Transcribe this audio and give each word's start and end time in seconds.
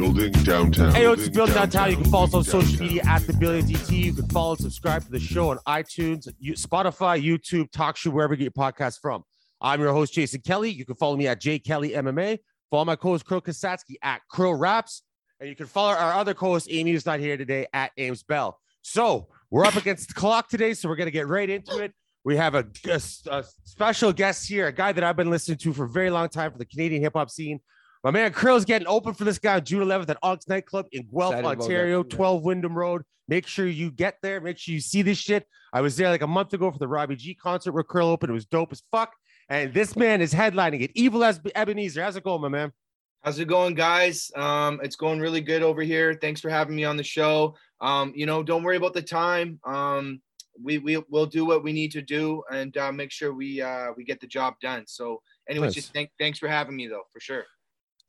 Building 0.00 0.32
downtown. 0.44 0.94
Hey, 0.94 1.02
yo, 1.02 1.12
it's 1.12 1.28
Building 1.28 1.54
Downtown. 1.54 1.90
You 1.90 1.96
can 1.96 2.06
follow 2.06 2.24
us 2.24 2.32
on 2.34 2.42
social 2.42 2.80
media 2.80 3.02
at 3.06 3.26
the 3.26 3.34
Building 3.34 3.66
DT. 3.66 3.90
You 3.92 4.12
can 4.14 4.26
follow 4.28 4.52
and 4.52 4.60
subscribe 4.60 5.04
to 5.04 5.10
the 5.10 5.20
show 5.20 5.50
on 5.50 5.58
iTunes, 5.68 6.26
Spotify, 6.42 7.22
YouTube, 7.22 7.70
TalkShoe, 7.70 8.10
wherever 8.10 8.32
you 8.32 8.38
get 8.38 8.44
your 8.44 8.50
podcast 8.72 9.00
from. 9.02 9.24
I'm 9.60 9.78
your 9.78 9.92
host, 9.92 10.14
Jason 10.14 10.40
Kelly. 10.40 10.70
You 10.70 10.86
can 10.86 10.94
follow 10.94 11.16
me 11.18 11.26
at 11.28 11.38
J 11.38 11.58
Kelly 11.58 11.90
MMA. 11.90 12.38
Follow 12.70 12.86
my 12.86 12.96
co-host 12.96 13.26
Kril 13.26 13.42
Kasatskiy 13.42 13.96
at 14.02 14.22
Kril 14.32 14.58
Raps, 14.58 15.02
and 15.38 15.50
you 15.50 15.54
can 15.54 15.66
follow 15.66 15.90
our 15.92 16.14
other 16.14 16.32
co-host 16.32 16.68
Amy, 16.70 16.92
who's 16.92 17.04
not 17.04 17.20
here 17.20 17.36
today, 17.36 17.66
at 17.74 17.92
Ames 17.98 18.22
Bell. 18.22 18.58
So 18.80 19.28
we're 19.50 19.66
up 19.66 19.76
against 19.76 20.08
the 20.08 20.14
clock 20.14 20.48
today, 20.48 20.72
so 20.72 20.88
we're 20.88 20.96
gonna 20.96 21.10
get 21.10 21.28
right 21.28 21.50
into 21.50 21.76
it. 21.78 21.92
We 22.24 22.36
have 22.38 22.54
a, 22.54 22.66
a- 22.88 23.00
a 23.30 23.44
special 23.64 24.14
guest 24.14 24.48
here, 24.48 24.66
a 24.68 24.72
guy 24.72 24.92
that 24.92 25.04
I've 25.04 25.16
been 25.16 25.28
listening 25.30 25.58
to 25.58 25.74
for 25.74 25.84
a 25.84 25.88
very 25.90 26.08
long 26.08 26.30
time 26.30 26.52
for 26.52 26.58
the 26.58 26.64
Canadian 26.64 27.02
hip 27.02 27.12
hop 27.14 27.28
scene. 27.28 27.60
My 28.02 28.10
man 28.10 28.32
Krill's 28.32 28.64
getting 28.64 28.88
open 28.88 29.12
for 29.12 29.24
this 29.24 29.38
guy 29.38 29.56
on 29.56 29.64
June 29.64 29.86
11th 29.86 30.08
at 30.08 30.16
Onyx 30.22 30.48
Nightclub 30.48 30.86
in 30.92 31.06
Guelph, 31.14 31.34
Excited 31.34 31.60
Ontario, 31.60 32.02
12 32.02 32.42
Wyndham 32.42 32.76
Road. 32.76 33.02
Make 33.28 33.46
sure 33.46 33.66
you 33.66 33.90
get 33.90 34.16
there. 34.22 34.40
Make 34.40 34.58
sure 34.58 34.72
you 34.72 34.80
see 34.80 35.02
this 35.02 35.18
shit. 35.18 35.46
I 35.72 35.82
was 35.82 35.96
there 35.96 36.08
like 36.08 36.22
a 36.22 36.26
month 36.26 36.52
ago 36.52 36.70
for 36.70 36.78
the 36.78 36.88
Robbie 36.88 37.16
G 37.16 37.34
concert 37.34 37.72
where 37.72 37.84
Krill 37.84 38.06
opened. 38.06 38.30
It 38.30 38.34
was 38.34 38.46
dope 38.46 38.72
as 38.72 38.82
fuck. 38.90 39.12
And 39.48 39.74
this 39.74 39.96
man 39.96 40.20
is 40.20 40.32
headlining 40.32 40.80
it. 40.80 40.92
Evil 40.94 41.22
as 41.22 41.40
Ebenezer. 41.54 42.02
How's 42.02 42.16
it 42.16 42.24
going, 42.24 42.40
my 42.40 42.48
man? 42.48 42.72
How's 43.22 43.38
it 43.38 43.48
going, 43.48 43.74
guys? 43.74 44.30
Um, 44.34 44.80
it's 44.82 44.96
going 44.96 45.20
really 45.20 45.42
good 45.42 45.62
over 45.62 45.82
here. 45.82 46.14
Thanks 46.14 46.40
for 46.40 46.48
having 46.48 46.74
me 46.74 46.84
on 46.84 46.96
the 46.96 47.04
show. 47.04 47.54
Um, 47.80 48.12
you 48.16 48.24
know, 48.24 48.42
don't 48.42 48.62
worry 48.62 48.76
about 48.76 48.94
the 48.94 49.02
time. 49.02 49.60
Um, 49.64 50.22
we 50.62 50.78
we 50.78 51.02
will 51.08 51.26
do 51.26 51.44
what 51.44 51.62
we 51.62 51.72
need 51.72 51.92
to 51.92 52.02
do 52.02 52.42
and 52.50 52.76
uh, 52.76 52.92
make 52.92 53.10
sure 53.10 53.34
we 53.34 53.60
uh, 53.60 53.88
we 53.96 54.04
get 54.04 54.20
the 54.20 54.26
job 54.26 54.54
done. 54.60 54.84
So, 54.86 55.20
anyways, 55.48 55.68
Nice. 55.68 55.74
just 55.74 55.92
thank, 55.92 56.10
thanks 56.18 56.38
for 56.38 56.48
having 56.48 56.76
me 56.76 56.86
though, 56.86 57.02
for 57.12 57.20
sure. 57.20 57.44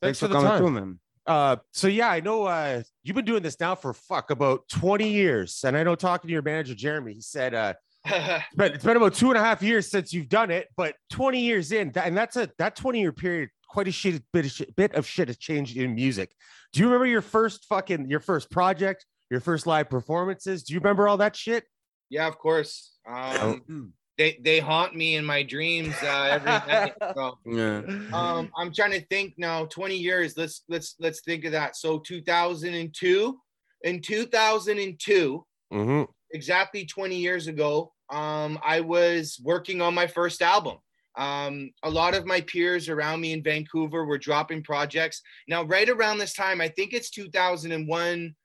Thanks, 0.01 0.19
for, 0.19 0.27
the 0.27 0.35
coming 0.35 0.49
time. 0.49 0.57
through, 0.59 0.71
man. 0.71 0.99
Uh, 1.27 1.57
so 1.71 1.87
yeah, 1.87 2.09
I 2.09 2.19
know 2.19 2.45
uh, 2.45 2.81
you've 3.03 3.15
been 3.15 3.25
doing 3.25 3.43
this 3.43 3.59
now 3.59 3.75
for 3.75 3.93
fuck 3.93 4.31
about 4.31 4.67
20 4.69 5.07
years. 5.07 5.63
And 5.63 5.77
I 5.77 5.83
know 5.83 5.95
talking 5.95 6.27
to 6.27 6.31
your 6.33 6.41
manager, 6.41 6.73
Jeremy, 6.73 7.13
he 7.13 7.21
said 7.21 7.53
uh, 7.53 7.73
it's 8.05 8.55
been, 8.55 8.73
it's 8.73 8.83
been 8.83 8.97
about 8.97 9.13
two 9.13 9.29
and 9.29 9.37
a 9.37 9.41
half 9.41 9.61
years 9.61 9.89
since 9.89 10.13
you've 10.13 10.29
done 10.29 10.49
it, 10.49 10.67
but 10.75 10.95
20 11.11 11.39
years 11.39 11.71
in, 11.71 11.91
that, 11.91 12.07
and 12.07 12.17
that's 12.17 12.35
a 12.35 12.49
that 12.57 12.75
20 12.75 12.99
year 12.99 13.11
period, 13.11 13.49
quite 13.69 13.87
a 13.87 13.91
shit 13.91 14.23
bit 14.33 14.45
of 14.45 14.51
shit, 14.51 14.75
bit 14.75 14.93
of 14.95 15.05
shit 15.05 15.27
has 15.27 15.37
changed 15.37 15.77
in 15.77 15.93
music. 15.93 16.31
Do 16.73 16.79
you 16.79 16.87
remember 16.87 17.05
your 17.05 17.21
first 17.21 17.65
fucking 17.65 18.09
your 18.09 18.19
first 18.19 18.49
project, 18.49 19.05
your 19.29 19.39
first 19.39 19.67
live 19.67 19.89
performances? 19.89 20.63
Do 20.63 20.73
you 20.73 20.79
remember 20.79 21.07
all 21.07 21.17
that 21.17 21.35
shit? 21.35 21.65
yeah, 22.11 22.27
of 22.27 22.37
course. 22.37 22.97
Um, 23.07 23.93
they 24.17 24.39
they 24.43 24.59
haunt 24.59 24.95
me 24.95 25.15
in 25.15 25.25
my 25.25 25.43
dreams 25.43 25.95
uh, 26.03 26.27
every 26.31 26.51
night. 26.51 26.93
So. 27.15 27.37
Yeah. 27.45 27.81
um 28.13 28.49
i'm 28.57 28.73
trying 28.73 28.91
to 28.91 29.05
think 29.07 29.33
now 29.37 29.65
20 29.65 29.95
years 29.95 30.35
let's 30.37 30.63
let's 30.69 30.95
let's 30.99 31.21
think 31.21 31.45
of 31.45 31.51
that 31.53 31.75
so 31.75 31.99
2002 31.99 33.39
in 33.83 34.01
2002 34.01 35.45
Mhm. 35.73 36.07
exactly 36.31 36.85
20 36.85 37.15
years 37.15 37.47
ago 37.47 37.93
um 38.09 38.59
i 38.63 38.79
was 38.81 39.39
working 39.43 39.81
on 39.81 39.93
my 39.93 40.07
first 40.07 40.41
album 40.41 40.77
um 41.17 41.71
a 41.83 41.89
lot 41.89 42.13
of 42.13 42.25
my 42.25 42.41
peers 42.41 42.89
around 42.89 43.21
me 43.21 43.31
in 43.33 43.41
vancouver 43.43 44.05
were 44.05 44.17
dropping 44.17 44.61
projects 44.63 45.21
now 45.47 45.63
right 45.63 45.89
around 45.89 46.17
this 46.17 46.33
time 46.33 46.59
i 46.61 46.67
think 46.67 46.93
it's 46.93 47.09
2001 47.11 48.35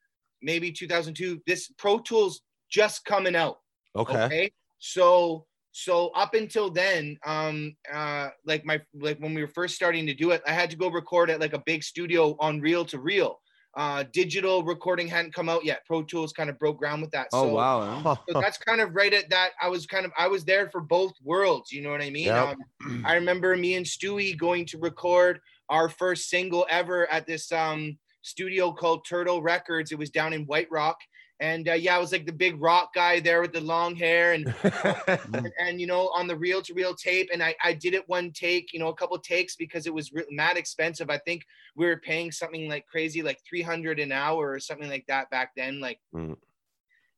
maybe 0.42 0.70
2002 0.72 1.40
this 1.46 1.68
pro 1.78 1.98
tools 1.98 2.40
just 2.70 3.04
coming 3.04 3.36
out 3.36 3.58
Okay. 3.96 4.50
so 4.78 5.46
so 5.78 6.08
up 6.14 6.32
until 6.32 6.70
then 6.70 7.18
um 7.26 7.76
uh 7.92 8.30
like 8.46 8.64
my 8.64 8.80
like 8.94 9.18
when 9.18 9.34
we 9.34 9.42
were 9.42 9.48
first 9.48 9.74
starting 9.74 10.06
to 10.06 10.14
do 10.14 10.30
it 10.30 10.40
i 10.46 10.50
had 10.52 10.70
to 10.70 10.76
go 10.76 10.88
record 10.88 11.28
at 11.28 11.38
like 11.38 11.52
a 11.52 11.62
big 11.66 11.82
studio 11.84 12.34
on 12.40 12.58
reel 12.62 12.82
to 12.82 12.98
reel 12.98 13.38
uh 13.76 14.02
digital 14.14 14.64
recording 14.64 15.06
hadn't 15.06 15.34
come 15.34 15.50
out 15.50 15.66
yet 15.66 15.82
pro 15.86 16.02
tools 16.02 16.32
kind 16.32 16.48
of 16.48 16.58
broke 16.58 16.78
ground 16.78 17.02
with 17.02 17.10
that 17.10 17.26
Oh 17.34 17.42
so, 17.42 17.52
wow. 17.52 18.00
huh? 18.00 18.16
so 18.26 18.40
that's 18.40 18.56
kind 18.56 18.80
of 18.80 18.94
right 18.94 19.12
at 19.12 19.28
that 19.28 19.50
i 19.60 19.68
was 19.68 19.84
kind 19.84 20.06
of 20.06 20.12
i 20.16 20.26
was 20.26 20.46
there 20.46 20.70
for 20.70 20.80
both 20.80 21.12
worlds 21.22 21.70
you 21.70 21.82
know 21.82 21.90
what 21.90 22.00
i 22.00 22.08
mean 22.08 22.28
Yep. 22.28 22.56
um, 22.86 23.02
i 23.04 23.12
remember 23.14 23.54
me 23.54 23.74
and 23.74 23.84
stewie 23.84 24.34
going 24.38 24.64
to 24.66 24.78
record 24.78 25.40
our 25.68 25.90
first 25.90 26.30
single 26.30 26.66
ever 26.70 27.06
at 27.12 27.26
this 27.26 27.52
um 27.52 27.98
studio 28.22 28.72
called 28.72 29.04
turtle 29.06 29.42
records 29.42 29.92
it 29.92 29.98
was 29.98 30.08
down 30.08 30.32
in 30.32 30.46
white 30.46 30.68
rock 30.70 30.96
and 31.40 31.68
uh, 31.68 31.72
yeah 31.74 31.94
i 31.94 31.98
was 31.98 32.12
like 32.12 32.24
the 32.24 32.32
big 32.32 32.60
rock 32.60 32.94
guy 32.94 33.20
there 33.20 33.42
with 33.42 33.52
the 33.52 33.60
long 33.60 33.94
hair 33.94 34.32
and 34.32 34.54
and, 35.34 35.52
and, 35.58 35.80
you 35.80 35.86
know 35.86 36.08
on 36.14 36.26
the 36.26 36.36
reel 36.36 36.62
to 36.62 36.72
reel 36.72 36.94
tape 36.94 37.28
and 37.32 37.42
I, 37.42 37.54
I 37.62 37.72
did 37.74 37.94
it 37.94 38.08
one 38.08 38.32
take 38.32 38.72
you 38.72 38.78
know 38.78 38.88
a 38.88 38.94
couple 38.94 39.18
takes 39.18 39.56
because 39.56 39.86
it 39.86 39.92
was 39.92 40.12
re- 40.12 40.24
mad 40.30 40.56
expensive 40.56 41.10
i 41.10 41.18
think 41.18 41.44
we 41.74 41.86
were 41.86 41.98
paying 41.98 42.32
something 42.32 42.68
like 42.68 42.86
crazy 42.86 43.22
like 43.22 43.38
300 43.48 43.98
an 43.98 44.12
hour 44.12 44.50
or 44.50 44.60
something 44.60 44.88
like 44.88 45.06
that 45.08 45.30
back 45.30 45.52
then 45.56 45.80
like 45.80 45.98
Mm. 46.14 46.36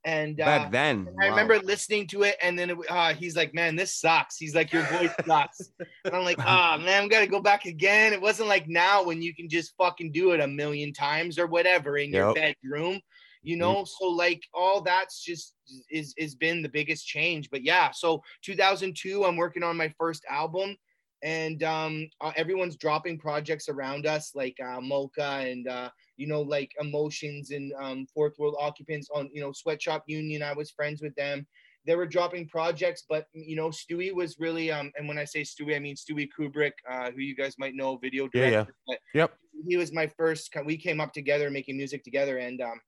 and 0.04 0.40
uh, 0.40 0.44
Back 0.44 0.72
then. 0.72 1.08
I 1.20 1.26
wow. 1.26 1.30
remember 1.30 1.58
listening 1.58 2.06
to 2.08 2.22
it, 2.22 2.36
and 2.42 2.58
then 2.58 2.70
it, 2.70 2.78
uh, 2.88 3.14
he's 3.14 3.36
like, 3.36 3.52
"Man, 3.52 3.76
this 3.76 3.94
sucks." 3.94 4.36
He's 4.36 4.54
like, 4.54 4.72
"Your 4.72 4.84
voice 4.84 5.10
sucks," 5.26 5.72
and 6.04 6.14
I'm 6.14 6.24
like, 6.24 6.38
"Ah, 6.46 6.78
man, 6.82 7.02
I'm 7.02 7.08
gotta 7.08 7.26
go 7.26 7.40
back 7.40 7.66
again." 7.66 8.12
It 8.12 8.20
wasn't 8.20 8.48
like 8.48 8.68
now 8.68 9.04
when 9.04 9.20
you 9.20 9.34
can 9.34 9.48
just 9.48 9.74
fucking 9.76 10.12
do 10.12 10.30
it 10.32 10.40
a 10.40 10.46
million 10.46 10.92
times 10.92 11.38
or 11.38 11.46
whatever 11.46 11.98
in 11.98 12.12
your 12.12 12.32
bedroom, 12.32 13.00
you 13.43 13.56
know. 13.56 13.84
So 13.84 14.06
like 14.09 14.43
all 14.54 14.81
that's 14.81 15.22
just 15.22 15.54
is 15.91 16.15
is 16.16 16.34
been 16.34 16.62
the 16.62 16.69
biggest 16.69 17.06
change. 17.06 17.50
But 17.50 17.62
yeah, 17.62 17.91
so 17.91 18.22
2002, 18.43 19.25
I'm 19.25 19.37
working 19.37 19.62
on 19.62 19.76
my 19.76 19.93
first 19.99 20.25
album. 20.28 20.76
And 21.21 21.65
um, 21.65 22.09
uh, 22.21 22.31
everyone's 22.37 22.77
dropping 22.77 23.19
projects 23.19 23.69
around 23.69 24.06
us, 24.06 24.37
like 24.37 24.56
uh, 24.62 24.78
Moka 24.78 25.50
and 25.50 25.66
uh, 25.66 25.91
you 26.16 26.27
know, 26.27 26.43
like 26.43 26.72
emotions 26.81 27.50
and 27.50 27.72
um, 27.81 28.06
fourth 28.12 28.34
world 28.38 28.56
occupants 28.60 29.09
on, 29.15 29.31
you 29.32 29.41
know, 29.41 29.53
Sweatshop 29.53 30.04
Union. 30.06 30.43
I 30.43 30.53
was 30.53 30.71
friends 30.71 31.00
with 31.00 31.15
them. 31.15 31.47
They 31.87 31.97
were 31.97 32.06
dropping 32.06 32.48
projects, 32.48 33.04
but 33.09 33.27
you 33.32 33.56
know, 33.56 33.71
Stewie 33.71 34.12
was 34.12 34.37
really, 34.38 34.71
um, 34.71 34.93
and 34.97 35.09
when 35.09 35.16
I 35.16 35.25
say 35.25 35.43
Stewie, 35.43 35.75
I 35.75 35.78
mean 35.78 35.97
Stewie 35.97 36.28
Kubrick, 36.38 36.72
uh, 36.91 37.10
who 37.12 37.21
you 37.21 37.34
guys 37.34 37.54
might 37.59 37.75
know, 37.75 37.97
video 37.97 38.28
Yeah, 38.34 38.50
director. 38.50 38.75
yeah. 38.77 38.84
But 38.87 38.98
Yep. 39.15 39.32
He 39.66 39.77
was 39.77 39.93
my 39.93 40.06
first. 40.06 40.54
We 40.65 40.77
came 40.77 41.00
up 41.00 41.12
together 41.12 41.50
making 41.50 41.77
music 41.77 42.04
together, 42.04 42.38
and 42.38 42.60
um, 42.60 42.81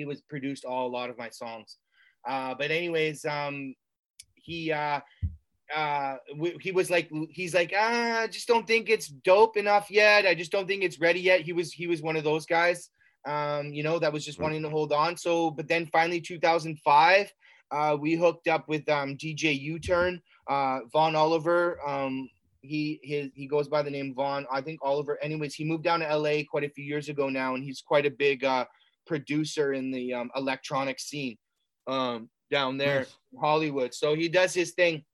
he 0.00 0.06
was 0.06 0.22
produced 0.22 0.64
all 0.64 0.86
a 0.86 0.94
lot 0.98 1.10
of 1.10 1.18
my 1.18 1.28
songs. 1.28 1.76
Uh, 2.26 2.54
but 2.54 2.70
anyways, 2.70 3.24
um, 3.26 3.74
he 4.34 4.72
uh, 4.72 5.00
uh 5.76 6.16
w- 6.30 6.58
he 6.60 6.72
was 6.72 6.90
like 6.90 7.10
he's 7.30 7.54
like 7.54 7.72
ah, 7.76 8.20
I 8.22 8.26
just 8.26 8.48
don't 8.48 8.66
think 8.66 8.88
it's 8.88 9.08
dope 9.08 9.56
enough 9.56 9.90
yet. 9.90 10.26
I 10.26 10.34
just 10.34 10.52
don't 10.52 10.66
think 10.66 10.82
it's 10.82 11.00
ready 11.00 11.20
yet. 11.20 11.42
He 11.42 11.52
was 11.52 11.72
he 11.72 11.86
was 11.86 12.00
one 12.00 12.16
of 12.16 12.24
those 12.24 12.46
guys, 12.46 12.90
um, 13.26 13.72
you 13.72 13.82
know, 13.82 13.98
that 13.98 14.12
was 14.12 14.24
just 14.24 14.40
wanting 14.40 14.62
to 14.62 14.70
hold 14.70 14.92
on. 14.92 15.16
So, 15.16 15.50
but 15.50 15.68
then 15.68 15.86
finally, 15.86 16.20
2005, 16.20 17.32
uh, 17.70 17.96
we 18.00 18.14
hooked 18.14 18.48
up 18.48 18.68
with 18.68 18.88
um 18.88 19.16
DJ 19.16 19.58
U-Turn, 19.60 20.20
uh, 20.48 20.80
Vaughn 20.92 21.14
Oliver. 21.14 21.78
Um, 21.86 22.28
he 22.62 23.00
his 23.02 23.30
he 23.34 23.46
goes 23.46 23.68
by 23.68 23.82
the 23.82 23.90
name 23.90 24.14
Vaughn. 24.14 24.46
I 24.50 24.60
think 24.60 24.80
Oliver. 24.82 25.22
Anyways, 25.22 25.54
he 25.54 25.64
moved 25.64 25.84
down 25.84 26.00
to 26.00 26.16
LA 26.16 26.42
quite 26.50 26.64
a 26.64 26.70
few 26.70 26.84
years 26.84 27.08
ago 27.08 27.28
now, 27.28 27.54
and 27.54 27.64
he's 27.64 27.80
quite 27.80 28.06
a 28.06 28.10
big 28.10 28.44
uh 28.44 28.64
producer 29.10 29.72
in 29.72 29.90
the 29.90 30.14
um, 30.14 30.30
electronic 30.36 30.98
scene 31.00 31.36
um 31.86 32.30
down 32.50 32.78
there 32.78 33.00
in 33.32 33.38
Hollywood. 33.40 33.92
So 33.94 34.14
he 34.14 34.28
does 34.28 34.52
his 34.54 34.72
thing. 34.72 35.04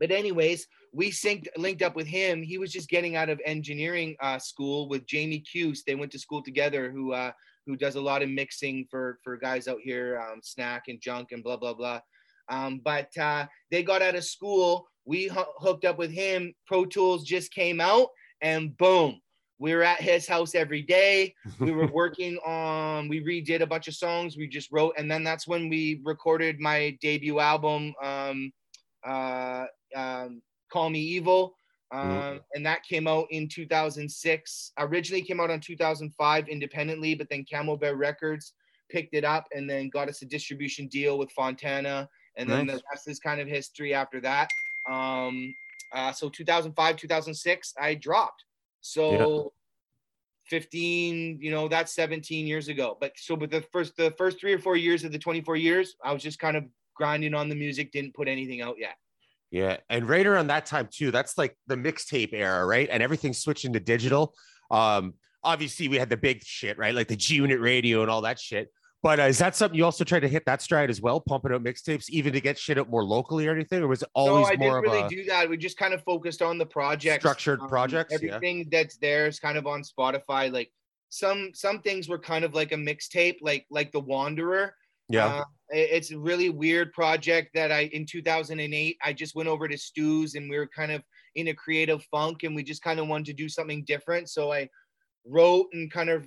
But 0.00 0.10
anyways, 0.10 0.66
we 0.92 1.10
synced 1.10 1.48
linked 1.56 1.82
up 1.82 1.96
with 1.96 2.06
him. 2.06 2.42
He 2.42 2.58
was 2.58 2.72
just 2.72 2.88
getting 2.88 3.16
out 3.16 3.30
of 3.30 3.40
engineering 3.44 4.16
uh, 4.20 4.38
school 4.38 4.88
with 4.88 5.06
Jamie 5.06 5.40
Cuse. 5.40 5.82
They 5.84 5.94
went 5.94 6.12
to 6.12 6.18
school 6.18 6.42
together. 6.42 6.90
Who 6.90 7.12
uh, 7.12 7.32
who 7.66 7.76
does 7.76 7.96
a 7.96 8.06
lot 8.10 8.22
of 8.22 8.28
mixing 8.28 8.86
for 8.90 9.18
for 9.22 9.36
guys 9.36 9.68
out 9.68 9.80
here, 9.82 10.20
um, 10.24 10.40
Snak 10.40 10.82
and 10.88 11.00
Junk 11.00 11.32
and 11.32 11.42
blah 11.42 11.56
blah 11.56 11.74
blah. 11.74 12.00
Um, 12.48 12.80
but 12.84 13.10
uh, 13.18 13.46
they 13.70 13.82
got 13.82 14.02
out 14.02 14.16
of 14.16 14.24
school. 14.24 14.86
We 15.04 15.28
ho- 15.28 15.54
hooked 15.58 15.84
up 15.84 15.98
with 15.98 16.10
him. 16.10 16.54
Pro 16.66 16.84
Tools 16.84 17.24
just 17.24 17.52
came 17.52 17.80
out, 17.80 18.08
and 18.40 18.76
boom, 18.76 19.20
we 19.58 19.74
were 19.74 19.82
at 19.82 20.00
his 20.00 20.26
house 20.26 20.54
every 20.54 20.82
day. 20.82 21.34
We 21.60 21.72
were 21.72 21.86
working 21.92 22.38
on. 22.44 23.08
We 23.08 23.22
redid 23.22 23.60
a 23.60 23.66
bunch 23.66 23.88
of 23.88 23.94
songs. 23.94 24.36
We 24.36 24.48
just 24.48 24.70
wrote, 24.72 24.94
and 24.98 25.10
then 25.10 25.22
that's 25.24 25.46
when 25.46 25.68
we 25.68 26.00
recorded 26.04 26.58
my 26.60 26.96
debut 27.00 27.38
album. 27.40 27.94
Um, 28.02 28.52
uh, 29.06 29.66
um, 29.94 30.42
Call 30.72 30.90
Me 30.90 31.00
Evil. 31.00 31.54
Um, 31.92 32.00
Mhm. 32.10 32.40
and 32.54 32.66
that 32.66 32.82
came 32.82 33.06
out 33.06 33.26
in 33.30 33.48
2006. 33.48 34.72
Originally 34.78 35.22
came 35.22 35.38
out 35.38 35.50
on 35.50 35.60
2005 35.60 36.48
independently, 36.48 37.14
but 37.14 37.28
then 37.28 37.44
Camobear 37.44 37.94
Records 37.96 38.54
picked 38.90 39.14
it 39.14 39.24
up 39.24 39.46
and 39.54 39.68
then 39.70 39.88
got 39.90 40.08
us 40.08 40.22
a 40.22 40.26
distribution 40.26 40.88
deal 40.88 41.18
with 41.18 41.30
Fontana. 41.32 42.08
And 42.36 42.50
then 42.50 42.66
Nice. 42.66 42.76
the 42.78 42.82
rest 42.90 43.08
is 43.08 43.20
kind 43.20 43.40
of 43.40 43.46
history 43.46 43.94
after 43.94 44.20
that. 44.22 44.50
Um, 44.88 45.54
uh, 45.92 46.10
so 46.10 46.28
2005, 46.28 46.96
2006, 46.96 47.74
I 47.78 47.94
dropped. 47.94 48.44
So 48.86 49.54
15, 50.48 51.38
you 51.40 51.50
know, 51.50 51.68
that's 51.68 51.94
17 51.94 52.46
years 52.46 52.68
ago. 52.68 52.98
But 53.00 53.12
so 53.16 53.34
with 53.34 53.50
the 53.50 53.62
first 53.72 53.96
the 53.96 54.10
first 54.18 54.38
three 54.38 54.52
or 54.52 54.58
four 54.58 54.76
years 54.76 55.04
of 55.04 55.12
the 55.12 55.18
24 55.18 55.56
years, 55.56 55.96
I 56.04 56.12
was 56.12 56.22
just 56.22 56.38
kind 56.38 56.54
of 56.54 56.64
grinding 56.94 57.32
on 57.32 57.48
the 57.48 57.54
music, 57.54 57.92
didn't 57.92 58.14
put 58.14 58.28
anything 58.28 58.60
out 58.60 58.76
yet. 58.78 58.96
Yeah, 59.50 59.78
and 59.88 60.06
right 60.06 60.26
around 60.26 60.48
that 60.48 60.66
time 60.66 60.90
too, 60.92 61.10
that's 61.10 61.38
like 61.38 61.56
the 61.66 61.76
mixtape 61.76 62.34
era, 62.34 62.66
right? 62.66 62.86
And 62.90 63.02
everything's 63.02 63.38
switching 63.38 63.72
to 63.72 63.80
digital. 63.80 64.34
Um, 64.70 65.14
obviously 65.42 65.88
we 65.88 65.96
had 65.96 66.10
the 66.10 66.18
big 66.18 66.44
shit, 66.44 66.76
right? 66.76 66.94
Like 66.94 67.08
the 67.08 67.16
G 67.16 67.36
Unit 67.36 67.60
radio 67.60 68.02
and 68.02 68.10
all 68.10 68.20
that 68.22 68.38
shit. 68.38 68.68
But 69.04 69.20
uh, 69.20 69.24
is 69.24 69.36
that 69.36 69.54
something 69.54 69.76
you 69.76 69.84
also 69.84 70.02
tried 70.02 70.20
to 70.20 70.28
hit 70.28 70.46
that 70.46 70.62
stride 70.62 70.88
as 70.88 71.02
well, 71.02 71.20
pumping 71.20 71.52
out 71.52 71.62
mixtapes, 71.62 72.08
even 72.08 72.32
to 72.32 72.40
get 72.40 72.58
shit 72.58 72.78
out 72.78 72.88
more 72.88 73.04
locally 73.04 73.46
or 73.46 73.52
anything, 73.52 73.82
or 73.82 73.86
was 73.86 74.02
it 74.02 74.08
always 74.14 74.46
no, 74.46 74.52
I 74.54 74.56
more 74.56 74.80
didn't 74.80 74.94
really 74.94 75.08
do 75.14 75.24
that. 75.26 75.46
We 75.46 75.58
just 75.58 75.76
kind 75.76 75.92
of 75.92 76.02
focused 76.04 76.40
on 76.40 76.56
the 76.56 76.64
projects, 76.64 77.20
structured 77.20 77.60
um, 77.60 77.68
projects? 77.68 78.14
Yeah. 78.22 78.36
Everything 78.36 78.66
that's 78.72 78.96
there 78.96 79.26
is 79.26 79.38
kind 79.38 79.58
of 79.58 79.66
on 79.66 79.82
Spotify. 79.82 80.50
Like 80.50 80.72
some 81.10 81.50
some 81.52 81.80
things 81.82 82.08
were 82.08 82.18
kind 82.18 82.46
of 82.46 82.54
like 82.54 82.72
a 82.72 82.76
mixtape, 82.76 83.36
like 83.42 83.66
like 83.68 83.92
The 83.92 84.00
Wanderer. 84.00 84.74
Yeah. 85.10 85.26
Uh, 85.26 85.44
it- 85.68 85.90
it's 85.92 86.10
a 86.10 86.18
really 86.18 86.48
weird 86.48 86.94
project 86.94 87.50
that 87.52 87.70
I 87.70 87.90
in 87.92 88.06
2008 88.06 88.96
I 89.04 89.12
just 89.12 89.34
went 89.36 89.50
over 89.50 89.68
to 89.68 89.76
Stu's 89.76 90.34
and 90.34 90.48
we 90.48 90.56
were 90.56 90.66
kind 90.74 90.90
of 90.92 91.02
in 91.34 91.48
a 91.48 91.54
creative 91.54 92.02
funk 92.10 92.44
and 92.44 92.56
we 92.56 92.62
just 92.62 92.80
kind 92.82 92.98
of 92.98 93.06
wanted 93.08 93.26
to 93.26 93.34
do 93.34 93.50
something 93.50 93.84
different. 93.84 94.30
So 94.30 94.50
I 94.50 94.70
wrote 95.26 95.66
and 95.74 95.92
kind 95.92 96.08
of 96.08 96.26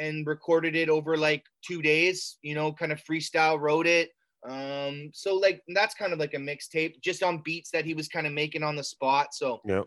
and 0.00 0.26
recorded 0.26 0.74
it 0.74 0.88
over 0.88 1.16
like 1.16 1.44
two 1.62 1.82
days, 1.82 2.38
you 2.42 2.54
know, 2.54 2.72
kind 2.72 2.90
of 2.90 3.04
freestyle 3.04 3.60
wrote 3.60 3.86
it. 3.86 4.10
Um, 4.48 5.10
so 5.12 5.36
like 5.36 5.62
that's 5.74 5.94
kind 5.94 6.14
of 6.14 6.18
like 6.18 6.32
a 6.32 6.38
mixtape 6.38 7.00
just 7.02 7.22
on 7.22 7.42
beats 7.44 7.70
that 7.72 7.84
he 7.84 7.92
was 7.92 8.08
kind 8.08 8.26
of 8.26 8.32
making 8.32 8.62
on 8.62 8.74
the 8.74 8.82
spot. 8.82 9.34
So 9.34 9.60
yeah. 9.66 9.82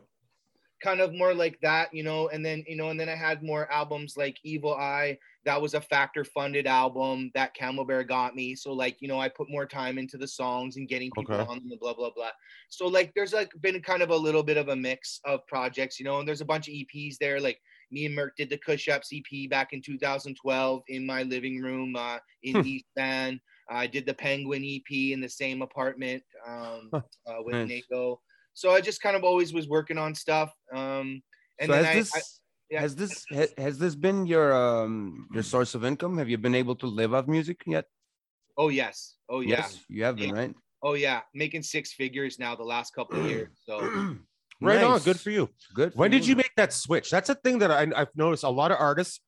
kind 0.82 1.02
of 1.02 1.16
more 1.16 1.34
like 1.34 1.60
that, 1.62 1.92
you 1.92 2.04
know, 2.04 2.30
and 2.30 2.46
then 2.46 2.64
you 2.68 2.76
know, 2.76 2.90
and 2.90 3.00
then 3.00 3.10
I 3.10 3.16
had 3.16 3.42
more 3.42 3.70
albums 3.72 4.16
like 4.16 4.38
Evil 4.44 4.76
Eye. 4.76 5.18
That 5.46 5.62
was 5.62 5.74
a 5.74 5.82
factor 5.82 6.24
funded 6.24 6.68
album 6.68 7.32
that 7.34 7.56
Camobear 7.56 8.08
got 8.08 8.36
me. 8.36 8.56
So 8.56 8.72
like, 8.72 9.02
you 9.02 9.08
know, 9.08 9.20
I 9.20 9.28
put 9.28 9.50
more 9.50 9.66
time 9.66 9.98
into 9.98 10.18
the 10.18 10.28
songs 10.28 10.78
and 10.78 10.88
getting 10.88 11.12
people 11.18 11.36
Okay. 11.36 11.50
on 11.50 11.58
them 11.58 11.72
and 11.72 11.80
blah 11.80 11.96
blah 11.96 12.12
blah. 12.16 12.30
So 12.70 12.86
like 12.88 13.12
there's 13.16 13.34
like 13.34 13.52
been 13.62 13.82
kind 13.82 14.04
of 14.04 14.12
a 14.12 14.16
little 14.16 14.44
bit 14.44 14.58
of 14.58 14.70
a 14.70 14.76
mix 14.76 15.20
of 15.26 15.46
projects, 15.48 16.00
you 16.00 16.06
know, 16.06 16.20
and 16.20 16.28
there's 16.28 16.42
a 16.42 16.46
bunch 16.46 16.68
of 16.68 16.76
EPs 16.76 17.18
there. 17.18 17.40
Like 17.40 17.60
me 17.94 18.08
and 18.08 18.18
Merck 18.18 18.32
did 18.36 18.50
the 18.50 18.58
Kush 18.58 18.90
Up 18.90 19.04
EP 19.14 19.50
back 19.50 19.72
in 19.72 19.82
2012 19.82 20.84
in 20.88 21.06
my 21.06 21.22
living 21.24 21.62
room 21.62 21.96
uh, 21.96 22.18
in 22.42 22.56
Hmm. 22.56 22.68
East 22.68 22.86
Van. 22.98 23.40
I 23.70 23.88
did 23.88 24.06
the 24.06 24.14
Penguin 24.14 24.64
EP 24.66 24.92
in 25.14 25.22
the 25.22 25.30
same 25.30 25.62
apartment 25.62 26.24
um, 26.46 26.90
Huh. 26.94 27.02
uh, 27.28 27.44
with 27.44 27.56
Nice. 27.56 27.84
Nago. 27.92 28.18
So 28.56 28.72
I 28.72 28.82
just 28.82 29.02
kind 29.02 29.16
of 29.16 29.24
always 29.24 29.54
was 29.54 29.70
working 29.70 29.98
on 29.98 30.14
stuff. 30.16 30.52
Um, 30.74 31.22
and 31.60 31.68
so 31.70 31.74
then 31.74 31.86
has 31.86 31.96
I, 31.96 32.00
this 32.00 32.14
I, 32.14 32.22
yeah. 32.72 32.82
has 32.82 32.96
this 32.96 33.26
ha- 33.32 33.54
has 33.58 33.78
this 33.78 33.96
been 33.96 34.26
your 34.26 34.54
um 34.54 35.28
your 35.32 35.44
source 35.44 35.76
of 35.76 35.86
income? 35.86 36.18
Have 36.18 36.30
you 36.30 36.38
been 36.38 36.56
able 36.56 36.76
to 36.78 36.88
live 36.88 37.14
off 37.14 37.28
music 37.28 37.62
yet? 37.68 37.86
oh 38.58 38.70
yes, 38.70 39.16
oh 39.30 39.40
yeah, 39.42 39.58
Yes, 39.66 39.80
you 39.88 40.04
have 40.04 40.18
been, 40.18 40.30
Yeah. 40.30 40.42
right? 40.42 40.54
oh 40.84 40.94
yeah, 40.94 41.22
making 41.34 41.64
six 41.64 41.94
figures 41.94 42.38
now 42.38 42.56
the 42.56 42.64
last 42.76 42.94
couple 42.94 43.20
of 43.20 43.26
years. 43.26 43.50
So 43.66 43.80
Right 44.64 44.84
on. 44.84 45.00
Good 45.00 45.20
for 45.20 45.30
you. 45.30 45.50
Good. 45.74 45.94
for 45.94 46.00
When 46.00 46.12
did 46.12 46.26
you 46.26 46.36
make 46.36 46.52
that 46.58 46.74
switch? 46.74 47.10
That's 47.10 47.30
a 47.30 47.36
thing 47.36 47.60
that 47.60 47.72
I, 47.72 47.88
I've 47.96 48.16
noticed 48.16 48.44
a 48.44 48.50
lot 48.50 48.72
of 48.72 48.78
artists. 48.80 49.20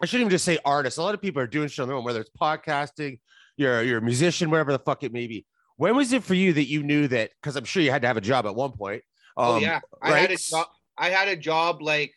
I 0.00 0.06
shouldn't 0.06 0.26
even 0.26 0.30
just 0.30 0.44
say 0.44 0.58
artists. 0.64 0.98
A 0.98 1.02
lot 1.02 1.14
of 1.14 1.20
people 1.20 1.42
are 1.42 1.46
doing 1.46 1.68
shit 1.68 1.82
on 1.82 1.88
their 1.88 1.96
own, 1.96 2.04
whether 2.04 2.20
it's 2.20 2.30
podcasting, 2.40 3.18
you're 3.56 3.82
you're 3.82 3.98
a 3.98 4.02
musician, 4.02 4.50
whatever 4.50 4.72
the 4.72 4.78
fuck 4.78 5.02
it 5.02 5.12
may 5.12 5.26
be. 5.26 5.44
When 5.76 5.96
was 5.96 6.12
it 6.12 6.22
for 6.22 6.34
you 6.34 6.52
that 6.52 6.68
you 6.68 6.82
knew 6.82 7.08
that? 7.08 7.30
Because 7.40 7.56
I'm 7.56 7.64
sure 7.64 7.82
you 7.82 7.90
had 7.90 8.02
to 8.02 8.08
have 8.08 8.16
a 8.16 8.20
job 8.20 8.46
at 8.46 8.54
one 8.54 8.72
point. 8.72 9.02
oh 9.36 9.56
Um, 9.56 9.62
yeah, 9.62 9.80
I 10.00 10.18
had 10.18 10.30
a 10.30 10.36
job. 10.36 10.66
I 10.96 11.10
had 11.10 11.28
a 11.28 11.36
job 11.36 11.82
like 11.82 12.12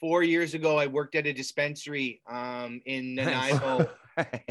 four 0.00 0.22
years 0.22 0.54
ago. 0.54 0.78
I 0.78 0.86
worked 0.86 1.14
at 1.14 1.26
a 1.26 1.32
dispensary 1.32 2.20
um, 2.28 2.80
in 2.84 3.14
Nanaimo. 3.16 3.88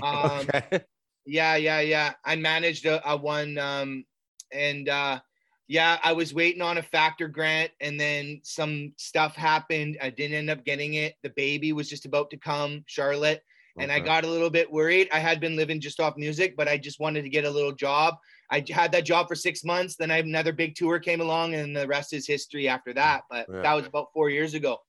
Um, 0.01 0.47
okay. 0.49 0.81
Yeah, 1.27 1.57
yeah, 1.57 1.81
yeah. 1.81 2.13
I 2.23 2.37
managed 2.37 2.85
a, 2.85 3.07
a 3.07 3.17
one 3.17 3.57
um 3.57 4.05
and 4.53 4.87
uh 4.87 5.19
yeah, 5.67 5.99
I 6.03 6.13
was 6.13 6.33
waiting 6.33 6.61
on 6.61 6.77
a 6.77 6.83
factor 6.83 7.27
grant 7.27 7.71
and 7.81 7.99
then 7.99 8.39
some 8.43 8.93
stuff 8.97 9.35
happened. 9.35 9.97
I 10.01 10.09
didn't 10.09 10.37
end 10.37 10.49
up 10.49 10.63
getting 10.63 10.93
it. 10.93 11.15
The 11.23 11.29
baby 11.31 11.73
was 11.73 11.89
just 11.89 12.05
about 12.05 12.29
to 12.29 12.37
come, 12.37 12.83
Charlotte, 12.87 13.41
and 13.79 13.91
I 13.91 13.99
got 13.99 14.23
a 14.23 14.27
little 14.27 14.49
bit 14.49 14.71
worried. 14.71 15.07
I 15.11 15.19
had 15.19 15.39
been 15.39 15.55
living 15.55 15.79
just 15.79 15.99
off 15.99 16.15
music, 16.17 16.55
but 16.57 16.67
I 16.67 16.77
just 16.77 16.99
wanted 16.99 17.23
to 17.23 17.29
get 17.29 17.45
a 17.45 17.49
little 17.49 17.73
job. 17.73 18.15
I 18.49 18.63
had 18.69 18.91
that 18.93 19.03
job 19.05 19.27
for 19.27 19.35
6 19.35 19.63
months, 19.65 19.97
then 19.97 20.09
I 20.09 20.17
another 20.17 20.53
big 20.53 20.75
tour 20.75 20.99
came 20.99 21.21
along 21.21 21.53
and 21.53 21.75
the 21.75 21.85
rest 21.85 22.13
is 22.13 22.25
history 22.25 22.67
after 22.69 22.93
that, 22.93 23.23
but 23.29 23.45
Yeah. 23.53 23.61
that 23.61 23.73
was 23.73 23.85
about 23.85 24.07
4 24.13 24.29
years 24.29 24.53
ago. 24.53 24.79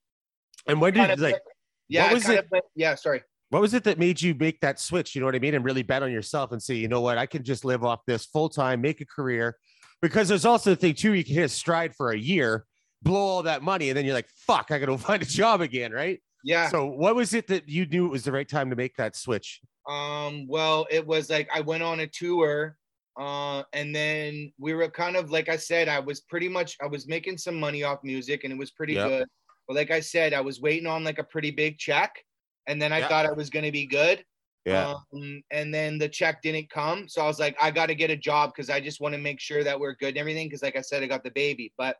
And 0.65 0.79
when 0.81 0.93
Kind 0.93 1.09
did 1.09 1.13
of 1.15 1.19
like 1.19 1.41
Yeah, 1.89 2.05
what 2.05 2.13
was 2.13 2.29
it- 2.29 2.39
of 2.51 2.61
yeah, 2.75 2.95
sorry. 2.95 3.21
what 3.49 3.61
was 3.61 3.73
it 3.73 3.83
that 3.83 3.99
made 3.99 4.21
you 4.21 4.33
make 4.33 4.61
that 4.61 4.79
switch? 4.79 5.13
You 5.13 5.19
know 5.21 5.25
what 5.25 5.35
I 5.35 5.39
mean? 5.39 5.55
And 5.55 5.65
really 5.65 5.83
bet 5.83 6.03
on 6.03 6.11
yourself 6.11 6.51
and 6.51 6.63
say, 6.63 6.75
you 6.75 6.87
know 6.87 7.01
what, 7.01 7.17
I 7.17 7.25
can 7.25 7.43
just 7.43 7.65
live 7.65 7.83
off 7.83 8.05
this 8.07 8.25
full 8.25 8.47
time, 8.47 8.79
make 8.81 9.01
a 9.01 9.05
career. 9.05 9.57
Because 10.01 10.29
there's 10.29 10.45
also 10.45 10.71
the 10.71 10.75
thing 10.75 10.95
too, 10.95 11.13
you 11.13 11.23
can 11.23 11.35
hit 11.35 11.43
a 11.43 11.49
stride 11.49 11.95
for 11.95 12.11
a 12.11 12.17
year, 12.17 12.65
blow 13.01 13.19
all 13.19 13.43
that 13.43 13.61
money, 13.61 13.89
and 13.89 13.97
then 13.97 14.05
you're 14.05 14.13
like, 14.13 14.29
fuck, 14.29 14.71
I 14.71 14.79
gotta 14.79 14.97
find 14.97 15.21
a 15.21 15.25
job 15.25 15.61
again, 15.61 15.91
right? 15.91 16.21
Yeah. 16.43 16.69
So 16.69 16.85
what 16.85 17.15
was 17.15 17.33
it 17.33 17.47
that 17.47 17.67
you 17.67 17.85
knew 17.85 18.05
it 18.05 18.11
was 18.11 18.23
the 18.23 18.31
right 18.31 18.47
time 18.47 18.69
to 18.69 18.75
make 18.75 18.95
that 18.95 19.15
switch? 19.15 19.59
Um, 19.87 20.47
well, 20.47 20.87
it 20.89 21.05
was 21.05 21.29
like 21.29 21.49
I 21.53 21.61
went 21.61 21.83
on 21.83 21.99
a 22.01 22.07
tour, 22.07 22.77
uh, 23.19 23.63
and 23.73 23.93
then 23.93 24.53
we 24.57 24.73
were 24.73 24.87
kind 24.89 25.17
of 25.17 25.31
like 25.31 25.49
I 25.49 25.57
said, 25.57 25.89
I 25.89 25.99
was 25.99 26.21
pretty 26.21 26.47
much 26.47 26.77
I 26.81 26.87
was 26.87 27.07
making 27.07 27.37
some 27.37 27.55
money 27.59 27.83
off 27.83 27.99
music, 28.03 28.43
and 28.45 28.53
it 28.53 28.57
was 28.57 28.71
pretty 28.71 28.93
Yep. 28.93 29.07
good. 29.07 29.27
But 29.67 29.75
like 29.75 29.91
I 29.91 29.99
said, 29.99 30.33
I 30.33 30.41
was 30.41 30.61
waiting 30.61 30.87
on 30.87 31.03
like 31.03 31.19
a 31.19 31.23
pretty 31.23 31.51
big 31.51 31.77
check, 31.77 32.23
and 32.67 32.81
then 32.81 32.93
I 32.93 32.99
Yep. 32.99 33.09
thought 33.09 33.25
I 33.25 33.33
was 33.33 33.49
gonna 33.49 33.71
be 33.71 33.85
good. 33.85 34.23
Yeah. 34.65 34.89
Um, 35.13 35.41
and 35.51 35.73
then 35.73 35.97
the 35.97 36.09
check 36.09 36.41
didn't 36.41 36.69
come, 36.69 37.07
so 37.09 37.21
I 37.21 37.25
was 37.27 37.39
like, 37.39 37.57
I 37.61 37.71
got 37.71 37.87
to 37.87 37.95
get 37.95 38.11
a 38.11 38.17
job 38.17 38.51
because 38.53 38.69
I 38.69 38.79
just 38.79 39.01
want 39.01 39.13
to 39.15 39.19
make 39.21 39.39
sure 39.39 39.63
that 39.63 39.79
we're 39.79 39.95
good 39.95 40.09
and 40.09 40.17
everything. 40.17 40.47
Because 40.47 40.63
like 40.63 40.75
I 40.75 40.81
said, 40.81 41.01
I 41.03 41.07
got 41.07 41.23
the 41.23 41.31
baby, 41.31 41.73
but 41.77 41.97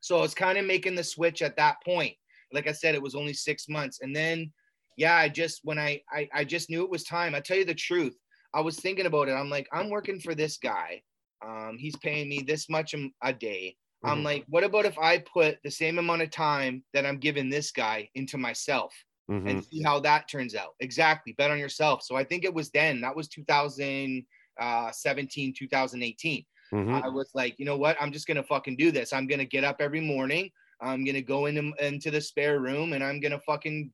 so 0.00 0.18
I 0.18 0.22
was 0.22 0.34
kind 0.34 0.58
of 0.58 0.66
making 0.66 0.94
the 0.94 1.04
switch 1.04 1.42
at 1.42 1.56
that 1.56 1.82
point. 1.84 2.16
Like 2.52 2.66
I 2.66 2.72
said, 2.72 2.94
it 2.94 3.02
was 3.02 3.14
only 3.14 3.32
six 3.34 3.68
months, 3.68 4.00
and 4.00 4.14
then 4.14 4.52
yeah, 4.96 5.16
I 5.16 5.28
just 5.28 5.60
when 5.64 5.78
I, 5.78 6.02
I 6.10 6.28
I 6.32 6.44
just 6.44 6.70
knew 6.70 6.82
it 6.82 6.90
was 6.90 7.04
time. 7.04 7.34
I 7.34 7.40
tell 7.40 7.56
you 7.58 7.64
the 7.64 7.74
truth, 7.74 8.16
I 8.54 8.60
was 8.60 8.78
thinking 8.80 9.06
about 9.06 9.28
it. 9.28 9.32
I'm 9.32 9.50
like, 9.50 9.68
I'm 9.72 9.90
working 9.90 10.20
for 10.20 10.34
this 10.34 10.58
guy. 10.58 11.02
Um, 11.44 11.78
he's 11.78 11.96
paying 11.96 12.28
me 12.28 12.40
this 12.42 12.68
much 12.68 12.94
a, 13.22 13.32
day. 13.32 13.76
I'm 14.04 14.22
Mhm. 14.22 14.24
like, 14.24 14.44
what 14.48 14.64
about 14.64 14.84
if 14.86 14.98
I 14.98 15.18
put 15.18 15.58
the 15.62 15.70
same 15.70 15.98
amount 15.98 16.22
of 16.22 16.30
time 16.30 16.84
that 16.92 17.06
I'm 17.06 17.18
giving 17.18 17.48
this 17.48 17.70
guy 17.70 18.10
into 18.14 18.36
myself 18.38 18.94
Mhm. 19.30 19.46
and 19.46 19.64
see 19.64 19.82
how 19.82 20.00
that 20.00 20.28
turns 20.28 20.54
out? 20.54 20.74
Exactly. 20.80 21.32
Bet 21.32 21.50
on 21.50 21.58
yourself. 21.58 22.02
So 22.02 22.16
I 22.16 22.24
think 22.24 22.44
it 22.44 22.52
was 22.54 22.70
then. 22.70 23.00
That 23.02 23.16
was 23.16 23.28
2017, 23.28 25.54
2018. 25.54 26.44
Mhm. 26.72 27.04
I 27.04 27.08
was 27.08 27.30
like, 27.34 27.58
you 27.58 27.64
know 27.64 27.76
what? 27.78 27.96
I'm 28.00 28.12
just 28.12 28.26
gonna 28.26 28.42
fucking 28.42 28.76
do 28.76 28.90
this. 28.92 29.12
I'm 29.12 29.26
gonna 29.26 29.44
get 29.46 29.64
up 29.64 29.76
every 29.80 30.00
morning. 30.00 30.50
I'm 30.80 31.04
gonna 31.04 31.22
go 31.22 31.46
into 31.46 31.72
into 31.84 32.10
the 32.10 32.20
spare 32.20 32.60
room 32.60 32.92
and 32.94 33.02
I'm 33.04 33.20
gonna 33.20 33.40
fucking 33.40 33.92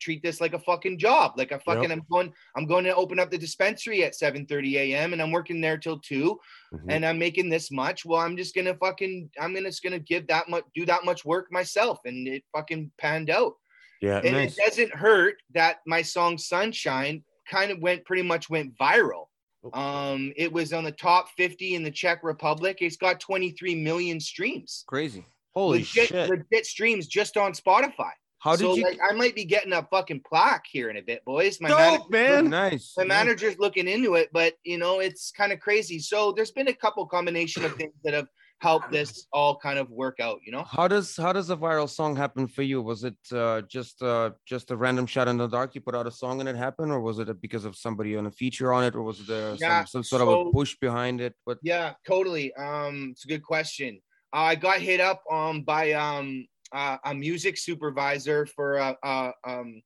treat 0.00 0.22
this 0.22 0.40
like 0.40 0.54
a 0.54 0.58
fucking 0.58 0.98
job. 0.98 1.32
Like 1.36 1.52
I 1.52 1.58
fucking 1.58 1.90
I'm 1.90 2.02
going 2.10 2.32
I'm 2.56 2.66
going 2.66 2.84
to 2.84 2.94
open 2.94 3.18
up 3.18 3.30
the 3.30 3.38
dispensary 3.38 4.04
at 4.04 4.14
7:30 4.14 4.76
a.m. 4.78 5.12
and 5.12 5.22
I'm 5.22 5.32
working 5.32 5.60
there 5.60 5.78
till 5.78 6.00
2 6.00 6.38
Mhm. 6.72 6.90
and 6.90 7.04
I'm 7.06 7.18
making 7.18 7.48
this 7.50 7.70
much. 7.70 8.04
Well, 8.04 8.20
I'm 8.20 8.36
just 8.36 8.54
gonna 8.54 8.76
fucking 8.76 9.30
I'm 9.40 9.54
gonna 9.54 9.68
just 9.70 9.82
gonna 9.82 9.98
give 10.00 10.26
that 10.28 10.48
much 10.48 10.64
do 10.74 10.86
that 10.86 11.04
much 11.04 11.24
work 11.24 11.48
myself 11.52 12.00
and 12.04 12.26
it 12.28 12.44
fucking 12.56 12.92
panned 12.98 13.30
out. 13.30 13.54
Yeah. 14.00 14.20
And 14.24 14.32
Nice. 14.32 14.56
it 14.58 14.64
doesn't 14.64 14.94
hurt 14.94 15.36
that 15.54 15.78
my 15.86 16.02
song 16.02 16.38
Sunshine 16.38 17.22
kind 17.50 17.70
of 17.70 17.78
went 17.80 18.04
pretty 18.04 18.22
much 18.22 18.48
went 18.50 18.76
viral. 18.78 19.26
Um, 19.74 20.32
it 20.36 20.50
was 20.50 20.72
on 20.72 20.84
the 20.84 20.92
top 20.92 21.28
50 21.36 21.74
in 21.74 21.82
the 21.82 21.90
Czech 21.90 22.20
Republic. 22.22 22.78
It's 22.80 22.96
got 22.96 23.20
23 23.20 23.74
million 23.74 24.18
streams. 24.18 24.84
Crazy. 24.86 25.26
Holy 25.54 25.80
legit, 25.80 26.08
shit. 26.08 26.30
legit 26.30 26.64
streams 26.64 27.06
just 27.06 27.36
on 27.36 27.52
Spotify. 27.52 28.10
How 28.38 28.52
did 28.52 28.60
so 28.60 28.74
you? 28.74 28.84
like 28.84 28.98
I 29.06 29.12
might 29.12 29.34
be 29.34 29.44
getting 29.44 29.74
a 29.74 29.86
fucking 29.90 30.22
plaque 30.26 30.64
here 30.70 30.88
in 30.88 30.96
a 30.96 31.02
bit, 31.02 31.22
boys. 31.26 31.60
My 31.60 31.68
Dope, 31.68 32.10
manager- 32.10 32.42
man. 32.42 32.48
nice. 32.50 32.94
my 32.96 33.04
manager's 33.04 33.58
looking 33.58 33.86
into 33.86 34.14
it, 34.14 34.30
but 34.32 34.54
you 34.64 34.78
know, 34.78 35.00
it's 35.00 35.30
kind 35.30 35.52
of 35.52 35.60
crazy. 35.60 35.98
So 35.98 36.32
there's 36.32 36.52
been 36.52 36.68
a 36.68 36.72
couple 36.72 37.04
combination 37.06 37.62
of 37.66 37.74
things 37.76 37.92
that 38.02 38.14
have 38.14 38.28
help 38.60 38.90
this 38.90 39.26
all 39.32 39.56
kind 39.56 39.78
of 39.78 39.90
work 39.90 40.20
out. 40.20 40.40
You 40.44 40.52
know. 40.52 40.64
How 40.64 40.86
does 40.88 41.16
how 41.16 41.32
does 41.32 41.50
a 41.50 41.56
viral 41.56 41.88
song 41.88 42.16
happen 42.16 42.46
for 42.46 42.62
you? 42.62 42.82
Was 42.82 43.04
it 43.04 43.16
uh, 43.32 43.62
just 43.62 44.02
uh, 44.02 44.30
just 44.46 44.70
a 44.70 44.76
random 44.76 45.06
shot 45.06 45.28
in 45.28 45.36
the 45.36 45.46
dark? 45.46 45.74
You 45.74 45.80
put 45.80 45.94
out 45.94 46.06
a 46.06 46.10
song 46.10 46.40
and 46.40 46.48
it 46.48 46.56
happened, 46.56 46.92
or 46.92 47.00
was 47.00 47.18
it 47.18 47.40
because 47.40 47.64
of 47.64 47.76
somebody 47.76 48.16
on 48.16 48.26
a 48.26 48.30
feature 48.30 48.72
on 48.72 48.84
it, 48.84 48.94
or 48.94 49.02
was 49.02 49.26
there 49.26 49.56
Yeah, 49.56 49.84
some, 49.84 49.86
some 49.86 50.04
sort 50.04 50.22
of 50.22 50.28
a 50.28 50.50
push 50.52 50.76
behind 50.80 51.20
it? 51.20 51.34
but 51.46 51.58
Yeah, 51.62 51.94
totally. 52.06 52.52
Um, 52.54 53.08
it's 53.12 53.24
a 53.24 53.28
good 53.28 53.42
question. 53.42 54.00
I 54.32 54.54
got 54.54 54.80
hit 54.80 55.00
up 55.00 55.22
um 55.30 55.62
by 55.62 55.92
um 55.92 56.46
uh, 56.72 56.98
a 57.04 57.14
music 57.14 57.58
supervisor 57.58 58.46
for 58.46 58.76
a, 58.76 58.96
a 59.02 59.32
um 59.46 59.82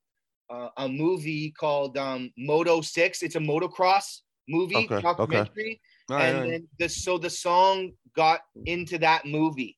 uh, 0.50 0.68
a 0.76 0.88
movie 0.88 1.50
called 1.52 1.96
um 1.96 2.30
Moto 2.36 2.80
Six. 2.80 3.22
It's 3.22 3.36
a 3.36 3.40
motocross 3.40 4.20
movie 4.48 4.74
Okay, 4.74 4.96
okay. 4.96 5.02
documentary, 5.02 5.80
All 5.80 5.93
right, 6.10 6.24
and 6.26 6.38
right. 6.40 6.50
then 6.50 6.68
the 6.78 6.88
so 6.88 7.18
the 7.18 7.30
song 7.30 7.92
got 8.16 8.40
into 8.66 8.98
that 8.98 9.26
movie, 9.26 9.76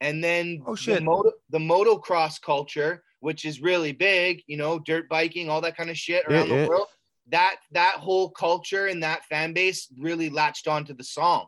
and 0.00 0.22
then 0.22 0.62
Oh, 0.66 0.72
the 0.72 0.76
shit. 0.76 1.02
moto 1.02 1.32
the 1.50 1.58
motocross 1.58 2.40
culture, 2.40 3.02
which 3.20 3.44
is 3.44 3.60
really 3.60 3.92
big, 3.92 4.42
you 4.46 4.56
know, 4.56 4.78
dirt 4.78 5.08
biking, 5.08 5.48
all 5.48 5.60
that 5.60 5.76
kind 5.76 5.90
of 5.90 5.96
shit 5.96 6.24
around 6.26 6.48
yeah. 6.48 6.62
the 6.62 6.68
world. 6.68 6.86
That 7.30 7.56
that 7.72 7.94
whole 7.96 8.30
culture 8.30 8.86
and 8.86 9.02
that 9.02 9.24
fan 9.26 9.52
base 9.52 9.88
really 9.98 10.30
latched 10.30 10.66
onto 10.68 10.94
the 10.94 11.04
song. 11.04 11.46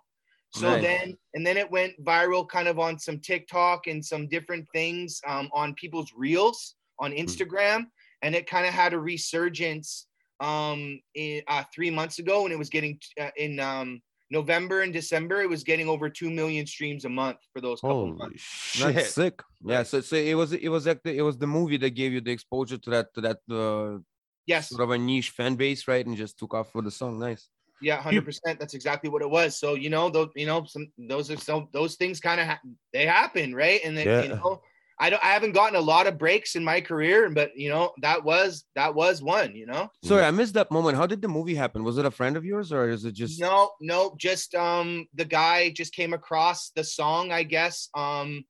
So 0.52 0.80
then, 0.80 1.16
and 1.34 1.46
then 1.46 1.56
it 1.56 1.70
went 1.70 1.92
viral 2.04 2.46
kind 2.48 2.66
of 2.66 2.80
on 2.80 2.98
some 2.98 3.20
TikTok 3.20 3.86
and 3.86 4.04
some 4.04 4.26
different 4.26 4.66
things 4.74 5.20
um, 5.24 5.48
on 5.54 5.74
people's 5.74 6.12
reels 6.16 6.74
on 6.98 7.12
Hmm. 7.12 7.18
Instagram. 7.18 7.86
And 8.22 8.34
it 8.34 8.48
kind 8.48 8.66
of 8.66 8.74
had 8.74 8.92
a 8.92 8.98
resurgence 8.98 10.08
um, 10.40 11.00
in, 11.14 11.42
uh, 11.46 11.62
three 11.72 11.90
months 11.90 12.18
ago. 12.18 12.44
And 12.44 12.52
it 12.52 12.58
was 12.58 12.68
getting 12.68 12.98
uh, 13.20 13.30
in 13.36 13.60
um, 13.60 14.02
November 14.30 14.82
and 14.82 14.92
December, 14.92 15.42
it 15.42 15.48
was 15.48 15.64
getting 15.64 15.88
over 15.88 16.08
2 16.08 16.30
million 16.30 16.66
streams 16.66 17.04
a 17.04 17.08
month 17.08 17.38
for 17.52 17.60
those 17.60 17.80
couple 17.80 18.06
Holy 18.06 18.12
months. 18.12 18.42
shit! 18.42 18.94
That's 18.94 19.14
sick. 19.14 19.42
Yeah. 19.64 19.82
So, 19.82 20.00
so 20.00 20.16
it 20.16 20.34
was 20.34 20.52
it 20.52 20.68
was 20.68 20.86
like 20.86 21.02
the, 21.02 21.16
it 21.16 21.22
was 21.22 21.36
the 21.36 21.46
movie 21.46 21.76
that 21.78 21.90
gave 21.90 22.12
you 22.12 22.20
the 22.20 22.30
exposure 22.30 22.78
to 22.78 22.90
that 22.90 23.14
to 23.14 23.20
that 23.22 23.38
uh, 23.50 23.98
Yes. 24.46 24.70
sort 24.70 24.82
of 24.82 24.90
a 24.90 24.98
niche 24.98 25.30
fan 25.30 25.54
base, 25.56 25.86
right? 25.86 26.04
And 26.04 26.16
just 26.16 26.38
took 26.38 26.54
off 26.54 26.72
for 26.72 26.82
the 26.82 26.90
song. 26.90 27.18
Nice. 27.18 27.48
Yeah, 27.82 28.00
hundred 28.00 28.24
percent. 28.24 28.58
That's 28.60 28.74
exactly 28.74 29.08
what 29.10 29.22
it 29.22 29.30
was. 29.30 29.58
So 29.58 29.74
you 29.74 29.90
know, 29.90 30.10
those 30.10 30.28
you 30.36 30.46
know, 30.46 30.64
some 30.64 30.92
those 30.98 31.30
are 31.30 31.36
some 31.36 31.68
those 31.72 31.96
things 31.96 32.20
kind 32.20 32.40
of 32.40 32.46
ha- 32.46 32.60
they 32.92 33.06
happen, 33.06 33.54
right? 33.54 33.80
And 33.84 33.96
then 33.96 34.06
Yeah. 34.06 34.22
you 34.22 34.28
know, 34.28 34.62
I 35.02 35.08
don't, 35.10 35.24
I 35.24 35.28
haven't 35.32 35.52
gotten 35.52 35.76
a 35.76 35.80
lot 35.80 36.06
of 36.06 36.18
breaks 36.18 36.56
in 36.56 36.62
my 36.62 36.80
career, 36.82 37.30
but 37.30 37.56
you 37.56 37.70
know, 37.70 37.92
that 38.02 38.22
was 38.22 38.64
that 38.74 38.94
was 38.94 39.22
one. 39.22 39.56
You 39.56 39.64
know, 39.66 39.88
Sorry, 40.04 40.22
I 40.24 40.30
missed 40.30 40.54
that 40.54 40.70
moment. 40.70 40.96
How 40.98 41.06
did 41.06 41.22
the 41.22 41.28
movie 41.28 41.54
happen? 41.54 41.82
Was 41.84 41.96
it 41.96 42.04
a 42.04 42.10
friend 42.10 42.36
of 42.36 42.44
yours, 42.44 42.70
or 42.70 42.88
is 42.90 43.04
it 43.06 43.12
just? 43.14 43.40
no, 43.40 43.70
no, 43.80 44.14
just 44.18 44.54
um, 44.54 45.06
the 45.14 45.24
guy 45.24 45.70
just 45.70 45.94
came 45.94 46.12
across 46.12 46.70
the 46.76 46.84
song, 46.84 47.32
I 47.32 47.44
guess, 47.44 47.88
um, 47.96 48.44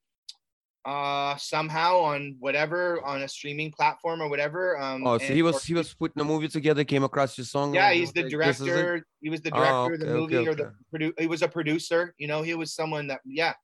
uh, 0.84 1.36
somehow 1.36 1.98
on 1.98 2.36
whatever 2.40 3.00
on 3.06 3.22
a 3.22 3.28
streaming 3.28 3.70
platform 3.70 4.20
or 4.20 4.28
whatever. 4.28 4.76
Um, 4.80 5.06
Oh, 5.06 5.18
so 5.18 5.24
and- 5.26 5.34
he 5.34 5.42
or- 5.42 5.44
was 5.52 5.62
he 5.64 5.74
was 5.74 5.94
putting 5.94 6.20
a 6.20 6.24
movie 6.24 6.48
together, 6.48 6.82
came 6.84 7.04
across 7.04 7.38
your 7.38 7.44
song. 7.44 7.74
Yeah, 7.74 7.92
he's 7.92 8.12
the 8.12 8.22
like, 8.22 8.32
"This 8.32 8.60
is 8.60 8.66
it?" 8.66 8.70
director. 8.70 9.06
He 9.20 9.30
was 9.30 9.40
the 9.42 9.50
Oh, 9.54 9.58
director 9.60 9.94
of 9.94 10.00
the 10.00 10.06
okay, 10.06 10.14
okay, 10.24 10.34
movie, 10.36 10.48
or 10.48 10.54
the 10.56 10.64
okay. 10.64 10.74
produ- 11.12 11.20
He 11.20 11.26
was 11.28 11.42
a 11.42 11.48
producer. 11.48 12.14
You 12.18 12.26
know, 12.26 12.42
he 12.42 12.54
was 12.54 12.74
someone 12.74 13.06
that, 13.08 13.20
yeah. 13.24 13.54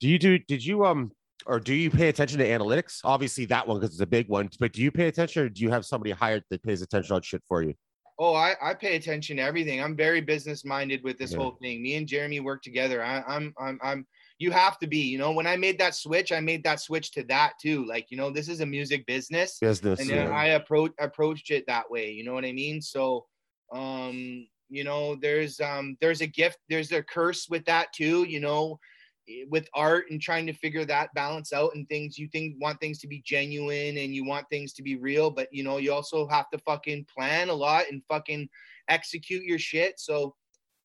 Do 0.00 0.08
you 0.08 0.18
do? 0.18 0.38
Did 0.38 0.64
you 0.64 0.84
um? 0.84 1.10
Or 1.46 1.60
do 1.60 1.74
you 1.74 1.90
pay 1.90 2.08
attention 2.08 2.38
to 2.38 2.46
analytics? 2.46 3.00
Obviously, 3.04 3.44
that 3.46 3.66
one 3.66 3.78
because 3.78 3.94
it's 3.94 4.02
a 4.02 4.06
big 4.06 4.28
one. 4.28 4.50
But 4.58 4.72
do 4.72 4.82
you 4.82 4.90
pay 4.90 5.08
attention, 5.08 5.44
or 5.44 5.48
do 5.48 5.62
you 5.62 5.70
have 5.70 5.84
somebody 5.84 6.10
hired 6.12 6.44
that 6.50 6.62
pays 6.62 6.82
attention 6.82 7.14
on 7.14 7.22
shit 7.22 7.42
for 7.48 7.62
you? 7.62 7.74
Oh, 8.18 8.34
I, 8.34 8.54
I 8.62 8.74
pay 8.74 8.96
attention 8.96 9.38
to 9.38 9.42
everything. 9.42 9.82
I'm 9.82 9.96
very 9.96 10.20
business 10.20 10.64
minded 10.64 11.02
with 11.02 11.18
this 11.18 11.32
Yeah. 11.32 11.38
whole 11.38 11.58
thing. 11.60 11.82
Me 11.82 11.96
and 11.96 12.06
Jeremy 12.06 12.40
work 12.40 12.62
together. 12.62 13.02
I, 13.02 13.22
I'm 13.26 13.52
I'm 13.58 13.78
I'm 13.82 14.06
you 14.38 14.50
have 14.50 14.78
to 14.80 14.86
be, 14.86 14.98
you 14.98 15.18
know, 15.18 15.32
when 15.32 15.46
I 15.46 15.56
made 15.56 15.78
that 15.78 15.94
switch, 15.94 16.32
I 16.32 16.40
made 16.40 16.64
that 16.64 16.80
switch 16.80 17.12
to 17.12 17.22
that 17.24 17.54
too. 17.60 17.86
Like, 17.86 18.10
you 18.10 18.16
know, 18.16 18.30
this 18.30 18.48
is 18.48 18.60
a 18.60 18.66
music 18.66 19.06
business. 19.06 19.58
Business. 19.60 20.00
and 20.00 20.10
yeah. 20.10 20.28
I 20.28 20.46
approach 20.46 20.92
approached 20.98 21.50
it 21.50 21.64
that 21.66 21.90
way. 21.90 22.10
You 22.12 22.24
know 22.24 22.34
what 22.34 22.44
I 22.44 22.52
mean? 22.52 22.80
So 22.82 23.26
um, 23.72 24.46
you 24.68 24.84
know, 24.84 25.16
there's 25.16 25.60
um 25.60 25.96
there's 26.00 26.20
a 26.20 26.26
gift, 26.26 26.58
there's 26.68 26.92
a 26.92 27.02
curse 27.02 27.48
with 27.48 27.64
that 27.66 27.92
too, 27.92 28.24
you 28.24 28.40
know, 28.40 28.78
with 29.48 29.68
art 29.74 30.06
and 30.10 30.20
trying 30.20 30.46
to 30.46 30.52
figure 30.52 30.84
that 30.84 31.14
balance 31.14 31.52
out 31.52 31.74
and 31.74 31.88
things 31.88 32.18
you 32.18 32.28
think 32.28 32.56
want 32.60 32.80
things 32.80 32.98
to 33.00 33.06
be 33.06 33.22
genuine 33.24 33.96
and 33.98 34.12
you 34.14 34.24
want 34.24 34.48
things 34.50 34.72
to 34.74 34.82
be 34.82 34.96
real, 34.96 35.30
but 35.30 35.48
you 35.52 35.62
know, 35.62 35.76
you 35.78 35.92
also 35.92 36.26
have 36.28 36.50
to 36.50 36.58
fucking 36.58 37.04
plan 37.04 37.48
a 37.48 37.54
lot 37.54 37.84
and 37.90 38.02
fucking 38.08 38.48
execute 38.88 39.44
your 39.44 39.58
shit. 39.58 40.00
So 40.00 40.34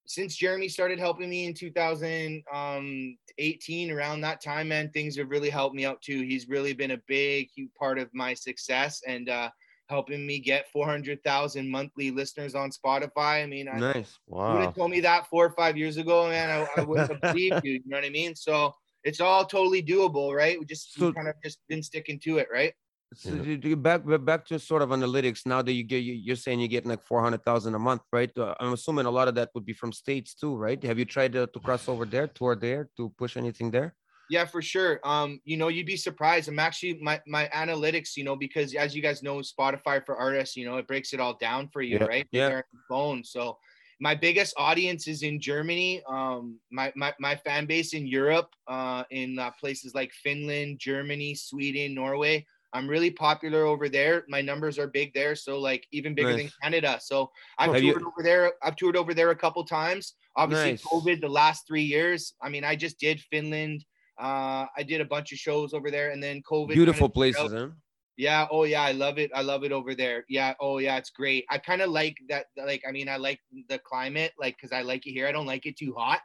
since 0.06 0.38
Jeremy 0.38 0.70
started 0.70 1.00
helping 1.00 1.30
me 1.30 1.46
in 1.46 1.54
2018, 1.54 3.92
around 3.92 4.22
that 4.22 4.42
time, 4.42 4.70
man, 4.70 4.90
things 4.92 5.18
have 5.18 5.30
really 5.30 5.50
helped 5.50 5.76
me 5.76 5.84
out 5.86 6.02
too. 6.02 6.22
He's 6.22 6.48
really 6.48 6.72
been 6.74 6.92
a 6.92 7.02
big, 7.08 7.50
huge 7.54 7.74
part 7.78 8.00
of 8.00 8.10
my 8.14 8.34
success 8.34 9.02
and 9.06 9.28
uh, 9.30 9.50
helping 9.90 10.26
me 10.26 10.40
get 10.40 10.70
400,000 10.72 11.70
monthly 11.70 12.12
listeners 12.12 12.56
on 12.56 12.72
Spotify. 12.72 13.44
I 13.44 13.46
mean, 13.46 13.68
I, 13.70 13.78
Nice. 13.80 14.20
you 14.28 14.36
would 14.36 14.62
have 14.64 14.76
told 14.76 14.92
me 14.92 15.00
that 15.02 15.28
four 15.28 15.46
or 15.46 15.52
five 15.52 15.78
years 15.78 15.98
ago, 15.98 16.28
man, 16.30 16.50
I, 16.50 16.82
I 16.82 16.84
wouldn't 16.84 17.10
have 17.12 17.22
believed 17.22 17.62
you. 17.64 17.74
You 17.74 17.82
know 17.86 17.98
what 17.98 18.06
I 18.06 18.10
mean? 18.10 18.36
So 18.36 18.74
it's 19.04 19.22
all 19.22 19.46
totally 19.46 19.82
doable, 19.82 20.36
right? 20.36 20.60
We 20.60 20.66
just 20.66 20.94
So- 20.94 21.14
kind 21.14 21.28
of 21.28 21.36
just 21.44 21.60
been 21.70 21.82
sticking 21.84 22.20
to 22.22 22.38
it, 22.38 22.48
right? 22.52 22.74
So 23.14 23.30
Yeah. 23.32 23.76
back 23.76 24.02
back- 24.26 24.46
to 24.48 24.60
sort 24.60 24.82
of 24.82 24.90
analytics. 24.90 25.46
Now 25.46 25.62
that 25.62 25.72
you 25.72 25.84
get 25.84 26.00
you- 26.04 26.14
you're 26.26 26.36
saying 26.36 26.60
you're 26.60 26.68
getting 26.68 26.90
like 26.90 27.04
four 27.06 27.22
hundred 27.22 27.46
thousand 27.46 27.74
a 27.74 27.80
month, 27.80 28.02
right? 28.12 28.30
Uh, 28.38 28.54
I'm 28.60 28.74
assuming 28.74 29.06
a 29.06 29.12
lot 29.12 29.30
of 29.30 29.36
that 29.36 29.50
would 29.56 29.66
be 29.66 29.72
from 29.72 29.94
states 29.94 30.34
too, 30.36 30.54
right? 30.58 30.84
Have 30.84 31.00
you 31.00 31.06
tried 31.06 31.32
to, 31.32 31.48
to 31.48 31.60
cross 31.62 31.88
over 31.88 32.04
there, 32.04 32.28
tour 32.28 32.58
there, 32.58 32.90
to 32.98 33.08
push 33.18 33.38
anything 33.38 33.72
there? 33.72 33.96
Yeah, 34.30 34.46
for 34.46 34.62
sure. 34.62 35.00
Um, 35.04 35.40
you 35.46 35.56
know, 35.58 35.70
you'd 35.70 35.86
be 35.86 35.96
surprised. 35.98 36.50
I'm 36.50 36.60
actually 36.60 37.00
my 37.02 37.22
my 37.28 37.50
analytics, 37.54 38.18
you 38.18 38.24
know, 38.24 38.36
because 38.36 38.76
as 38.76 38.96
you 38.96 39.02
guys 39.02 39.24
know, 39.24 39.38
Spotify 39.38 40.06
for 40.06 40.18
artists, 40.18 40.56
you 40.58 40.66
know, 40.66 40.78
it 40.78 40.88
breaks 40.88 41.14
it 41.14 41.20
all 41.20 41.36
down 41.36 41.70
for 41.70 41.82
you, 41.82 41.98
Yeah, 42.00 42.06
right? 42.06 42.28
yeah. 42.32 42.48
They're 42.50 42.58
on 42.58 42.64
your 42.74 42.82
phone. 42.90 43.24
So 43.24 43.58
my 44.00 44.14
biggest 44.14 44.54
audience 44.58 45.08
is 45.08 45.24
in 45.24 45.40
Germany. 45.40 46.02
Um, 46.08 46.60
my 46.72 46.92
my, 46.96 47.14
my 47.20 47.36
fan 47.38 47.66
base 47.66 47.94
in 47.94 48.06
Europe, 48.06 48.50
uh, 48.68 49.04
in 49.12 49.40
uh, 49.40 49.52
places 49.60 49.96
like 49.96 50.12
Finland, 50.12 50.80
Germany, 50.80 51.34
Sweden, 51.36 51.94
Norway. 51.96 52.46
I'm 52.74 52.88
really 52.88 53.10
popular 53.10 53.64
over 53.64 53.88
there. 53.88 54.26
My 54.28 54.42
numbers 54.42 54.78
are 54.78 54.88
big 54.88 55.14
there, 55.14 55.36
so 55.36 55.58
like 55.58 55.88
even 55.94 56.14
bigger 56.14 56.36
than 56.36 56.52
Canada. 56.62 57.00
So 57.02 57.32
I've 57.58 57.72
Have 57.74 57.82
you- 57.82 57.94
toured 57.94 58.04
over 58.04 58.24
there. 58.24 58.54
I've 58.62 58.76
toured 58.76 58.98
over 58.98 59.14
there 59.14 59.32
a 59.32 59.36
couple 59.36 59.64
times. 59.64 60.14
Obviously, 60.36 60.72
Nice. 60.72 60.84
COVID 60.84 61.22
the 61.22 61.30
last 61.30 61.66
three 61.66 61.82
years. 61.84 62.34
I 62.42 62.50
mean, 62.50 62.66
I 62.66 62.76
just 62.76 63.00
did 63.00 63.22
Finland. 63.32 63.86
Uh, 64.20 64.66
I 64.76 64.84
did 64.84 65.02
a 65.02 65.06
bunch 65.06 65.32
of 65.32 65.38
shows 65.40 65.74
over 65.74 65.92
there, 65.92 66.12
and 66.12 66.22
then 66.24 66.42
COVID. 66.44 66.80
Beautiful 66.80 67.10
places, 67.10 67.52
huh? 67.52 67.72
Yeah. 68.16 68.48
Oh 68.50 68.64
yeah, 68.64 68.82
I 68.82 68.94
love 68.94 69.20
it. 69.20 69.32
I 69.34 69.42
love 69.42 69.64
it 69.64 69.72
over 69.72 69.94
there. 69.94 70.26
Yeah. 70.28 70.56
Oh 70.60 70.80
yeah, 70.80 70.98
it's 70.98 71.12
great. 71.12 71.46
I 71.50 71.60
kind 71.60 71.82
of 71.82 71.92
like 71.92 72.18
that. 72.30 72.48
Like, 72.58 72.84
I 72.88 72.92
mean, 72.92 73.08
I 73.10 73.18
like 73.18 73.40
the 73.70 73.78
climate, 73.80 74.34
like, 74.40 74.58
cause 74.60 74.72
I 74.72 74.82
like 74.82 75.06
it 75.06 75.12
here. 75.12 75.28
I 75.28 75.32
don't 75.32 75.46
like 75.46 75.66
it 75.68 75.78
too 75.78 75.94
hot. 75.96 76.22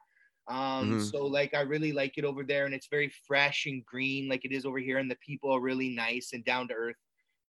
Um, 0.49 0.97
Mhm. 0.97 0.99
so 0.99 1.27
like, 1.27 1.55
I 1.55 1.61
really 1.61 1.93
like 1.93 2.17
it 2.19 2.25
over 2.25 2.45
there, 2.45 2.65
and 2.67 2.75
it's 2.75 2.89
very 2.89 3.11
fresh 3.27 3.67
and 3.67 3.85
green, 3.85 4.29
like 4.29 4.45
it 4.45 4.53
is 4.53 4.65
over 4.67 4.79
here, 4.79 4.99
and 4.99 5.11
the 5.11 5.17
people 5.25 5.53
are 5.53 5.61
really 5.61 5.91
nice 5.95 6.33
and 6.33 6.45
down 6.45 6.69
to 6.69 6.75
earth. 6.75 6.97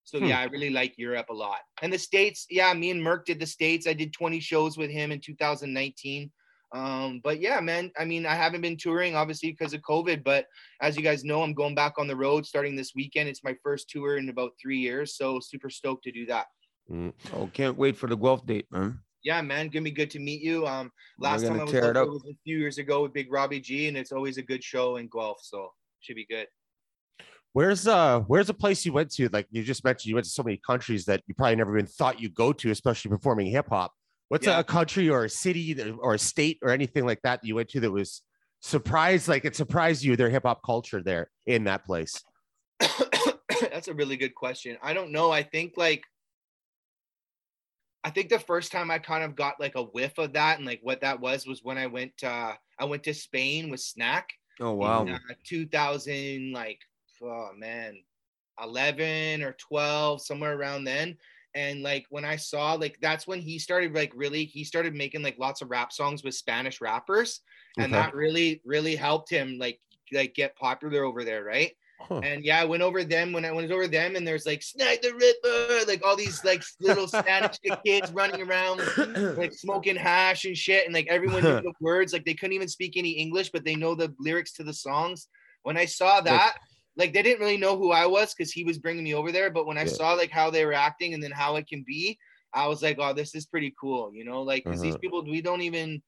So 0.03 0.19
Hmm. 0.19 0.33
yeah, 0.33 0.39
I 0.39 0.45
really 0.45 0.69
like 0.69 0.97
Europe 0.97 1.29
a 1.29 1.33
lot. 1.33 1.61
And 1.81 1.93
the 1.93 1.99
states, 1.99 2.45
yeah, 2.49 2.73
me 2.73 2.91
and 2.91 3.01
Merck 3.01 3.25
did 3.25 3.39
the 3.39 3.45
states. 3.47 3.87
I 3.87 3.93
did 3.93 4.13
20 4.13 4.39
shows 4.41 4.77
with 4.77 4.91
him 4.91 5.11
in 5.11 5.21
2019. 5.21 6.31
Um, 6.73 7.21
but 7.23 7.39
yeah, 7.39 7.59
man, 7.59 7.91
I 7.97 8.05
mean, 8.05 8.25
I 8.25 8.33
haven't 8.33 8.61
been 8.61 8.77
touring 8.77 9.15
obviously 9.15 9.51
because 9.51 9.73
of 9.73 9.81
COVID, 9.81 10.23
but 10.23 10.47
as 10.81 10.97
you 10.97 11.03
guys 11.03 11.23
know, 11.23 11.43
I'm 11.43 11.53
going 11.53 11.75
back 11.75 11.93
on 11.99 12.07
the 12.07 12.15
road 12.15 12.45
starting 12.45 12.75
this 12.75 12.93
weekend. 12.95 13.29
It's 13.29 13.43
my 13.43 13.55
first 13.63 13.89
tour 13.89 14.17
in 14.17 14.29
about 14.29 14.53
three 14.59 14.79
years, 14.79 15.15
so 15.15 15.39
super 15.39 15.69
stoked 15.69 16.03
to 16.05 16.11
do 16.11 16.25
that. 16.25 16.47
Mm. 16.91 17.13
Oh, 17.33 17.49
can't 17.53 17.77
wait 17.77 17.95
for 17.95 18.07
the 18.07 18.17
Guelph 18.17 18.45
date, 18.45 18.65
man. 18.71 18.99
Yeah, 19.23 19.41
man, 19.41 19.69
gonna 19.69 19.83
be 19.83 19.91
good 19.91 20.09
to 20.11 20.19
meet 20.19 20.41
you. 20.41 20.65
Um, 20.67 20.91
last 21.17 21.45
time 21.45 21.59
I 21.59 21.63
was 21.63 21.71
tear 21.71 21.85
out 21.85 21.89
it 21.91 21.93
there 21.93 22.03
up. 22.03 22.09
was 22.09 22.25
a 22.29 22.35
few 22.43 22.57
years 22.57 22.77
ago 22.77 23.03
with 23.03 23.13
Big 23.13 23.31
Robbie 23.31 23.61
G, 23.61 23.87
and 23.87 23.95
it's 23.95 24.11
always 24.11 24.37
a 24.37 24.41
good 24.41 24.63
show 24.63 24.97
in 24.97 25.07
Guelph, 25.07 25.39
so 25.41 25.69
should 26.01 26.15
be 26.15 26.25
good. 26.25 26.47
Where's 27.53 27.87
uh 27.87 28.21
where's 28.21 28.49
a 28.49 28.53
place 28.53 28.83
you 28.83 28.93
went 28.93 29.11
to? 29.11 29.29
Like 29.29 29.47
you 29.51 29.63
just 29.63 29.83
mentioned, 29.83 30.09
you 30.09 30.15
went 30.15 30.25
to 30.25 30.31
so 30.31 30.43
many 30.43 30.57
countries 30.57 31.05
that 31.05 31.21
you 31.27 31.35
probably 31.35 31.55
never 31.55 31.77
even 31.77 31.85
thought 31.85 32.19
you'd 32.19 32.33
go 32.33 32.51
to, 32.51 32.71
especially 32.71 33.09
performing 33.09 33.45
hip 33.45 33.67
hop. 33.69 33.93
What's 34.29 34.47
Yeah. 34.47 34.59
a 34.59 34.63
country 34.63 35.09
or 35.09 35.25
a 35.25 35.29
city 35.29 35.79
or 35.99 36.13
a 36.15 36.19
state 36.19 36.59
or 36.61 36.69
anything 36.69 37.05
like 37.05 37.21
that 37.23 37.43
you 37.43 37.55
went 37.55 37.69
to 37.69 37.79
that 37.81 37.91
was 37.91 38.21
surprised, 38.61 39.27
like 39.27 39.45
it 39.45 39.55
surprised 39.55 40.03
you 40.03 40.15
their 40.15 40.29
hip 40.29 40.43
hop 40.43 40.61
culture 40.65 41.01
there 41.03 41.29
in 41.45 41.65
that 41.65 41.85
place? 41.85 42.23
That's 42.79 43.87
a 43.87 43.93
really 43.93 44.17
good 44.17 44.35
question. 44.35 44.77
I 44.81 44.93
don't 44.93 45.11
know. 45.11 45.31
I 45.31 45.43
think 45.43 45.73
like 45.77 46.03
I 48.03 48.09
think 48.09 48.29
the 48.29 48.39
first 48.39 48.71
time 48.71 48.91
I 48.91 48.99
kind 48.99 49.23
of 49.23 49.35
got 49.35 49.59
like 49.59 49.75
a 49.75 49.83
whiff 49.83 50.17
of 50.17 50.33
that 50.33 50.57
and 50.57 50.65
like 50.67 50.79
what 50.83 51.01
that 51.01 51.19
was 51.21 51.45
was 51.45 51.63
when 51.63 51.77
I 51.77 51.87
went 51.87 52.23
uh 52.23 52.53
I 52.79 52.85
went 52.85 53.03
to 53.03 53.13
Spain 53.13 53.69
with 53.69 53.79
Snak 53.81 54.23
Oh 54.59 54.73
wow. 54.73 55.03
in 55.03 55.09
uh, 55.09 55.17
2000 55.45 56.51
like 56.53 56.79
oh 57.21 57.49
man 57.57 57.97
11 58.61 59.41
or 59.41 59.53
12 59.53 60.21
somewhere 60.21 60.55
around 60.57 60.83
then 60.83 61.17
And 61.55 61.83
like 61.83 62.05
when 62.09 62.25
I 62.25 62.35
saw 62.37 62.73
like 62.73 62.97
that's 63.01 63.27
when 63.27 63.41
he 63.41 63.59
started 63.59 63.93
like 63.93 64.11
really 64.15 64.45
he 64.45 64.63
started 64.63 64.95
making 64.95 65.21
like 65.21 65.37
lots 65.37 65.61
of 65.61 65.69
rap 65.69 65.91
songs 65.91 66.23
with 66.23 66.33
Spanish 66.33 66.81
rappers, 66.81 67.41
and 67.77 67.93
Okay. 67.93 68.01
that 68.01 68.15
really 68.15 68.61
really 68.65 68.95
helped 68.95 69.29
him 69.29 69.57
like 69.59 69.79
like 70.11 70.33
get 70.33 70.55
popular 70.55 71.03
over 71.03 71.23
there, 71.23 71.43
right? 71.43 71.73
Huh. 71.99 72.21
And 72.21 72.43
yeah, 72.45 72.61
I 72.61 72.65
went 72.65 72.83
over 72.83 73.03
them 73.03 73.33
when 73.33 73.45
I 73.45 73.51
went 73.51 73.71
over 73.71 73.87
them, 73.87 74.15
and 74.15 74.25
there's 74.27 74.45
like 74.45 74.61
Snak 74.61 75.01
the 75.01 75.13
Ripper, 75.13 75.85
like 75.87 76.05
all 76.05 76.15
these 76.15 76.43
like 76.43 76.63
little 76.81 77.07
Spanish 77.07 77.57
kids 77.85 78.11
running 78.13 78.41
around, 78.41 78.85
like 79.35 79.53
smoking 79.53 79.95
hash 79.95 80.45
and 80.45 80.57
shit, 80.57 80.85
and 80.85 80.93
like 80.93 81.07
everyone 81.07 81.45
knew 81.45 81.59
the 81.61 81.73
words, 81.81 82.13
like 82.13 82.25
they 82.25 82.33
couldn't 82.33 82.53
even 82.53 82.67
speak 82.67 82.97
any 82.97 83.11
English, 83.11 83.49
but 83.51 83.63
they 83.65 83.75
know 83.75 83.95
the 83.95 84.13
lyrics 84.19 84.53
to 84.53 84.63
the 84.63 84.73
songs. 84.73 85.27
When 85.63 85.77
I 85.77 85.85
saw 85.85 86.21
that, 86.21 86.55
like 86.55 86.61
they 86.97 87.09
didn't 87.09 87.39
really 87.39 87.57
know 87.57 87.77
who 87.77 87.91
I 87.91 88.05
was 88.05 88.33
because 88.33 88.51
he 88.51 88.63
was 88.63 88.79
bringing 88.79 89.03
me 89.03 89.13
over 89.15 89.31
there, 89.31 89.49
but 89.51 89.65
when 89.65 89.77
I 89.77 89.85
Yeah. 89.85 89.89
saw 89.91 90.13
like 90.13 90.31
how 90.31 90.49
they 90.49 90.65
were 90.65 90.73
acting 90.73 91.13
and 91.13 91.23
then 91.23 91.31
how 91.31 91.55
it 91.55 91.67
can 91.67 91.83
be, 91.85 92.17
I 92.53 92.67
was 92.67 92.83
like, 92.83 92.97
oh, 92.99 93.13
this 93.13 93.33
is 93.35 93.45
pretty 93.47 93.73
cool, 93.79 94.13
you 94.13 94.23
know, 94.25 94.41
like 94.43 94.65
because 94.69 94.81
these 94.81 94.95
Uh-huh. 94.95 95.01
people 95.01 95.25
we 95.25 95.41
don't 95.41 95.61
even 95.61 96.01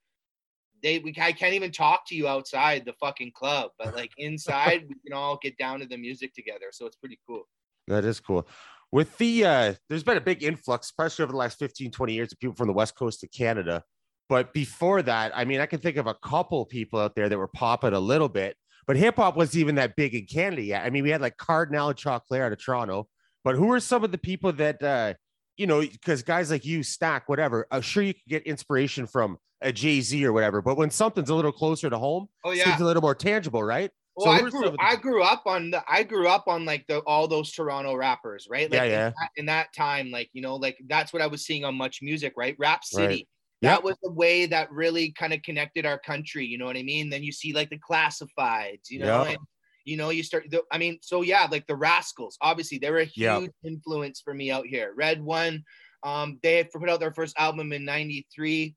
they 0.83 0.99
we 0.99 1.13
I 1.19 1.31
can't 1.31 1.53
even 1.53 1.71
talk 1.71 2.05
to 2.07 2.15
you 2.15 2.27
outside 2.27 2.85
the 2.85 2.93
fucking 2.99 3.31
club, 3.33 3.71
but 3.77 3.93
like 3.93 4.11
inside 4.17 4.85
we 4.87 4.95
can 5.05 5.13
all 5.13 5.37
get 5.41 5.57
down 5.57 5.79
to 5.79 5.85
the 5.87 5.97
music 5.97 6.33
together. 6.33 6.67
So 6.71 6.85
it's 6.85 6.97
pretty 6.97 7.19
cool. 7.27 7.43
That 7.87 8.05
is 8.05 8.19
cool. 8.19 8.47
With 8.91 9.17
the 9.17 9.45
uh 9.45 9.73
there's 9.89 10.03
been 10.03 10.17
a 10.17 10.21
big 10.21 10.43
influx, 10.43 10.87
especially 10.87 11.23
over 11.23 11.31
the 11.31 11.37
last 11.37 11.59
15, 11.59 11.91
20 11.91 12.13
years 12.13 12.31
of 12.31 12.39
people 12.39 12.55
from 12.55 12.67
the 12.67 12.73
west 12.73 12.95
coast 12.95 13.19
to 13.21 13.27
Canada. 13.27 13.83
But 14.27 14.53
before 14.53 15.01
that, 15.03 15.31
I 15.37 15.45
mean, 15.45 15.59
I 15.59 15.67
can 15.67 15.79
think 15.79 15.97
of 15.97 16.07
a 16.07 16.15
couple 16.15 16.65
people 16.65 16.99
out 16.99 17.15
there 17.15 17.29
that 17.29 17.37
were 17.37 17.47
popping 17.47 17.93
a 17.93 17.99
little 17.99 18.29
bit, 18.29 18.57
but 18.87 18.95
hip 18.95 19.15
hop 19.17 19.35
wasn't 19.35 19.57
even 19.61 19.75
that 19.75 19.95
big 19.95 20.13
in 20.15 20.25
Canada 20.25 20.61
yet. 20.61 20.85
I 20.85 20.89
mean, 20.89 21.03
we 21.03 21.09
had 21.09 21.21
like 21.21 21.37
Kardinal 21.37 21.89
and 21.89 21.97
Choclair 21.97 22.41
out 22.45 22.51
of 22.51 22.63
Toronto, 22.63 23.07
but 23.43 23.55
who 23.55 23.71
are 23.71 23.79
some 23.79 24.03
of 24.03 24.11
the 24.11 24.17
people 24.17 24.51
that 24.53 24.81
uh 24.83 25.13
you 25.57 25.67
know, 25.67 25.79
because 25.79 26.21
guys 26.21 26.51
like 26.51 26.65
you, 26.65 26.83
Stack, 26.83 27.29
whatever, 27.29 27.65
I'm 27.71 27.81
sure 27.81 28.03
you 28.03 28.13
could 28.13 28.25
get 28.27 28.43
inspiration 28.43 29.07
from 29.07 29.37
a 29.61 29.71
Jay 29.71 30.01
Z 30.01 30.25
or 30.25 30.33
whatever. 30.33 30.61
But 30.61 30.75
when 30.75 30.89
something's 30.91 31.29
a 31.29 31.35
little 31.35 31.53
closer 31.53 31.89
to 31.89 31.97
home, 31.97 32.27
Oh 32.43 32.51
yeah. 32.51 32.71
it's 32.73 32.81
a 32.81 32.83
little 32.85 33.01
more 33.01 33.15
tangible, 33.15 33.63
right? 33.63 33.89
Well, 34.17 34.25
So 34.25 34.31
I 34.31 34.39
who 34.39 34.45
are 34.47 34.51
some 34.51 34.61
grew, 34.61 34.71
the- 34.71 34.77
I 34.81 34.95
grew 34.97 35.23
up 35.23 35.43
on 35.45 35.71
the 35.71 35.81
I 35.89 36.03
grew 36.03 36.27
up 36.27 36.43
on 36.47 36.65
like 36.65 36.85
the 36.87 36.99
all 36.99 37.27
those 37.29 37.51
Toronto 37.53 37.95
rappers, 37.95 38.47
right? 38.49 38.69
Like 38.69 38.77
Yeah, 38.79 38.83
in 38.83 38.91
yeah. 38.91 39.09
that- 39.09 39.29
In 39.37 39.45
that, 39.45 39.67
time, 39.73 40.11
like 40.11 40.29
you 40.33 40.41
know, 40.41 40.55
like 40.57 40.77
that's 40.87 41.13
what 41.13 41.21
I 41.21 41.27
was 41.27 41.45
seeing 41.45 41.63
on 41.63 41.75
Much 41.75 41.99
Music, 42.01 42.33
right? 42.35 42.55
Rap 42.59 42.83
City. 42.83 43.05
Right. 43.07 43.27
That 43.65 43.83
was 43.83 43.95
the 44.01 44.11
way 44.11 44.45
that 44.45 44.71
really 44.71 45.11
kind 45.11 45.33
of 45.33 45.41
connected 45.43 45.85
our 45.85 45.99
country. 45.99 46.45
You 46.45 46.57
know 46.57 46.65
what 46.65 46.77
I 46.77 46.83
mean? 46.83 47.09
Then 47.09 47.23
you 47.23 47.31
see 47.31 47.53
like 47.53 47.69
the 47.69 47.79
classifieds, 47.79 48.89
you 48.89 48.99
know, 48.99 49.23
Yeah. 49.23 49.29
and 49.31 49.37
you 49.85 49.97
know, 49.97 50.09
you 50.09 50.23
start. 50.23 50.49
The, 50.49 50.63
I 50.71 50.79
mean, 50.79 50.97
so 51.01 51.21
yeah, 51.21 51.47
like 51.51 51.67
the 51.67 51.75
Rascalz. 51.75 52.37
Obviously, 52.41 52.79
they 52.79 52.89
were 52.89 52.99
a 52.99 53.05
huge 53.05 53.51
influence 53.63 54.19
for 54.19 54.33
me 54.33 54.49
out 54.49 54.65
here. 54.65 54.93
Red 54.97 55.21
One, 55.21 55.63
um, 56.03 56.39
they 56.41 56.57
had 56.57 56.71
put 56.71 56.89
out 56.89 56.99
their 56.99 57.13
first 57.13 57.35
album 57.37 57.71
in 57.71 57.85
'93 57.85 58.75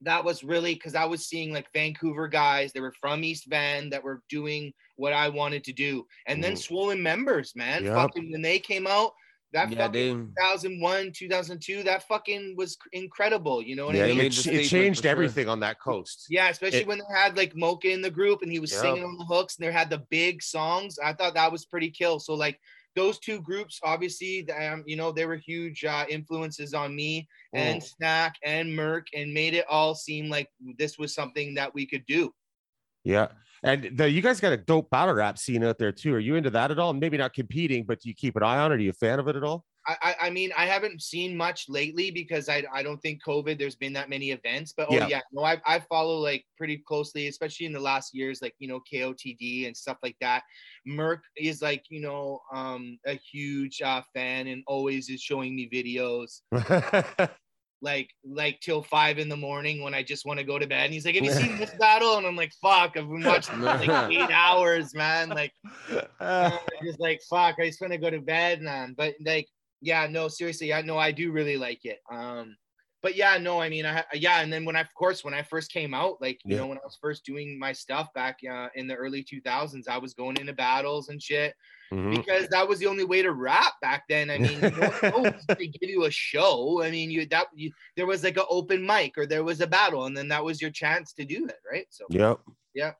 that 0.00 0.22
was 0.22 0.44
really 0.44 0.74
because 0.74 0.94
I 0.94 1.06
was 1.06 1.26
seeing 1.26 1.50
like 1.52 1.72
Vancouver 1.72 2.28
guys 2.28 2.72
that 2.72 2.82
were 2.82 2.92
from 3.00 3.24
East 3.24 3.46
Van 3.48 3.88
that 3.90 4.02
were 4.04 4.20
doing 4.28 4.72
what 4.96 5.14
I 5.14 5.30
wanted 5.30 5.64
to 5.64 5.72
do. 5.72 6.06
And 6.26 6.44
then 6.44 6.52
Mhm. 6.52 6.58
Swollen 6.58 7.02
Members, 7.02 7.56
man. 7.56 7.84
Yep. 7.84 7.94
Fucking 7.94 8.30
when 8.30 8.42
they 8.42 8.58
came 8.58 8.86
out, 8.86 9.12
that 9.54 9.70
Yeah, 9.72 9.86
fucking 9.86 10.32
they 10.36 10.42
2001, 10.42 11.12
2002, 11.12 11.82
that 11.84 12.06
fucking 12.06 12.54
was 12.56 12.76
incredible. 12.92 13.62
You 13.62 13.76
know 13.76 13.86
what 13.86 13.94
yeah, 13.94 14.02
I 14.02 14.06
it, 14.06 14.08
mean? 14.10 14.18
made 14.18 14.32
the 14.32 14.42
ch- 14.42 14.46
it 14.48 14.68
changed 14.68 14.98
for 15.00 15.02
sure. 15.04 15.10
everything 15.12 15.48
on 15.48 15.60
that 15.60 15.80
coast. 15.80 16.26
Yeah, 16.28 16.48
especially 16.50 16.80
It- 16.80 16.86
when 16.86 16.98
they 16.98 17.18
had 17.18 17.36
like 17.36 17.54
Moka 17.54 17.86
in 17.86 18.02
the 18.02 18.10
group 18.10 18.42
and 18.42 18.52
he 18.52 18.58
was 18.58 18.72
Yeah. 18.72 18.82
singing 18.82 19.04
on 19.04 19.16
the 19.16 19.24
hooks 19.24 19.56
and 19.56 19.66
they 19.66 19.72
had 19.72 19.90
the 19.90 20.04
big 20.10 20.42
songs. 20.42 20.98
I 20.98 21.12
thought 21.14 21.34
that 21.34 21.50
was 21.50 21.64
pretty 21.64 21.90
kill. 21.90 22.20
So 22.20 22.34
like 22.34 22.60
those 22.96 23.18
two 23.18 23.40
groups, 23.40 23.80
obviously, 23.82 24.48
um, 24.52 24.84
you 24.86 24.94
know, 24.96 25.10
they 25.10 25.26
were 25.26 25.36
huge 25.36 25.84
uh, 25.84 26.04
influences 26.08 26.74
on 26.74 26.94
me 26.94 27.26
and 27.52 27.82
Mm. 27.82 27.90
Snak 28.00 28.32
and 28.44 28.74
Merc 28.74 29.06
and 29.14 29.34
made 29.34 29.54
it 29.54 29.66
all 29.68 29.94
seem 29.96 30.28
like 30.28 30.48
this 30.78 30.98
was 30.98 31.14
something 31.14 31.54
that 31.54 31.74
we 31.74 31.86
could 31.86 32.06
do. 32.06 32.32
Yeah. 33.04 33.28
And 33.62 33.96
the, 33.96 34.10
you 34.10 34.20
guys 34.20 34.40
got 34.40 34.52
a 34.52 34.58
dope 34.58 34.90
battle 34.90 35.14
rap 35.14 35.38
scene 35.38 35.64
out 35.64 35.78
there 35.78 35.92
too. 35.92 36.14
Are 36.14 36.20
you 36.20 36.34
into 36.34 36.50
that 36.50 36.70
at 36.70 36.78
all? 36.78 36.92
Maybe 36.92 37.16
not 37.16 37.32
competing, 37.32 37.84
but 37.84 38.00
do 38.00 38.10
you 38.10 38.14
keep 38.14 38.36
an 38.36 38.42
eye 38.42 38.58
on 38.58 38.72
it? 38.72 38.74
Are 38.74 38.78
you 38.78 38.90
a 38.90 38.94
fan 38.94 39.18
of 39.18 39.26
it 39.28 39.36
at 39.36 39.42
all? 39.42 39.64
I, 39.86 40.16
I, 40.22 40.30
mean, 40.30 40.50
I 40.56 40.64
haven't 40.64 41.02
seen 41.02 41.36
much 41.36 41.66
lately 41.68 42.10
because 42.10 42.48
I, 42.48 42.64
I 42.72 42.82
don't 42.82 42.96
think 43.02 43.22
COVID, 43.22 43.58
there's 43.58 43.76
been 43.76 43.92
that 43.92 44.08
many 44.08 44.30
events, 44.30 44.72
but 44.74 44.86
oh 44.90 44.94
Yeah. 44.94 45.08
yeah, 45.08 45.20
no, 45.30 45.44
I, 45.44 45.60
I 45.66 45.80
follow 45.90 46.16
like 46.16 46.42
pretty 46.56 46.78
closely, 46.78 47.28
especially 47.28 47.66
in 47.66 47.72
the 47.72 47.80
last 47.80 48.14
years, 48.14 48.40
like, 48.40 48.54
you 48.58 48.66
know, 48.66 48.80
KOTD 48.90 49.66
and 49.66 49.76
stuff 49.76 49.98
like 50.02 50.16
that. 50.22 50.42
Merc 50.86 51.22
is 51.36 51.60
like, 51.60 51.84
you 51.90 52.00
know, 52.00 52.40
um, 52.54 52.98
a 53.06 53.14
huge 53.14 53.82
uh, 53.82 54.00
fan 54.14 54.46
and 54.46 54.62
always 54.66 55.10
is 55.10 55.20
showing 55.20 55.54
me 55.54 55.68
videos 55.70 56.40
like, 57.84 58.10
like 58.24 58.58
till 58.60 58.82
five 58.82 59.18
in 59.18 59.28
the 59.28 59.36
morning 59.36 59.82
when 59.82 59.94
I 59.94 60.02
just 60.02 60.24
want 60.26 60.38
to 60.40 60.44
go 60.44 60.58
to 60.58 60.66
bed. 60.66 60.86
And 60.86 60.92
he's 60.94 61.04
like, 61.04 61.14
have 61.14 61.24
you 61.24 61.30
seen 61.42 61.58
this 61.58 61.74
battle? 61.78 62.16
And 62.16 62.26
I'm 62.26 62.34
like, 62.34 62.52
fuck, 62.60 62.96
I've 62.96 63.08
been 63.08 63.22
watching 63.22 63.60
like 63.60 63.88
eight 64.10 64.30
hours, 64.32 64.94
man. 64.94 65.28
Like, 65.28 65.52
just 66.82 66.98
like 67.00 67.20
fuck 67.28 67.56
i 67.58 67.66
just 67.66 67.80
want 67.80 67.92
to 67.92 67.98
go 67.98 68.10
to 68.10 68.20
bed 68.20 68.60
man 68.62 68.94
but 68.96 69.14
like 69.24 69.46
yeah 69.80 70.06
no 70.10 70.28
seriously 70.28 70.72
i 70.72 70.80
know 70.82 70.98
i 70.98 71.10
do 71.12 71.30
really 71.32 71.56
like 71.56 71.84
it 71.84 71.98
um 72.10 72.56
but 73.02 73.14
yeah 73.16 73.36
no 73.38 73.60
i 73.60 73.68
mean 73.68 73.84
i 73.86 74.02
yeah 74.14 74.40
and 74.40 74.52
then 74.52 74.64
when 74.64 74.76
i 74.76 74.80
of 74.80 74.92
course 74.94 75.24
when 75.24 75.34
i 75.34 75.42
first 75.42 75.70
came 75.72 75.92
out 75.94 76.20
like 76.20 76.38
you 76.44 76.54
Yeah. 76.54 76.62
know 76.62 76.68
when 76.68 76.78
i 76.78 76.84
was 76.84 76.98
first 77.00 77.24
doing 77.24 77.58
my 77.58 77.72
stuff 77.72 78.08
back 78.14 78.38
uh, 78.50 78.68
in 78.74 78.86
the 78.86 78.94
early 78.94 79.22
2000s 79.24 79.88
i 79.88 79.98
was 79.98 80.14
going 80.14 80.36
into 80.38 80.52
battles 80.52 81.08
and 81.08 81.22
shit 81.22 81.54
mhm. 81.94 82.16
because 82.16 82.48
that 82.48 82.66
was 82.68 82.78
the 82.78 82.86
only 82.86 83.04
way 83.04 83.22
to 83.22 83.32
rap 83.32 83.74
back 83.80 84.04
then 84.08 84.30
i 84.30 84.38
mean 84.38 84.60
no, 84.60 84.70
no 85.02 85.10
one 85.10 85.22
was 85.34 85.44
gonna 85.46 85.66
give 85.66 85.90
you 85.90 86.04
a 86.04 86.10
show 86.10 86.82
i 86.82 86.90
mean 86.90 87.10
you 87.10 87.26
that 87.26 87.46
you, 87.54 87.70
there 87.96 88.06
was 88.06 88.24
like 88.24 88.36
an 88.36 88.44
open 88.50 88.84
mic 88.84 89.16
or 89.16 89.26
there 89.26 89.44
was 89.44 89.60
a 89.60 89.66
battle 89.66 90.06
and 90.06 90.16
then 90.16 90.28
that 90.28 90.44
was 90.44 90.60
your 90.60 90.70
chance 90.70 91.12
to 91.12 91.24
do 91.24 91.46
it 91.46 91.58
right 91.70 91.86
so 91.90 92.04
Yep. 92.10 92.40
Yeah. 92.74 92.92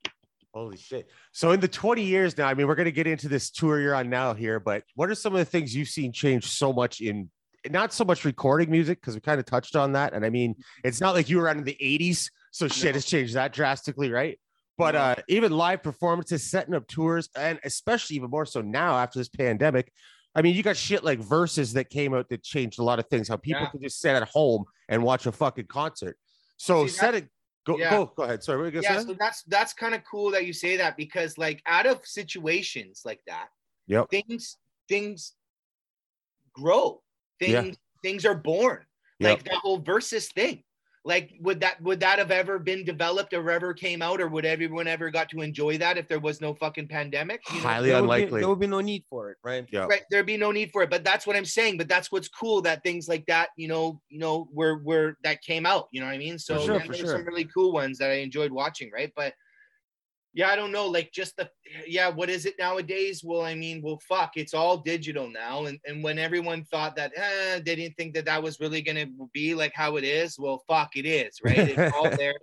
Holy 0.52 0.76
shit. 0.76 1.09
So 1.33 1.50
in 1.50 1.59
the 1.59 1.66
20 1.66 2.02
years 2.02 2.38
now, 2.38 2.46
I 2.46 2.54
mean, 2.54 2.68
we're 2.68 2.76
going 2.76 2.85
to 2.85 2.92
get 2.92 3.09
into 3.09 3.28
this 3.28 3.50
tour 3.50 3.80
you're 3.80 3.94
on 3.94 4.09
now 4.09 4.35
here, 4.35 4.61
but 4.61 4.85
what 4.94 5.11
are 5.11 5.14
some 5.16 5.33
of 5.33 5.40
the 5.40 5.44
things 5.44 5.74
you've 5.74 5.88
seen 5.88 6.12
change 6.12 6.46
so 6.46 6.72
much 6.72 7.00
in 7.00 7.28
not 7.70 7.92
so 7.92 8.04
much 8.04 8.24
recording 8.24 8.70
music 8.70 9.00
because 9.00 9.14
we 9.14 9.20
kind 9.20 9.40
of 9.40 9.46
touched 9.46 9.74
on 9.74 9.92
that. 9.92 10.12
And 10.12 10.24
I 10.24 10.30
mean, 10.30 10.54
it's 10.85 11.00
not 11.00 11.14
like 11.14 11.28
you 11.28 11.38
were 11.38 11.44
around 11.44 11.59
in 11.59 11.64
the 11.64 11.76
80s, 11.83 12.30
so 12.52 12.68
shit 12.68 12.92
No. 12.92 12.92
has 12.92 13.04
changed 13.04 13.35
that 13.35 13.52
drastically, 13.52 14.12
right? 14.12 14.38
But 14.76 14.96
uh 14.96 15.14
even 15.28 15.52
live 15.52 15.82
performances, 15.82 16.50
setting 16.50 16.74
up 16.74 16.87
tours, 16.88 17.28
and 17.37 17.58
especially 17.64 18.16
even 18.16 18.30
more 18.30 18.46
so 18.46 18.60
now 18.60 18.96
after 18.96 19.18
this 19.18 19.28
pandemic. 19.28 19.92
I 20.34 20.42
mean, 20.42 20.56
you 20.56 20.64
got 20.64 20.76
shit 20.76 21.04
like 21.04 21.20
Verzuz 21.20 21.74
that 21.74 21.90
came 21.90 22.12
out 22.12 22.28
that 22.30 22.42
changed 22.42 22.80
a 22.80 22.82
lot 22.82 22.98
of 22.98 23.06
things. 23.08 23.28
How 23.28 23.37
people 23.37 23.62
Yeah. 23.62 23.70
can 23.70 23.80
just 23.82 24.00
sit 24.00 24.16
at 24.16 24.28
home 24.28 24.64
and 24.88 25.02
watch 25.04 25.26
a 25.26 25.32
fucking 25.32 25.66
concert. 25.66 26.18
So 26.56 26.87
See, 26.87 26.92
set 26.92 27.14
it. 27.14 27.28
Go, 27.66 27.78
yeah. 27.78 27.90
go, 27.90 28.12
go 28.16 28.24
ahead. 28.24 28.42
Sorry, 28.42 28.58
what 28.58 28.62
were 28.62 28.66
you 28.66 28.72
gonna 28.72 28.82
yeah 28.94 29.00
say? 29.00 29.06
so 29.06 29.16
that's 29.18 29.42
that's 29.44 29.72
kind 29.72 29.94
of 29.94 30.02
cool 30.10 30.30
that 30.32 30.44
you 30.44 30.52
say 30.52 30.76
that 30.76 30.96
because 30.96 31.38
like 31.38 31.62
out 31.66 31.87
of 31.87 32.04
situations 32.04 33.02
like 33.04 33.20
that 33.26 33.48
Yep. 33.87 34.10
things 34.10 34.58
things 34.88 35.34
grow 36.52 37.00
things 37.38 37.52
Yeah. 37.52 37.72
things 38.02 38.24
are 38.26 38.34
born 38.34 38.84
Yep. 39.20 39.30
like 39.30 39.44
that 39.44 39.54
whole 39.62 39.80
Verzuz 39.80 40.32
thing 40.34 40.62
like 41.04 41.34
would 41.40 41.60
that 41.60 41.80
would 41.82 42.00
that 42.00 42.18
have 42.18 42.30
ever 42.30 42.58
been 42.58 42.84
developed 42.84 43.34
or 43.34 43.50
ever 43.50 43.74
came 43.74 44.00
out 44.00 44.20
or 44.20 44.28
would 44.28 44.46
everyone 44.46 44.86
ever 44.86 45.10
got 45.10 45.28
to 45.28 45.42
enjoy 45.42 45.76
that 45.76 45.98
if 45.98 46.08
there 46.08 46.18
was 46.18 46.40
no 46.40 46.54
fucking 46.54 46.88
pandemic 46.88 47.42
you 47.50 47.56
know? 47.56 47.68
Highly 47.68 47.88
there 47.90 48.00
would 48.00 48.08
be- 48.08 48.14
unlikely. 48.14 48.40
there 48.40 48.48
would 48.48 48.60
be 48.60 48.66
no 48.66 48.80
need 48.80 49.04
for 49.10 49.30
it, 49.30 49.36
right? 49.44 49.66
Yeah. 49.70 49.86
right 49.86 50.02
there'd 50.10 50.26
be 50.26 50.36
no 50.36 50.50
need 50.50 50.70
for 50.72 50.82
it 50.82 50.90
but 50.90 51.04
that's 51.04 51.26
what 51.26 51.36
i'm 51.36 51.44
saying 51.44 51.76
but 51.76 51.88
that's 51.88 52.10
what's 52.10 52.28
cool 52.28 52.62
that 52.62 52.82
things 52.82 53.08
like 53.08 53.26
that 53.26 53.50
you 53.56 53.68
know 53.68 54.00
you 54.08 54.18
know 54.18 54.48
were 54.52 54.78
were 54.78 55.16
that 55.22 55.42
came 55.42 55.66
out 55.66 55.88
you 55.92 56.00
know 56.00 56.06
what 56.06 56.14
i 56.14 56.18
mean 56.18 56.38
so 56.38 56.56
for 56.56 56.64
sure, 56.64 56.80
for 56.80 56.94
sure. 56.94 57.06
some 57.08 57.24
really 57.26 57.44
cool 57.44 57.72
ones 57.72 57.98
that 57.98 58.10
i 58.10 58.14
enjoyed 58.14 58.50
watching 58.50 58.90
right 58.92 59.12
but 59.14 59.34
yeah 60.34 60.50
i 60.50 60.56
don't 60.56 60.72
know 60.72 60.86
like 60.86 61.10
just 61.12 61.36
the 61.36 61.48
yeah 61.86 62.08
what 62.08 62.28
is 62.28 62.44
it 62.44 62.54
nowadays 62.58 63.22
well 63.24 63.42
i 63.42 63.54
mean 63.54 63.80
well 63.82 64.00
fuck 64.08 64.32
it's 64.36 64.52
all 64.52 64.76
digital 64.76 65.28
now 65.30 65.64
and, 65.64 65.78
and 65.86 66.02
when 66.04 66.18
everyone 66.18 66.64
thought 66.64 66.94
that 66.96 67.12
eh, 67.16 67.60
they 67.64 67.76
didn't 67.76 67.96
think 67.96 68.12
that 68.12 68.26
that 68.26 68.42
was 68.42 68.60
really 68.60 68.82
gonna 68.82 69.06
be 69.32 69.54
like 69.54 69.72
how 69.74 69.96
it 69.96 70.04
is 70.04 70.38
well 70.38 70.62
fuck 70.68 70.96
it 70.96 71.06
is 71.06 71.38
right 71.42 71.56
it's 71.56 71.96
all 71.96 72.10
there 72.18 72.34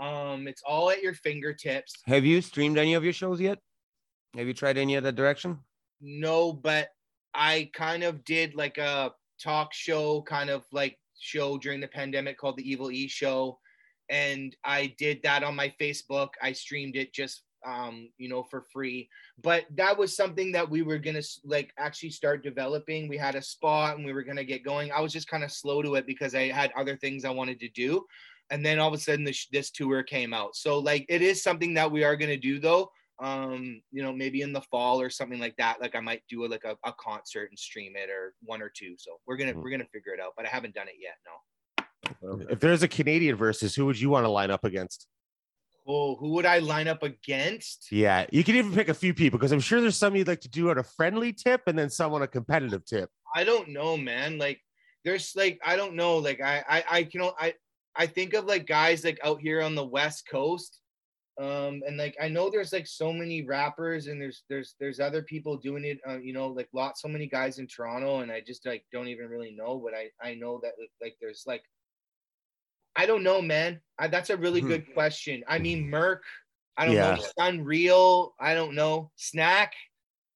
um 0.00 0.46
it's 0.48 0.62
all 0.64 0.90
at 0.90 1.02
your 1.02 1.14
fingertips 1.14 1.92
Have 2.06 2.24
you 2.24 2.40
streamed 2.40 2.78
any 2.78 2.94
of 2.94 3.04
your 3.04 3.12
shows 3.12 3.40
yet? 3.40 3.58
Have 4.36 4.46
you 4.46 4.54
tried 4.54 4.78
any 4.78 4.96
other 4.96 5.12
direction? 5.12 5.58
No, 6.00 6.52
but 6.52 6.88
I 7.34 7.70
kind 7.72 8.04
of 8.04 8.24
did 8.24 8.54
like 8.54 8.78
a 8.78 9.12
talk 9.42 9.72
show 9.72 10.22
kind 10.22 10.50
of 10.50 10.64
like 10.72 10.98
show 11.18 11.58
during 11.58 11.80
the 11.80 11.88
pandemic 11.88 12.38
called 12.38 12.56
the 12.56 12.70
Evil 12.70 12.90
E 12.90 13.08
Show. 13.08 13.58
And 14.10 14.56
I 14.64 14.94
did 14.98 15.22
that 15.22 15.42
on 15.42 15.54
my 15.54 15.72
Facebook. 15.80 16.30
I 16.42 16.52
streamed 16.52 16.96
it 16.96 17.12
just 17.12 17.42
um, 17.66 18.08
you 18.18 18.28
know, 18.28 18.44
for 18.44 18.66
free. 18.72 19.08
But 19.42 19.64
that 19.74 19.98
was 19.98 20.14
something 20.16 20.52
that 20.52 20.68
we 20.68 20.82
were 20.82 20.98
gonna 20.98 21.22
like 21.44 21.72
actually 21.78 22.10
start 22.10 22.44
developing. 22.44 23.08
We 23.08 23.16
had 23.16 23.34
a 23.34 23.42
spot 23.42 23.96
and 23.96 24.06
we 24.06 24.12
were 24.12 24.22
gonna 24.22 24.44
get 24.44 24.64
going. 24.64 24.92
I 24.92 25.00
was 25.00 25.12
just 25.12 25.28
kind 25.28 25.42
of 25.44 25.52
slow 25.52 25.82
to 25.82 25.96
it 25.96 26.06
because 26.06 26.34
I 26.34 26.48
had 26.48 26.72
other 26.76 26.96
things 26.96 27.24
I 27.24 27.30
wanted 27.30 27.58
to 27.60 27.68
do. 27.70 28.06
And 28.50 28.64
then 28.64 28.78
all 28.78 28.88
of 28.88 28.94
a 28.94 28.98
sudden 28.98 29.24
this, 29.24 29.46
this 29.52 29.70
tour 29.70 30.02
came 30.02 30.32
out. 30.32 30.56
So 30.56 30.78
like 30.78 31.04
it 31.08 31.20
is 31.20 31.42
something 31.42 31.74
that 31.74 31.90
we 31.90 32.04
are 32.04 32.16
gonna 32.16 32.36
do 32.36 32.60
though 32.60 32.90
um, 33.20 33.82
you 33.90 34.02
know, 34.02 34.12
maybe 34.12 34.42
in 34.42 34.52
the 34.52 34.60
fall 34.60 35.00
or 35.00 35.10
something 35.10 35.40
like 35.40 35.56
that. 35.56 35.80
Like 35.80 35.96
I 35.96 36.00
might 36.00 36.22
do 36.28 36.44
a, 36.44 36.46
like 36.46 36.64
a, 36.64 36.76
a 36.84 36.92
concert 36.92 37.50
and 37.50 37.58
stream 37.58 37.94
it 37.96 38.10
or 38.10 38.34
one 38.44 38.62
or 38.62 38.68
two. 38.68 38.94
So 38.96 39.18
we're 39.26 39.36
gonna 39.36 39.54
Mhm. 39.54 39.62
we're 39.62 39.70
gonna 39.70 39.88
figure 39.92 40.12
it 40.14 40.20
out, 40.20 40.34
but 40.36 40.46
I 40.46 40.48
haven't 40.48 40.74
done 40.74 40.88
it 40.88 40.94
yet. 41.00 41.16
No. 41.26 41.32
If 42.50 42.60
there's 42.60 42.82
a 42.82 42.88
Canadian 42.88 43.36
Verzuz, 43.36 43.76
who 43.76 43.86
would 43.86 44.00
you 44.00 44.10
want 44.10 44.24
to 44.24 44.30
line 44.30 44.50
up 44.50 44.64
against? 44.64 45.06
Oh, 45.86 46.16
who 46.16 46.30
would 46.30 46.44
I 46.44 46.58
line 46.58 46.86
up 46.86 47.02
against? 47.02 47.90
Yeah, 47.90 48.26
you 48.30 48.44
can 48.44 48.56
even 48.56 48.72
pick 48.72 48.88
a 48.88 48.94
few 48.94 49.14
people 49.14 49.38
because 49.38 49.52
I'm 49.52 49.60
sure 49.60 49.80
there's 49.80 49.96
some 49.96 50.14
you'd 50.14 50.28
like 50.28 50.42
to 50.42 50.48
do 50.48 50.68
on 50.68 50.78
a 50.78 50.82
friendly 50.82 51.32
tip 51.32 51.62
and 51.66 51.78
then 51.78 51.88
some 51.88 52.12
on 52.12 52.22
a 52.22 52.28
competitive 52.28 52.84
tip. 52.84 53.08
I 53.34 53.44
don't 53.44 53.70
know, 53.70 53.96
man. 53.96 54.38
Like 54.38 54.60
there's 55.04 55.32
like 55.34 55.58
I 55.64 55.76
don't 55.76 55.94
know. 55.94 56.18
Like 56.18 56.42
I 56.42 56.62
I 56.68 56.84
I 56.90 57.02
can 57.04 57.22
o- 57.22 57.34
I 57.38 57.54
I 57.96 58.06
think 58.06 58.34
of 58.34 58.44
like 58.44 58.66
guys 58.66 59.02
like 59.02 59.18
out 59.24 59.40
here 59.40 59.62
on 59.62 59.74
the 59.74 59.86
west 59.86 60.28
coast. 60.30 60.78
Um 61.40 61.82
and 61.86 61.96
like 61.96 62.16
I 62.20 62.28
know 62.28 62.50
there's 62.50 62.72
like 62.72 62.86
so 62.86 63.10
many 63.10 63.42
rappers 63.46 64.08
and 64.08 64.20
there's 64.20 64.42
there's 64.50 64.74
there's 64.78 65.00
other 65.00 65.22
people 65.22 65.56
doing 65.56 65.84
it 65.84 66.00
uh, 66.06 66.18
you 66.18 66.34
know 66.34 66.48
like 66.48 66.68
lots 66.74 67.00
so 67.00 67.08
many 67.08 67.26
guys 67.28 67.58
in 67.58 67.66
Toronto 67.66 68.20
and 68.20 68.30
I 68.30 68.42
just 68.46 68.66
like 68.66 68.84
don't 68.92 69.08
even 69.08 69.28
really 69.28 69.52
know 69.52 69.80
but 69.82 69.94
I 69.94 70.10
I 70.20 70.34
know 70.34 70.60
that 70.62 70.72
like 71.00 71.16
there's 71.20 71.44
like 71.46 71.62
I 72.98 73.06
don't 73.06 73.22
know 73.22 73.40
man 73.40 73.80
I, 73.98 74.08
that's 74.08 74.28
a 74.30 74.36
really 74.36 74.60
Hmm. 74.60 74.68
good 74.68 74.92
question 74.92 75.44
I 75.48 75.58
mean 75.58 75.88
Merc 75.88 76.24
I 76.76 76.84
don't 76.84 76.94
Yeah. 76.96 77.16
know 77.16 77.24
Unreal 77.38 78.34
I 78.38 78.54
don't 78.54 78.74
know 78.74 79.10
Snak 79.16 79.70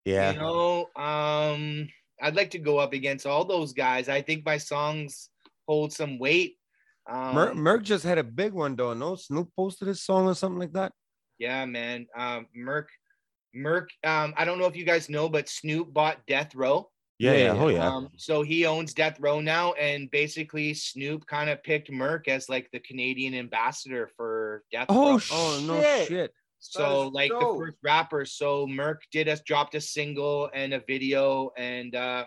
Yeah, 0.05 0.31
you 0.33 0.39
know, 0.39 0.87
um, 0.97 1.89
I'd 2.23 2.37
like 2.37 2.51
to 2.53 2.59
go 2.59 2.79
up 2.79 2.93
against 2.93 3.27
all 3.27 3.45
those 3.45 3.73
guys. 3.73 4.09
I 4.09 4.23
think 4.23 4.47
my 4.47 4.59
songs 4.59 5.31
hold 5.67 5.93
some 5.93 6.19
weight. 6.19 6.59
Um, 7.11 7.35
Merc, 7.35 7.55
Merc 7.57 7.83
just 7.83 8.05
had 8.05 8.19
a 8.19 8.25
big 8.25 8.53
one 8.53 8.77
though. 8.77 8.95
No, 8.95 9.17
Snoop 9.17 9.51
posted 9.57 9.89
his 9.89 10.03
song 10.03 10.27
or 10.27 10.35
something 10.35 10.59
like 10.59 10.73
that. 10.75 10.93
yeah, 11.39 11.65
man. 11.67 12.07
Um, 12.17 12.47
Merc, 12.55 12.91
Merc. 13.55 13.91
Um, 14.07 14.35
I 14.37 14.45
don't 14.45 14.59
know 14.59 14.67
if 14.71 14.77
you 14.77 14.85
guys 14.85 15.09
know, 15.11 15.29
but 15.29 15.49
Snoop 15.49 15.93
bought 15.93 16.23
Death 16.27 16.55
Row. 16.55 16.91
Yeah, 17.23 17.33
yeah. 17.33 17.55
Yeah, 17.55 17.63
Oh 17.63 17.69
yeah. 17.69 17.89
Um, 17.89 18.09
so 18.17 18.43
he 18.43 18.67
owns 18.67 18.95
Death 18.95 19.19
Row 19.21 19.41
now, 19.41 19.73
and 19.75 20.11
basically 20.11 20.75
Snoop 20.75 21.27
kind 21.27 21.49
of 21.51 21.63
picked 21.63 21.91
Merc 21.91 22.29
as 22.29 22.49
like 22.49 22.69
the 22.73 22.81
Canadian 22.81 23.35
ambassador 23.35 24.11
for 24.17 24.65
Death 24.73 24.87
Oh, 24.89 25.13
Row. 25.13 25.19
sh- 25.19 25.31
Oh 25.33 25.61
no 25.67 25.81
Shit. 25.83 26.09
shit. 26.09 26.35
So 26.59 27.09
is 27.09 27.13
like 27.13 27.31
the 27.31 27.55
first 27.59 27.77
rapper. 27.83 28.25
So 28.25 28.67
Merc 28.67 29.03
did 29.11 29.29
us 29.29 29.41
dropped 29.41 29.75
a 29.75 29.81
single 29.81 30.51
and 30.55 30.73
a 30.75 30.81
video 30.87 31.51
and 31.57 31.95
uh 31.95 32.25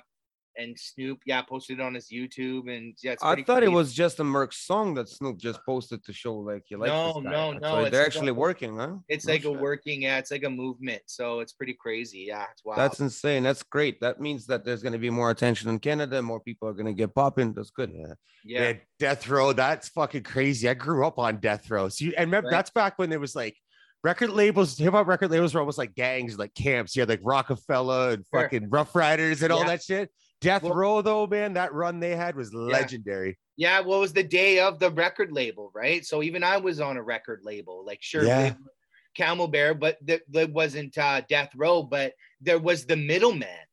and 0.57 0.77
Snoop 0.79 1.19
yeah 1.25 1.41
posted 1.41 1.79
it 1.79 1.83
on 1.83 1.93
his 1.93 2.09
YouTube 2.09 2.73
and 2.75 2.95
yeah 3.03 3.15
I 3.21 3.27
pretty 3.33 3.43
thought 3.43 3.63
it 3.63 3.71
was 3.71 3.93
just 3.93 4.19
a 4.19 4.23
Merc 4.23 4.53
song 4.53 4.93
that 4.95 5.09
Snoop 5.09 5.37
just 5.37 5.59
posted 5.65 6.03
to 6.05 6.13
show 6.13 6.35
like 6.35 6.63
you 6.69 6.77
like 6.77 6.89
No, 6.89 7.13
this 7.13 7.23
guy. 7.23 7.29
no, 7.31 7.53
So 7.53 7.57
no, 7.59 7.89
they're 7.89 7.99
like 8.01 8.07
actually 8.07 8.29
a- 8.29 8.33
working, 8.35 8.77
huh? 8.77 8.95
it's 9.09 9.25
No 9.25 9.33
like 9.33 9.45
a 9.45 9.51
working 9.51 10.01
yeah 10.03 10.17
it's 10.17 10.31
like 10.31 10.43
a 10.43 10.49
movement 10.49 11.01
so 11.07 11.39
it's 11.41 11.53
pretty 11.53 11.73
crazy 11.73 12.25
yeah 12.27 12.45
it's 12.51 12.63
wild. 12.63 12.79
That's 12.79 12.99
insane. 12.99 13.43
That's 13.43 13.63
great. 13.63 13.99
That 14.01 14.19
means 14.21 14.45
that 14.47 14.63
there's 14.65 14.81
going 14.81 14.93
to 14.93 14.99
be 14.99 15.09
more 15.09 15.29
attention 15.31 15.69
in 15.69 15.79
Canada. 15.79 16.21
More 16.21 16.39
people 16.39 16.67
are 16.69 16.73
going 16.73 16.85
to 16.87 16.93
get 16.93 17.13
popping. 17.13 17.53
That's 17.53 17.69
good. 17.71 17.91
Yeah. 17.93 18.13
yeah 18.43 18.59
Man, 18.59 18.81
Death 18.99 19.27
Row, 19.27 19.53
that's 19.53 19.89
fucking 19.89 20.23
crazy. 20.23 20.69
I 20.69 20.73
grew 20.73 21.05
up 21.05 21.19
on 21.19 21.37
Death 21.39 21.69
Row. 21.69 21.89
So 21.89 22.05
you, 22.05 22.13
and 22.17 22.27
remember, 22.27 22.47
Right. 22.47 22.57
that's 22.57 22.69
back 22.69 22.97
when 22.97 23.09
there 23.09 23.19
was 23.19 23.35
like 23.35 23.55
record 24.03 24.29
labels, 24.29 24.77
hip 24.77 24.93
hop 24.93 25.07
record 25.07 25.31
labels 25.31 25.53
were 25.53 25.59
almost 25.61 25.77
like 25.77 25.95
gangs, 25.95 26.37
like 26.37 26.53
camps. 26.53 26.95
You 26.95 27.01
had 27.01 27.09
like 27.09 27.21
Roc-A-Fella 27.23 28.09
and 28.11 28.23
Sure. 28.31 28.41
fucking 28.43 28.69
Ruff 28.69 28.95
Ryders 28.95 29.41
and 29.41 29.51
all 29.51 29.65
that 29.65 29.81
shit. 29.83 30.11
Death 30.45 30.63
Well- 30.63 30.73
Row, 30.75 31.01
though, 31.01 31.27
man, 31.27 31.53
that 31.53 31.73
run 31.73 31.99
they 31.99 32.15
had 32.15 32.35
was 32.35 32.53
legendary. 32.53 33.37
yeah 33.57 33.79
what 33.81 33.99
was 33.99 34.13
the 34.13 34.23
day 34.23 34.59
of 34.59 34.79
the 34.79 34.91
record 34.91 35.31
label 35.31 35.71
right 35.73 36.05
so 36.05 36.21
even 36.21 36.43
I 36.43 36.57
was 36.57 36.79
on 36.81 36.97
a 36.97 37.03
record 37.03 37.41
label 37.43 37.83
like 37.85 37.99
sure 38.01 38.23
Yeah. 38.25 38.53
Camobear 39.17 39.73
but 39.79 39.95
th- 40.05 40.23
there 40.27 40.47
wasn't 40.47 40.97
uh 40.97 41.21
Death 41.29 41.51
Row 41.55 41.81
but 41.83 42.13
there 42.41 42.59
was 42.59 42.85
the 42.85 42.97
middleman 42.97 43.65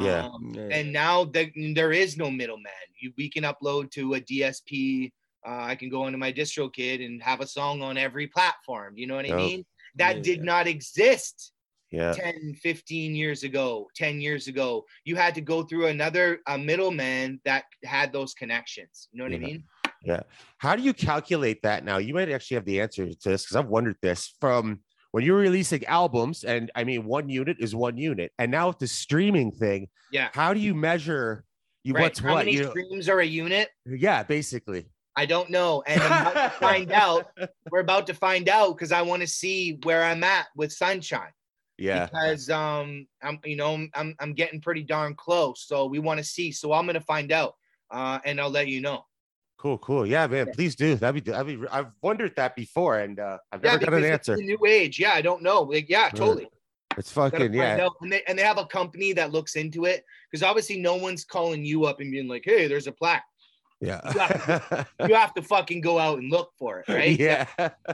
Yeah. 0.00 0.26
Um, 0.26 0.52
Yeah. 0.54 0.68
and 0.76 0.92
now 0.92 1.24
the, 1.24 1.50
there 1.74 1.92
is 1.92 2.16
no 2.16 2.30
middleman. 2.30 2.86
You, 3.00 3.12
we 3.16 3.28
can 3.28 3.44
upload 3.44 3.90
to 3.92 4.14
a 4.14 4.20
DSP. 4.20 5.10
Uh, 5.46 5.62
I 5.72 5.74
can 5.74 5.88
go 5.90 6.06
into 6.06 6.18
my 6.18 6.32
DistroKid 6.32 7.04
and 7.04 7.20
have 7.22 7.40
a 7.40 7.46
song 7.46 7.82
on 7.82 7.96
every 7.96 8.26
platform. 8.28 8.96
You 8.98 9.06
know 9.08 9.16
what 9.16 9.24
I 9.24 9.28
Yep. 9.28 9.36
mean? 9.38 9.64
That 9.96 10.16
Yeah. 10.16 10.22
did 10.22 10.44
not 10.44 10.66
exist 10.68 11.52
Yeah. 11.90 12.12
10, 12.12 12.54
15 12.62 13.14
years 13.16 13.42
ago, 13.42 13.88
10 13.96 14.20
years 14.20 14.46
ago. 14.46 14.84
You 15.04 15.16
had 15.16 15.34
to 15.34 15.40
go 15.40 15.64
through 15.64 15.86
another 15.86 16.38
a 16.46 16.56
middleman 16.56 17.40
that 17.44 17.64
had 17.84 18.12
those 18.12 18.32
connections. 18.34 19.08
You 19.12 19.18
know 19.18 19.24
what 19.24 19.34
I 19.34 19.38
mean? 19.38 19.64
Yeah. 20.04 20.20
How 20.58 20.76
do 20.76 20.82
you 20.82 20.94
calculate 20.94 21.62
that 21.62 21.84
now? 21.84 21.98
You 21.98 22.14
might 22.14 22.30
actually 22.30 22.54
have 22.56 22.64
the 22.64 22.80
answer 22.80 23.06
to 23.06 23.28
this 23.28 23.42
because 23.44 23.56
I've 23.56 23.66
wondered 23.68 23.96
this 24.02 24.34
from 24.40 24.80
when 25.10 25.24
you're 25.24 25.36
releasing 25.38 25.84
albums. 25.86 26.44
And 26.44 26.70
I 26.76 26.84
mean, 26.84 27.04
one 27.04 27.28
unit 27.28 27.56
is 27.60 27.74
one 27.74 27.96
unit. 27.98 28.30
And 28.38 28.50
now 28.52 28.68
with 28.68 28.78
the 28.78 28.86
streaming 28.86 29.50
thing, 29.50 29.88
Yeah. 30.12 30.28
how 30.32 30.54
do 30.54 30.60
you 30.60 30.74
measure 30.74 31.44
you 31.82 31.94
Right. 31.94 32.02
what's 32.02 32.20
How 32.20 32.34
what? 32.34 32.46
many 32.46 32.52
You 32.58 32.70
streams 32.70 33.08
are 33.08 33.18
a 33.20 33.26
unit? 33.26 33.68
yeah, 33.86 34.22
basically. 34.22 34.86
I 35.16 35.26
don't 35.26 35.50
know. 35.50 35.82
And 35.86 36.00
I'm 36.00 36.26
about 36.28 36.52
to 36.52 36.58
find 36.60 36.92
out. 36.92 37.26
We're 37.70 37.80
about 37.80 38.06
to 38.06 38.14
find 38.14 38.48
out 38.48 38.76
because 38.76 38.92
I 38.92 39.02
want 39.02 39.22
to 39.22 39.26
see 39.28 39.78
where 39.82 40.04
I'm 40.04 40.22
at 40.22 40.46
with 40.54 40.72
Sunshine. 40.72 41.32
Yeah. 41.80 42.06
because 42.06 42.50
um 42.50 43.06
I'm 43.22 43.40
you 43.44 43.56
know 43.56 43.86
I'm 43.94 44.14
I'm 44.20 44.34
getting 44.34 44.60
pretty 44.60 44.82
darn 44.82 45.14
close. 45.14 45.66
So 45.66 45.86
we 45.86 45.98
want 45.98 46.18
to 46.18 46.24
see. 46.24 46.52
So 46.52 46.72
I'm 46.72 46.86
gonna 46.86 47.00
find 47.00 47.32
out, 47.32 47.54
uh, 47.90 48.18
and 48.24 48.40
I'll 48.40 48.50
let 48.50 48.68
you 48.68 48.80
know. 48.80 49.04
Cool, 49.58 49.78
cool. 49.78 50.06
Yeah, 50.06 50.26
man. 50.26 50.50
Please 50.54 50.74
do. 50.74 50.94
That'd 50.94 51.22
be. 51.22 51.30
That'd 51.30 51.60
be. 51.60 51.68
I've 51.68 51.92
wondered 52.00 52.34
that 52.36 52.56
before, 52.56 53.00
and 53.00 53.20
uh, 53.20 53.36
I've 53.52 53.62
Yeah, 53.62 53.72
never 53.72 53.84
got 53.86 53.94
an 53.94 54.04
answer. 54.04 54.36
the 54.36 54.42
new 54.42 54.58
age. 54.66 54.98
Yeah, 54.98 55.12
I 55.12 55.20
don't 55.20 55.42
know. 55.42 55.62
Like, 55.62 55.88
yeah, 55.90 56.08
totally. 56.08 56.48
It's 56.96 57.12
fucking 57.12 57.52
yeah. 57.52 57.84
out. 57.84 57.92
And 58.00 58.10
they 58.12 58.22
and 58.26 58.38
they 58.38 58.42
have 58.42 58.58
a 58.58 58.64
company 58.66 59.12
that 59.12 59.32
looks 59.32 59.56
into 59.56 59.84
it 59.84 60.04
because 60.30 60.42
obviously 60.42 60.78
no 60.80 60.96
one's 60.96 61.24
calling 61.24 61.64
you 61.64 61.84
up 61.84 62.00
and 62.00 62.10
being 62.10 62.26
like, 62.26 62.42
hey, 62.44 62.68
there's 62.68 62.86
a 62.86 62.92
plaque. 62.92 63.24
Yeah. 63.80 64.84
You 65.08 65.14
have 65.14 65.34
to 65.34 65.42
fucking 65.42 65.80
go 65.80 65.98
out 65.98 66.18
and 66.18 66.30
look 66.30 66.52
for 66.58 66.80
it, 66.80 66.88
right? 66.92 67.18
yeah. 67.18 67.46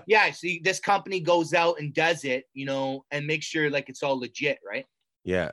Yeah. 0.06 0.30
See, 0.32 0.60
this 0.62 0.80
company 0.80 1.20
goes 1.20 1.54
out 1.54 1.78
and 1.78 1.94
does 1.94 2.24
it, 2.24 2.44
you 2.52 2.66
know, 2.66 3.04
and 3.10 3.26
make 3.26 3.42
sure 3.42 3.70
like 3.70 3.88
it's 3.88 4.02
all 4.02 4.18
legit, 4.18 4.58
right? 4.66 4.86
Yeah. 5.24 5.52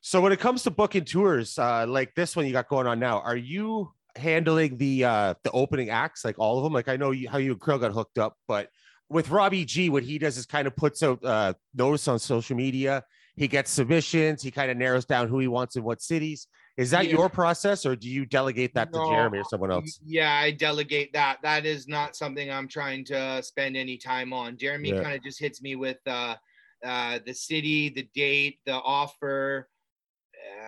So 0.00 0.20
when 0.20 0.32
it 0.32 0.40
comes 0.40 0.62
to 0.62 0.70
booking 0.70 1.04
tours, 1.04 1.58
uh, 1.58 1.86
like 1.86 2.14
this 2.14 2.34
one 2.36 2.46
you 2.46 2.52
got 2.52 2.68
going 2.68 2.86
on 2.86 2.98
now, 2.98 3.20
are 3.20 3.36
you 3.36 3.92
handling 4.16 4.76
the 4.78 5.04
uh 5.04 5.34
the 5.44 5.50
opening 5.52 5.90
acts, 5.90 6.24
like 6.24 6.38
all 6.38 6.58
of 6.58 6.64
them? 6.64 6.72
Like 6.72 6.88
I 6.88 6.96
know 6.96 7.10
you, 7.10 7.28
how 7.28 7.38
you 7.38 7.52
and 7.52 7.60
Krill 7.60 7.80
got 7.80 7.92
hooked 7.92 8.18
up, 8.18 8.36
but 8.46 8.68
with 9.10 9.30
Robbie 9.30 9.64
G, 9.64 9.90
what 9.90 10.02
he 10.02 10.18
does 10.18 10.36
is 10.38 10.46
kind 10.46 10.66
of 10.66 10.76
puts 10.76 11.02
out 11.02 11.24
uh 11.24 11.54
notice 11.74 12.08
on 12.08 12.18
social 12.18 12.56
media. 12.56 13.04
He 13.36 13.48
gets 13.48 13.70
submissions. 13.70 14.42
He 14.42 14.50
kind 14.50 14.70
of 14.70 14.76
narrows 14.76 15.04
down 15.04 15.28
who 15.28 15.38
he 15.38 15.48
wants 15.48 15.76
in 15.76 15.84
what 15.84 16.02
cities. 16.02 16.48
Is 16.78 16.90
that 16.92 17.06
Yeah. 17.06 17.12
your 17.14 17.28
process, 17.28 17.84
or 17.84 17.96
do 17.96 18.08
you 18.08 18.24
delegate 18.24 18.72
that 18.74 18.92
to 18.92 18.98
Jeremy 19.10 19.38
or 19.40 19.44
someone 19.44 19.72
else? 19.72 19.98
Yeah, 20.06 20.32
I 20.32 20.52
delegate 20.52 21.12
that. 21.12 21.42
That 21.42 21.66
is 21.66 21.88
not 21.88 22.14
something 22.14 22.50
I'm 22.52 22.68
trying 22.68 23.04
to 23.06 23.42
spend 23.42 23.76
any 23.76 23.98
time 23.98 24.32
on. 24.32 24.56
Jeremy 24.56 24.90
Yeah. 24.90 25.02
kind 25.02 25.16
of 25.16 25.22
just 25.24 25.40
hits 25.40 25.60
me 25.60 25.74
with 25.74 25.98
uh, 26.06 26.36
uh, 26.84 27.18
the 27.26 27.34
city, 27.34 27.88
the 27.88 28.04
date, 28.14 28.60
the 28.64 28.74
offer, 28.74 29.68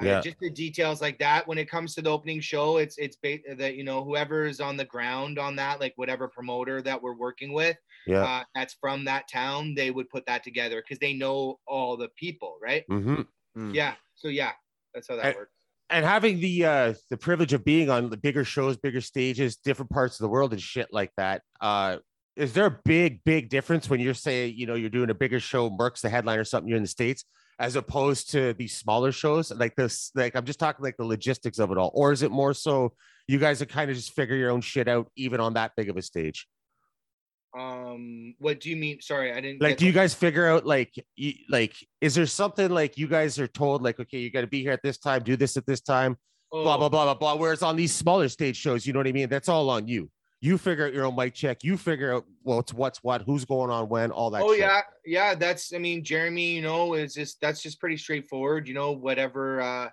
uh, 0.00 0.04
Yeah. 0.04 0.20
just 0.20 0.40
the 0.40 0.50
details 0.50 1.00
like 1.00 1.20
that. 1.20 1.46
When 1.46 1.58
it 1.58 1.70
comes 1.70 1.94
to 1.94 2.02
the 2.02 2.10
opening 2.10 2.40
show, 2.40 2.78
it's 2.78 2.98
it's 2.98 3.14
ba- 3.16 3.38
that 3.54 3.76
you 3.76 3.84
know 3.84 4.02
whoever 4.02 4.46
is 4.46 4.60
on 4.60 4.76
the 4.76 4.84
ground 4.84 5.38
on 5.38 5.54
that, 5.56 5.78
like 5.78 5.92
whatever 5.94 6.26
promoter 6.26 6.82
that 6.82 7.00
we're 7.00 7.14
working 7.14 7.52
with, 7.52 7.76
Yeah. 8.08 8.24
uh, 8.24 8.44
that's 8.56 8.74
from 8.74 9.04
that 9.04 9.28
town, 9.28 9.74
they 9.74 9.92
would 9.92 10.10
put 10.10 10.26
that 10.26 10.42
together 10.42 10.82
because 10.82 10.98
they 10.98 11.12
know 11.14 11.60
all 11.68 11.96
the 11.96 12.08
people, 12.16 12.58
right? 12.60 12.84
hmm 12.88 13.22
Mm. 13.56 13.72
Yeah. 13.74 13.94
So 14.16 14.26
yeah, 14.26 14.52
that's 14.92 15.06
how 15.06 15.14
that 15.14 15.26
And- 15.26 15.36
works. 15.36 15.52
And 15.90 16.04
having 16.04 16.40
the 16.40 16.64
uh 16.64 16.94
the 17.10 17.16
privilege 17.16 17.52
of 17.52 17.64
being 17.64 17.90
on 17.90 18.10
the 18.10 18.16
bigger 18.16 18.44
shows 18.44 18.76
bigger 18.76 19.00
stages 19.00 19.56
different 19.56 19.90
parts 19.90 20.18
of 20.18 20.24
the 20.24 20.28
world 20.28 20.52
and 20.52 20.62
shit 20.62 20.88
like 20.92 21.10
that 21.16 21.42
uh 21.60 21.96
is 22.36 22.52
there 22.52 22.66
a 22.66 22.78
big 22.84 23.22
big 23.24 23.48
difference 23.48 23.90
when 23.90 24.00
you're 24.00 24.14
saying 24.14 24.54
you 24.56 24.66
know 24.66 24.74
you're 24.74 24.88
doing 24.88 25.10
a 25.10 25.14
bigger 25.14 25.40
show 25.40 25.68
merck's 25.68 26.00
the 26.00 26.08
headline 26.08 26.38
or 26.38 26.44
something 26.44 26.68
you're 26.68 26.76
in 26.76 26.82
the 26.82 26.88
states 26.88 27.24
as 27.58 27.76
opposed 27.76 28.30
to 28.30 28.54
these 28.54 28.74
smaller 28.74 29.12
shows? 29.12 29.52
Like 29.52 29.76
this 29.76 30.10
like 30.14 30.34
i'm 30.34 30.46
just 30.46 30.58
talking 30.58 30.82
like 30.82 30.96
the 30.96 31.04
logistics 31.04 31.58
of 31.58 31.70
it 31.70 31.78
all 31.78 31.90
or 31.94 32.12
is 32.12 32.22
it 32.22 32.30
more 32.30 32.54
so 32.54 32.94
you 33.28 33.38
guys 33.38 33.60
are 33.60 33.66
kind 33.66 33.90
of 33.90 33.96
just 33.96 34.12
figure 34.12 34.36
your 34.36 34.50
own 34.50 34.60
shit 34.60 34.88
out 34.88 35.10
even 35.14 35.40
on 35.40 35.54
that 35.54 35.72
big 35.76 35.90
of 35.90 35.96
a 35.96 36.02
stage 36.02 36.48
Um, 37.58 38.34
what 38.38 38.60
do 38.60 38.70
you 38.70 38.76
mean? 38.76 39.00
Sorry, 39.00 39.32
I 39.32 39.40
didn't 39.40 39.60
like 39.60 39.76
do 39.76 39.86
you 39.86 39.92
guys 39.92 40.14
figure 40.14 40.46
out 40.46 40.66
like 40.66 40.92
you, 41.16 41.34
like 41.48 41.74
is 42.00 42.14
there 42.14 42.26
something 42.26 42.70
like 42.70 42.96
you 42.96 43.08
guys 43.08 43.38
are 43.38 43.48
told 43.48 43.82
like 43.82 43.98
okay 43.98 44.18
you 44.18 44.30
got 44.30 44.42
to 44.42 44.46
be 44.46 44.62
here 44.62 44.72
at 44.72 44.82
this 44.82 44.98
time 44.98 45.22
do 45.24 45.36
this 45.36 45.56
at 45.56 45.66
this 45.66 45.80
time 45.80 46.16
blah 46.52 46.74
Oh. 46.74 46.78
blah 46.78 46.88
blah 46.88 47.04
blah 47.04 47.14
blah. 47.14 47.34
Whereas 47.36 47.62
on 47.62 47.76
these 47.76 47.92
smaller 47.94 48.28
stage 48.28 48.56
shows, 48.56 48.86
you 48.86 48.92
know 48.92 48.98
what 49.00 49.06
I 49.08 49.12
mean? 49.12 49.28
That's 49.28 49.48
all 49.48 49.68
on 49.70 49.88
you. 49.88 50.10
You 50.40 50.56
figure 50.58 50.86
out 50.86 50.94
your 50.94 51.04
own 51.04 51.16
mic 51.16 51.34
check. 51.34 51.62
You 51.64 51.76
figure 51.76 52.14
out 52.14 52.24
well 52.44 52.60
it's 52.60 52.72
what's 52.72 53.02
what, 53.02 53.22
who's 53.22 53.44
going 53.44 53.70
on 53.70 53.88
when, 53.88 54.10
all 54.10 54.30
that. 54.30 54.42
oh 54.42 54.50
shit. 54.52 54.60
yeah 54.60 54.80
yeah 55.04 55.34
that's 55.34 55.72
i 55.74 55.78
mean 55.78 56.02
jeremy 56.04 56.52
you 56.52 56.62
know 56.62 56.94
is 56.94 57.14
just 57.14 57.40
that's 57.40 57.62
just 57.62 57.78
pretty 57.80 57.96
straightforward 57.96 58.66
you 58.68 58.74
know 58.74 58.92
whatever 58.92 59.60
uh, 59.60 59.88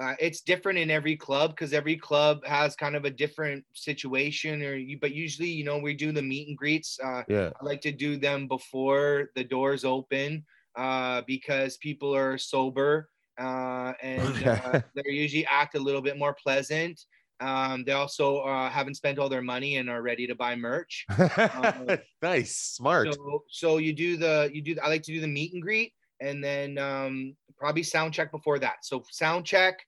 uh 0.00 0.14
it's 0.18 0.40
different 0.40 0.78
in 0.78 0.90
every 0.90 1.16
club 1.16 1.50
because 1.50 1.72
every 1.72 1.96
club 1.96 2.44
has 2.44 2.76
kind 2.76 2.96
of 2.96 3.04
a 3.04 3.10
different 3.10 3.64
situation 3.74 4.62
or 4.62 4.76
you 4.76 4.98
but 5.00 5.12
usually 5.12 5.48
you 5.48 5.64
know 5.64 5.78
we 5.78 5.94
do 5.94 6.12
the 6.12 6.22
meet 6.22 6.48
and 6.48 6.56
greets 6.56 6.98
uh 7.02 7.22
yeah, 7.28 7.50
i 7.60 7.64
like 7.64 7.80
to 7.80 7.92
do 7.92 8.16
them 8.16 8.46
before 8.46 9.30
the 9.34 9.44
doors 9.44 9.84
open 9.84 10.44
uh, 10.76 11.22
because 11.26 11.78
people 11.78 12.14
are 12.14 12.36
sober 12.36 13.08
uh, 13.38 13.92
and 14.02 14.46
uh, 14.46 14.80
they 14.94 15.10
usually 15.10 15.46
act 15.46 15.74
a 15.74 15.80
little 15.80 16.02
bit 16.02 16.18
more 16.18 16.34
pleasant. 16.34 17.00
Um, 17.38 17.84
they 17.84 17.92
also 17.92 18.38
uh, 18.38 18.70
haven't 18.70 18.94
spent 18.94 19.18
all 19.18 19.28
their 19.28 19.42
money 19.42 19.76
and 19.76 19.90
are 19.90 20.00
ready 20.00 20.26
to 20.26 20.34
buy 20.34 20.56
merch. 20.56 21.04
nice, 22.22 22.56
smart. 22.56 23.12
So, 23.12 23.44
so 23.50 23.76
you 23.76 23.92
do 23.92 24.16
the 24.16 24.50
you 24.52 24.62
do. 24.62 24.76
I 24.82 24.88
like 24.88 25.02
to 25.02 25.12
do 25.12 25.20
the 25.20 25.28
meet 25.28 25.52
and 25.52 25.62
greet, 25.62 25.92
and 26.20 26.42
then 26.42 26.78
um, 26.78 27.36
probably 27.58 27.82
sound 27.82 28.14
check 28.14 28.30
before 28.30 28.58
that. 28.60 28.84
So 28.84 29.02
sound 29.10 29.46
check, 29.46 29.78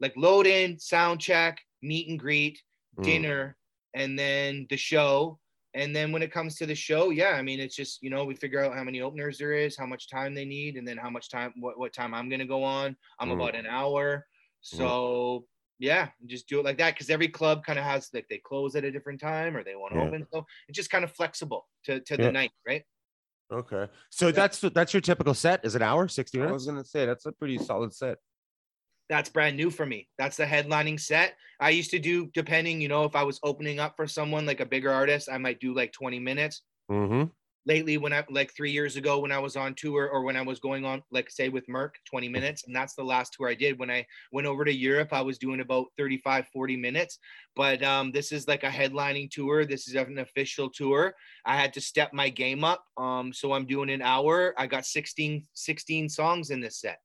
like 0.00 0.14
load 0.16 0.46
in, 0.46 0.78
sound 0.78 1.20
check, 1.20 1.60
meet 1.82 2.08
and 2.08 2.18
greet, 2.18 2.62
Mm. 2.98 3.04
dinner, 3.04 3.56
and 3.94 4.18
then 4.18 4.66
the 4.70 4.76
show. 4.76 5.38
And 5.74 5.94
then 5.94 6.10
when 6.12 6.22
it 6.22 6.32
comes 6.32 6.56
to 6.56 6.66
the 6.66 6.74
show, 6.74 7.10
yeah, 7.10 7.32
I 7.32 7.42
mean, 7.42 7.60
it's 7.60 7.76
just 7.76 8.02
you 8.02 8.10
know 8.10 8.24
we 8.24 8.34
figure 8.34 8.60
out 8.64 8.74
how 8.74 8.82
many 8.84 9.00
openers 9.02 9.38
there 9.38 9.52
is, 9.52 9.76
how 9.76 9.86
much 9.86 10.08
time 10.08 10.34
they 10.34 10.44
need, 10.46 10.76
and 10.76 10.88
then 10.88 10.96
how 10.96 11.10
much 11.10 11.30
time, 11.30 11.52
what 11.60 11.78
what 11.78 11.92
time 11.92 12.14
I'm 12.14 12.28
gonna 12.28 12.46
go 12.46 12.64
on. 12.64 12.96
I'm 13.20 13.28
Mm. 13.28 13.34
about 13.34 13.54
an 13.54 13.66
hour, 13.66 14.26
so 14.60 15.46
yeah, 15.78 16.10
just 16.26 16.48
do 16.48 16.58
it 16.58 16.64
like 16.64 16.78
that 16.78 16.94
because 16.94 17.10
every 17.10 17.28
club 17.28 17.64
kind 17.64 17.78
of 17.78 17.84
has 17.84 18.10
like 18.12 18.26
they 18.28 18.38
close 18.38 18.74
at 18.74 18.84
a 18.84 18.90
different 18.90 19.20
time 19.20 19.56
or 19.56 19.62
they 19.62 19.76
want 19.76 19.92
to 19.92 19.98
Yeah. 19.98 20.06
open, 20.06 20.26
so 20.32 20.44
it's 20.68 20.76
just 20.76 20.90
kind 20.90 21.04
of 21.04 21.12
flexible 21.14 21.68
to 21.84 22.00
to 22.00 22.16
Yeah. 22.16 22.26
the 22.26 22.32
night, 22.32 22.52
right? 22.66 22.84
Okay, 23.50 23.86
so 24.10 24.30
that's 24.30 24.60
that's 24.60 24.92
your 24.92 25.00
typical 25.00 25.34
set. 25.34 25.64
Is 25.64 25.74
it 25.74 25.82
an 25.82 25.88
hour, 25.88 26.06
sixty 26.08 26.38
minutes? 26.38 26.50
I 26.50 26.54
was 26.54 26.66
gonna 26.66 26.84
say 26.84 27.06
that's 27.06 27.26
a 27.26 27.32
pretty 27.32 27.58
solid 27.58 27.94
set. 27.94 28.18
that's 29.08 29.30
brand 29.30 29.56
new 29.56 29.70
for 29.70 29.86
me. 29.86 30.08
That's 30.18 30.36
the 30.36 30.44
headlining 30.44 31.00
set. 31.00 31.34
I 31.60 31.70
used 31.70 31.90
to 31.92 31.98
do, 31.98 32.26
depending, 32.34 32.80
you 32.82 32.88
know, 32.88 33.04
if 33.04 33.16
I 33.16 33.22
was 33.22 33.40
opening 33.42 33.80
up 33.80 33.96
for 33.96 34.06
someone 34.06 34.44
like 34.44 34.60
a 34.60 34.66
bigger 34.66 34.90
artist, 34.90 35.30
I 35.32 35.38
might 35.38 35.60
do 35.60 35.74
like 35.74 35.92
20 35.92 36.18
minutes. 36.20 36.62
Mm-hmm. 36.90 37.24
Lately, 37.68 37.98
when 37.98 38.14
I 38.14 38.24
like 38.30 38.54
three 38.56 38.72
years 38.72 38.96
ago, 38.96 39.18
when 39.18 39.30
I 39.30 39.38
was 39.38 39.54
on 39.54 39.74
tour 39.74 40.08
or 40.08 40.22
when 40.22 40.36
I 40.36 40.42
was 40.42 40.58
going 40.58 40.86
on, 40.86 41.02
like 41.10 41.30
say 41.30 41.50
with 41.50 41.66
Merck, 41.66 41.90
20 42.06 42.26
minutes. 42.26 42.64
And 42.66 42.74
that's 42.74 42.94
the 42.94 43.04
last 43.04 43.34
tour 43.34 43.46
I 43.46 43.54
did. 43.54 43.78
When 43.78 43.90
I 43.90 44.06
went 44.32 44.46
over 44.46 44.64
to 44.64 44.72
Europe, 44.72 45.12
I 45.12 45.20
was 45.20 45.36
doing 45.36 45.60
about 45.60 45.88
35, 45.98 46.46
40 46.50 46.76
minutes. 46.76 47.18
But 47.54 47.82
um, 47.82 48.10
this 48.10 48.32
is 48.32 48.48
like 48.48 48.64
a 48.64 48.70
headlining 48.70 49.30
tour. 49.30 49.66
This 49.66 49.86
is 49.86 49.94
an 49.94 50.18
official 50.18 50.70
tour. 50.70 51.14
I 51.44 51.56
had 51.56 51.74
to 51.74 51.80
step 51.82 52.14
my 52.14 52.30
game 52.30 52.64
up. 52.64 52.82
Um, 52.96 53.34
so 53.34 53.52
I'm 53.52 53.66
doing 53.66 53.90
an 53.90 54.00
hour. 54.00 54.54
I 54.56 54.66
got 54.66 54.86
16, 54.86 55.44
16 55.52 56.08
songs 56.08 56.48
in 56.48 56.60
this 56.60 56.80
set. 56.80 57.00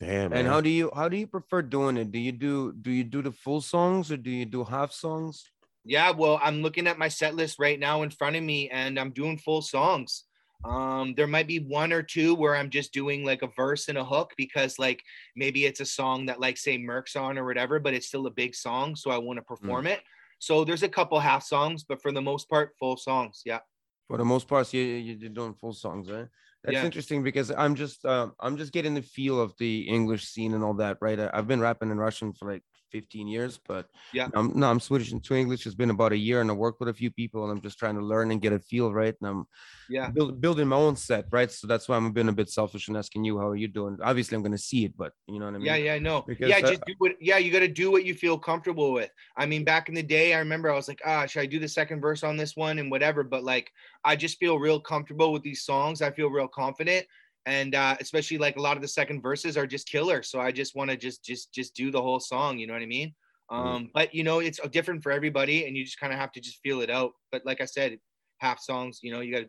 Damn. 0.00 0.32
And 0.32 0.32
man. 0.32 0.46
how 0.46 0.60
do 0.60 0.68
you 0.68 0.90
how 0.94 1.08
do 1.08 1.16
you 1.16 1.26
prefer 1.26 1.62
doing 1.62 1.96
it? 1.96 2.12
Do 2.12 2.18
you 2.18 2.32
do 2.32 2.74
do 2.74 2.90
you 2.90 3.04
do 3.04 3.22
the 3.22 3.32
full 3.32 3.60
songs 3.60 4.12
or 4.12 4.18
do 4.18 4.30
you 4.30 4.44
do 4.44 4.64
half 4.64 4.92
songs? 4.92 5.50
Yeah, 5.84 6.10
well, 6.10 6.40
I'm 6.42 6.62
looking 6.62 6.86
at 6.86 6.98
my 6.98 7.08
set 7.08 7.34
list 7.34 7.58
right 7.58 7.78
now 7.78 8.02
in 8.02 8.10
front 8.10 8.36
of 8.36 8.42
me 8.42 8.70
and 8.70 8.98
I'm 8.98 9.10
doing 9.10 9.38
full 9.38 9.62
songs. 9.62 10.24
Um, 10.64 11.14
there 11.14 11.26
might 11.26 11.46
be 11.46 11.58
one 11.58 11.92
or 11.92 12.02
two 12.02 12.34
where 12.34 12.56
I'm 12.56 12.70
just 12.70 12.94
doing 12.94 13.22
like 13.22 13.42
a 13.42 13.48
verse 13.48 13.88
and 13.88 13.98
a 13.98 14.04
hook 14.04 14.32
because 14.38 14.78
like 14.78 15.02
maybe 15.36 15.66
it's 15.66 15.80
a 15.80 15.84
song 15.84 16.24
that 16.26 16.40
like 16.40 16.56
say 16.56 16.78
Merck's 16.78 17.16
on 17.16 17.36
or 17.36 17.44
whatever, 17.44 17.78
but 17.78 17.92
it's 17.92 18.06
still 18.06 18.26
a 18.26 18.30
big 18.30 18.54
song, 18.54 18.96
so 18.96 19.10
I 19.10 19.18
want 19.18 19.36
to 19.38 19.42
perform 19.42 19.86
it. 19.86 20.00
So 20.38 20.64
there's 20.64 20.82
a 20.82 20.88
couple 20.88 21.20
half 21.20 21.42
songs, 21.42 21.84
but 21.84 22.00
for 22.00 22.12
the 22.12 22.22
most 22.22 22.48
part, 22.48 22.72
full 22.78 22.96
songs. 22.96 23.42
Yeah. 23.44 23.60
For 24.08 24.16
the 24.16 24.24
most 24.24 24.48
part, 24.48 24.72
you 24.72 24.80
you- 24.82 25.18
you're 25.20 25.30
doing 25.30 25.54
full 25.54 25.74
songs, 25.74 26.10
right? 26.10 26.28
That's 26.62 26.74
Yeah. 26.76 26.84
interesting 26.86 27.22
because 27.22 27.50
I'm 27.50 27.74
just 27.74 28.06
um 28.06 28.32
I'm 28.40 28.56
just 28.56 28.72
getting 28.72 28.94
the 28.94 29.02
feel 29.02 29.38
of 29.38 29.54
the 29.58 29.86
English 29.86 30.24
scene 30.28 30.54
and 30.54 30.64
all 30.64 30.74
that, 30.74 30.96
right? 31.02 31.20
I, 31.20 31.30
I've 31.34 31.46
been 31.46 31.60
rapping 31.60 31.90
in 31.90 31.98
Russian 31.98 32.32
for 32.32 32.50
like 32.50 32.62
15 32.94 33.26
years, 33.26 33.58
but 33.58 33.88
Yeah. 34.12 34.28
I'm 34.34 34.56
no, 34.58 34.70
I'm 34.70 34.78
switching 34.78 35.20
to 35.20 35.34
English. 35.34 35.66
It's 35.66 35.74
been 35.74 35.90
about 35.90 36.12
a 36.12 36.16
year, 36.16 36.40
and 36.40 36.48
I 36.50 36.54
work 36.54 36.76
with 36.78 36.88
a 36.88 36.94
few 36.94 37.10
people, 37.10 37.42
and 37.42 37.50
I'm 37.52 37.60
just 37.60 37.78
trying 37.78 37.96
to 37.96 38.04
learn 38.12 38.30
and 38.30 38.40
get 38.40 38.52
a 38.52 38.60
feel, 38.60 38.92
right? 38.92 39.14
And 39.20 39.28
I'm 39.30 39.40
Yeah. 39.88 40.10
build, 40.14 40.40
building 40.40 40.68
my 40.68 40.76
own 40.76 40.96
set, 40.96 41.24
right? 41.32 41.50
So 41.50 41.66
that's 41.66 41.88
why 41.88 41.96
I'm 41.96 42.12
being 42.12 42.28
a 42.28 42.32
bit 42.40 42.48
selfish 42.48 42.86
and 42.88 42.96
asking 42.96 43.24
you 43.24 43.38
how 43.40 43.48
are 43.48 43.56
you 43.56 43.66
doing. 43.66 43.98
Obviously, 44.00 44.36
I'm 44.36 44.44
gonna 44.44 44.58
see 44.70 44.84
it, 44.84 44.96
but 44.96 45.12
you 45.26 45.40
know 45.40 45.46
what 45.46 45.56
I 45.56 45.58
mean? 45.58 45.66
Yeah, 45.66 45.76
yeah, 45.76 45.98
no. 45.98 46.22
Because, 46.28 46.50
yeah, 46.50 46.60
just 46.60 46.84
do 46.84 46.94
what 46.98 47.12
yeah, 47.20 47.38
you 47.38 47.50
gotta 47.50 47.74
do 47.82 47.90
what 47.90 48.04
you 48.04 48.14
feel 48.14 48.38
comfortable 48.38 48.92
with. 48.92 49.10
I 49.36 49.44
mean, 49.46 49.64
back 49.64 49.88
in 49.88 49.94
the 49.96 50.02
day, 50.02 50.34
I 50.34 50.38
remember 50.38 50.70
I 50.70 50.76
was 50.76 50.88
like, 50.88 51.00
ah, 51.04 51.26
should 51.26 51.40
I 51.42 51.46
do 51.46 51.58
the 51.58 51.68
second 51.68 52.00
verse 52.00 52.22
on 52.22 52.36
this 52.36 52.54
one 52.54 52.78
and 52.78 52.90
whatever? 52.92 53.24
But 53.24 53.42
like 53.42 53.72
I 54.04 54.14
just 54.14 54.38
feel 54.38 54.58
real 54.58 54.80
comfortable 54.80 55.32
with 55.32 55.42
these 55.42 55.62
songs. 55.64 56.00
I 56.00 56.12
feel 56.12 56.28
real 56.28 56.48
confident. 56.48 57.06
And 57.46 57.74
uh, 57.74 57.96
especially 58.00 58.38
like 58.38 58.56
a 58.56 58.60
lot 58.60 58.76
of 58.76 58.82
the 58.82 58.88
second 58.88 59.20
verses 59.20 59.56
are 59.56 59.66
just 59.66 59.88
killer. 59.88 60.22
So 60.22 60.40
I 60.40 60.50
just 60.50 60.74
want 60.74 60.90
to 60.90 60.96
just 60.96 61.24
just 61.24 61.52
just 61.52 61.74
do 61.74 61.90
the 61.90 62.00
whole 62.00 62.20
song, 62.20 62.58
you 62.58 62.66
know 62.66 62.72
what 62.72 62.82
I 62.82 62.86
mean? 62.86 63.14
Um, 63.50 63.90
but 63.92 64.14
you 64.14 64.24
know, 64.24 64.38
it's 64.40 64.58
different 64.68 65.02
for 65.02 65.12
everybody, 65.12 65.66
and 65.66 65.76
you 65.76 65.84
just 65.84 66.00
kind 66.00 66.12
of 66.12 66.18
have 66.18 66.32
to 66.32 66.40
just 66.40 66.60
feel 66.62 66.80
it 66.80 66.90
out. 66.90 67.12
But 67.30 67.44
like 67.44 67.60
I 67.60 67.66
said, 67.66 67.98
half 68.38 68.60
songs, 68.60 69.00
you 69.02 69.12
know, 69.12 69.20
you 69.20 69.34
got 69.34 69.44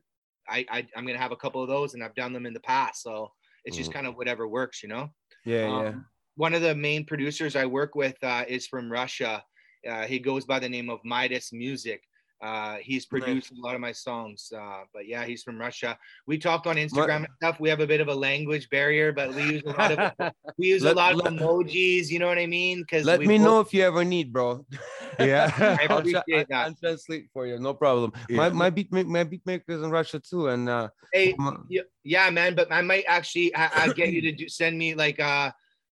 I, 0.48 0.66
I 0.70 0.88
I'm 0.96 1.06
gonna 1.06 1.20
have 1.20 1.32
a 1.32 1.38
couple 1.38 1.62
of 1.62 1.70
those 1.70 1.94
and 1.94 2.04
I've 2.04 2.16
done 2.16 2.34
them 2.34 2.46
in 2.46 2.54
the 2.54 2.60
past. 2.60 3.02
So 3.02 3.32
it's 3.64 3.78
just 3.78 3.92
Mhm. 3.92 3.94
kind 3.94 4.08
of 4.08 4.16
whatever 4.16 4.48
works, 4.48 4.84
you 4.84 4.90
know. 4.90 5.10
yeah, 5.46 5.68
yeah. 5.68 5.96
Um, 5.96 6.06
one 6.36 6.54
of 6.54 6.62
the 6.62 6.76
main 6.76 7.06
producers 7.06 7.56
I 7.56 7.66
work 7.66 7.96
with 7.96 8.22
uh, 8.24 8.46
is 8.48 8.68
from 8.68 8.92
Russia. 8.92 9.44
Uh, 9.88 10.06
he 10.06 10.20
goes 10.20 10.46
by 10.46 10.60
the 10.60 10.70
name 10.70 10.90
of 10.90 11.00
Midas 11.04 11.54
Music. 11.54 12.04
Uh, 12.46 12.78
he's 12.78 13.08
produced 13.08 13.52
a 13.52 13.60
lot 13.60 13.74
of 13.74 13.82
my 13.82 13.92
songs, 13.92 14.54
uh, 14.56 14.84
but 14.94 15.08
yeah, 15.08 15.26
he's 15.26 15.42
from 15.42 15.58
Russia. 15.58 15.98
We 16.28 16.38
talk 16.38 16.68
on 16.68 16.76
Instagram 16.76 17.26
and 17.26 17.34
stuff. 17.42 17.60
We 17.60 17.70
have 17.70 17.80
a 17.80 17.88
bit 17.88 18.02
of 18.02 18.08
a 18.08 18.14
language 18.14 18.70
barrier, 18.70 19.12
but 19.12 19.34
we 19.34 19.42
use 19.54 19.64
a 19.66 19.72
lot 19.72 19.92
of 19.92 20.34
we 20.60 20.68
use 20.68 20.84
Let- 20.84 20.94
a 20.94 20.96
lot 20.96 21.14
of 21.14 21.22
let- 21.22 21.34
emojis. 21.34 22.10
You 22.10 22.20
know 22.20 22.28
what 22.28 22.38
I 22.38 22.46
mean? 22.46 22.82
Because 22.82 23.04
Let 23.04 23.22
me 23.22 23.40
know 23.40 23.62
if 23.62 23.74
you 23.74 23.82
ever 23.82 24.04
need, 24.06 24.32
bro. 24.32 24.64
Yeah. 25.18 25.50
I 25.58 25.88
I'll, 25.90 26.02
tra- 26.04 26.20
appreciate 26.20 26.50
that. 26.50 26.66
I'll 26.68 26.74
translate 26.76 27.30
for 27.32 27.48
you, 27.48 27.58
no 27.58 27.74
problem. 27.74 28.12
Yeah. 28.30 28.38
My 28.38 28.50
my 28.50 28.70
beat 28.70 28.92
my 28.92 29.24
beat 29.24 29.46
makers 29.46 29.82
in 29.82 29.90
Russia 29.90 30.20
too, 30.20 30.50
and 30.50 30.68
uh, 30.70 30.90
Hey, 31.14 31.34
yeah, 31.70 31.88
yeah, 32.04 32.30
man. 32.30 32.54
But 32.54 32.68
I 32.70 32.82
might 32.82 33.06
actually 33.08 33.56
I, 33.56 33.70
I 33.74 33.94
get 33.94 34.12
you 34.12 34.22
to 34.22 34.34
do, 34.34 34.50
send 34.50 34.78
me 34.78 34.94
like 34.94 35.20
uh 35.20 35.52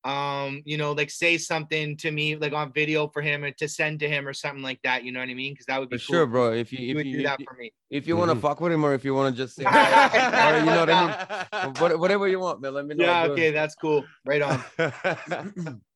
um 0.04 0.62
you 0.64 0.76
know 0.76 0.92
like 0.92 1.10
say 1.10 1.36
something 1.36 1.96
to 1.96 2.10
me 2.10 2.36
like 2.36 2.52
on 2.52 2.72
video 2.72 3.08
for 3.08 3.20
him 3.20 3.42
or 3.44 3.50
to 3.50 3.68
send 3.68 3.98
to 4.00 4.08
him 4.08 4.26
or 4.28 4.32
something 4.32 4.62
like 4.62 4.80
that. 4.82 5.04
You 5.04 5.12
know 5.12 5.20
what 5.20 5.28
I 5.28 5.34
mean? 5.34 5.52
Because 5.54 5.66
that 5.66 5.80
would 5.80 5.90
be 5.90 5.96
cool. 5.98 6.16
sure, 6.16 6.26
bro. 6.26 6.52
If 6.52 6.72
you 6.72 6.78
You 6.80 6.90
if 6.90 6.96
would 6.96 7.06
you 7.06 7.12
do 7.18 7.22
that 7.24 7.40
for 7.44 7.54
me. 7.54 7.72
if 7.90 8.06
you 8.06 8.16
want 8.16 8.30
to 8.30 8.36
Mhm. 8.36 8.40
fuck 8.40 8.60
with 8.60 8.72
him 8.72 8.84
or 8.84 8.94
if 8.94 9.04
you 9.04 9.14
want 9.14 9.34
to 9.34 9.42
just 9.42 9.56
say, 9.56 9.64
hi, 9.64 10.54
or 10.54 10.58
you 10.60 10.66
know 10.66 10.80
what 10.80 10.90
I 10.90 11.90
mean, 11.92 11.98
whatever 12.00 12.28
you 12.28 12.38
want, 12.38 12.60
man. 12.60 12.74
Let 12.74 12.86
me 12.86 12.94
know. 12.94 13.04
Yeah, 13.04 13.20
I'll 13.20 13.26
do 13.26 13.32
it. 13.32 13.34
okay, 13.34 13.50
that's 13.50 13.74
cool. 13.74 14.04
Right 14.24 14.42
on. 14.42 14.62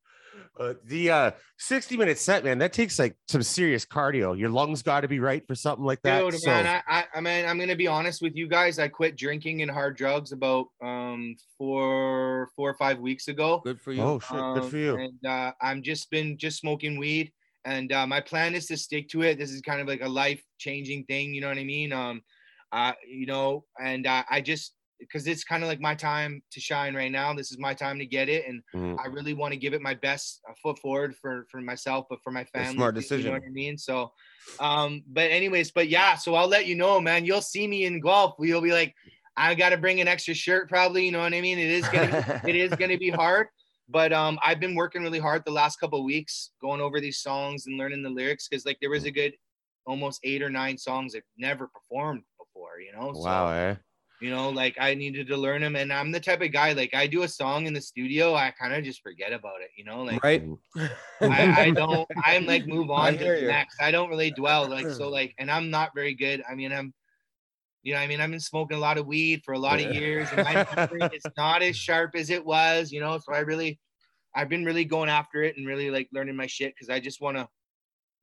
Uh, 0.62 0.74
the 0.84 1.10
uh 1.10 1.30
60 1.58 1.96
minute 1.96 2.18
set, 2.18 2.44
man, 2.44 2.58
that 2.58 2.72
takes 2.72 2.98
like 2.98 3.16
some 3.28 3.42
serious 3.42 3.84
cardio. 3.84 4.38
Your 4.38 4.50
lungs 4.50 4.82
got 4.82 5.00
to 5.00 5.08
be 5.08 5.18
right 5.18 5.46
for 5.46 5.54
something 5.54 5.84
like 5.84 6.00
that. 6.02 6.20
Dude, 6.20 6.40
so, 6.40 6.50
man, 6.50 6.66
I, 6.66 7.00
I, 7.00 7.04
I 7.16 7.20
mean, 7.20 7.46
I'm 7.46 7.58
gonna 7.58 7.76
be 7.76 7.86
honest 7.88 8.22
with 8.22 8.36
you 8.36 8.48
guys. 8.48 8.78
I 8.78 8.88
quit 8.88 9.16
drinking 9.16 9.62
and 9.62 9.70
hard 9.70 9.96
drugs 9.96 10.32
about 10.32 10.66
um 10.82 11.34
four, 11.58 12.50
four 12.56 12.70
or 12.70 12.74
five 12.74 12.98
weeks 12.98 13.28
ago. 13.28 13.60
Good 13.64 13.80
for 13.80 13.92
you. 13.92 14.02
oh, 14.02 14.18
shit, 14.18 14.30
good 14.30 14.62
Um, 14.62 14.70
for 14.70 14.76
you. 14.76 14.96
And 14.96 15.26
uh, 15.26 15.52
I'm 15.60 15.82
just 15.82 16.10
been 16.10 16.38
just 16.38 16.58
smoking 16.60 16.98
weed, 16.98 17.32
and 17.64 17.92
uh, 17.92 18.06
my 18.06 18.20
plan 18.20 18.54
is 18.54 18.66
to 18.66 18.76
stick 18.76 19.08
to 19.10 19.22
it. 19.22 19.38
This 19.38 19.50
is 19.50 19.60
kind 19.62 19.80
of 19.80 19.88
like 19.88 20.02
a 20.02 20.08
life 20.08 20.42
changing 20.58 21.04
thing. 21.04 21.34
You 21.34 21.40
know 21.40 21.48
what 21.48 21.58
I 21.58 21.64
mean? 21.64 21.92
Um, 21.92 22.22
uh, 22.72 22.92
you 23.06 23.26
know, 23.26 23.64
and 23.82 24.06
uh, 24.06 24.24
I 24.30 24.40
just 24.40 24.74
because 25.02 25.26
it's 25.26 25.44
kind 25.44 25.62
of 25.62 25.68
like 25.68 25.80
my 25.80 25.94
time 25.94 26.42
to 26.52 26.60
shine 26.60 26.94
right 26.94 27.10
now. 27.12 27.34
This 27.34 27.50
is 27.50 27.58
my 27.58 27.74
time 27.74 27.98
to 27.98 28.06
get 28.06 28.28
it, 28.28 28.46
and 28.46 28.62
Mhm. 28.74 28.98
I 28.98 29.06
really 29.08 29.34
want 29.34 29.52
to 29.52 29.58
give 29.58 29.74
it 29.74 29.82
my 29.82 29.94
best 29.94 30.40
uh, 30.48 30.54
foot 30.62 30.78
forward 30.78 31.14
for 31.20 31.46
for 31.50 31.60
myself, 31.60 32.06
but 32.08 32.22
for 32.22 32.30
my 32.30 32.44
family. 32.44 32.74
smart 32.74 32.96
too, 32.96 33.18
You 33.18 33.24
know 33.24 33.32
what 33.32 33.42
I 33.46 33.50
mean? 33.50 33.76
So, 33.78 34.12
um, 34.58 35.02
but 35.06 35.30
anyways, 35.30 35.70
but 35.72 35.88
yeah. 35.88 36.14
So 36.16 36.34
I'll 36.34 36.48
let 36.48 36.66
you 36.66 36.74
know, 36.74 37.00
man. 37.00 37.24
You'll 37.24 37.42
see 37.42 37.66
me 37.66 37.84
in 37.84 38.00
Guelph. 38.00 38.34
You'll 38.38 38.60
be 38.60 38.72
like, 38.72 38.94
I 39.36 39.54
got 39.54 39.70
to 39.70 39.76
bring 39.76 40.00
an 40.00 40.08
extra 40.08 40.34
shirt, 40.34 40.68
probably. 40.68 41.04
You 41.06 41.12
know 41.12 41.20
what 41.20 41.34
I 41.34 41.40
mean? 41.40 41.58
It 41.58 41.70
is 41.70 41.88
gonna 41.88 42.12
it 42.46 42.56
is 42.56 42.76
gonna 42.76 42.98
be 42.98 43.10
hard. 43.10 43.48
But 43.88 44.12
um, 44.12 44.38
I've 44.42 44.60
been 44.60 44.74
working 44.74 45.02
really 45.02 45.18
hard 45.18 45.42
the 45.44 45.50
last 45.52 45.78
couple 45.80 45.98
of 45.98 46.04
weeks, 46.04 46.52
going 46.60 46.80
over 46.80 47.00
these 47.00 47.18
songs 47.18 47.66
and 47.66 47.76
learning 47.76 48.02
the 48.02 48.10
lyrics 48.10 48.48
because 48.48 48.64
like 48.64 48.78
there 48.80 48.90
was 48.90 49.04
a 49.04 49.10
good 49.10 49.34
almost 49.84 50.20
eight 50.24 50.42
or 50.42 50.48
nine 50.48 50.78
songs 50.78 51.14
I've 51.14 51.22
never 51.36 51.66
performed 51.68 52.22
before. 52.38 52.80
You 52.80 52.92
know? 52.92 53.12
Wow, 53.14 53.48
So, 53.48 53.52
eh? 53.54 53.74
You 54.22 54.30
know, 54.30 54.50
like 54.50 54.76
I 54.80 54.94
needed 54.94 55.26
to 55.26 55.36
learn 55.36 55.62
them, 55.62 55.74
and 55.74 55.92
I'm 55.92 56.12
the 56.12 56.20
type 56.20 56.42
of 56.42 56.52
guy 56.52 56.72
like 56.72 56.94
I 56.94 57.08
do 57.08 57.24
a 57.24 57.28
song 57.28 57.66
in 57.66 57.74
the 57.74 57.80
studio, 57.80 58.34
I 58.34 58.52
kind 58.52 58.72
of 58.72 58.84
just 58.84 59.02
forget 59.02 59.32
about 59.32 59.60
it. 59.60 59.70
You 59.76 59.84
know, 59.84 60.04
like 60.04 60.22
right? 60.22 60.48
I, 61.20 61.64
I 61.64 61.70
don't. 61.70 62.08
I'm 62.24 62.46
like 62.46 62.66
move 62.66 62.90
on 62.92 63.18
to 63.18 63.24
the 63.24 63.42
next. 63.42 63.80
I 63.80 63.90
don't 63.90 64.08
really 64.08 64.30
dwell 64.30 64.68
like 64.68 64.88
so 64.88 65.08
like, 65.10 65.34
and 65.38 65.50
I'm 65.50 65.70
not 65.70 65.90
very 65.94 66.14
good. 66.14 66.42
I 66.48 66.54
mean, 66.54 66.72
I'm, 66.72 66.94
you 67.82 67.94
know, 67.94 68.00
I 68.00 68.06
mean, 68.06 68.20
I've 68.20 68.30
been 68.30 68.38
smoking 68.38 68.76
a 68.76 68.80
lot 68.80 68.96
of 68.96 69.06
weed 69.06 69.42
for 69.44 69.54
a 69.54 69.58
lot 69.58 69.80
of 69.80 69.92
years, 69.92 70.28
and 70.32 70.44
my 70.44 70.66
memory 70.76 71.00
is 71.12 71.24
not 71.36 71.62
as 71.62 71.76
sharp 71.76 72.12
as 72.14 72.30
it 72.30 72.44
was. 72.44 72.92
You 72.92 73.00
know, 73.00 73.18
so 73.18 73.34
I 73.34 73.40
really, 73.40 73.80
I've 74.36 74.48
been 74.48 74.64
really 74.64 74.84
going 74.84 75.10
after 75.10 75.42
it 75.42 75.56
and 75.56 75.66
really 75.66 75.90
like 75.90 76.08
learning 76.12 76.36
my 76.36 76.46
shit 76.46 76.74
because 76.76 76.90
I 76.90 77.00
just 77.00 77.20
want 77.20 77.38
to, 77.38 77.48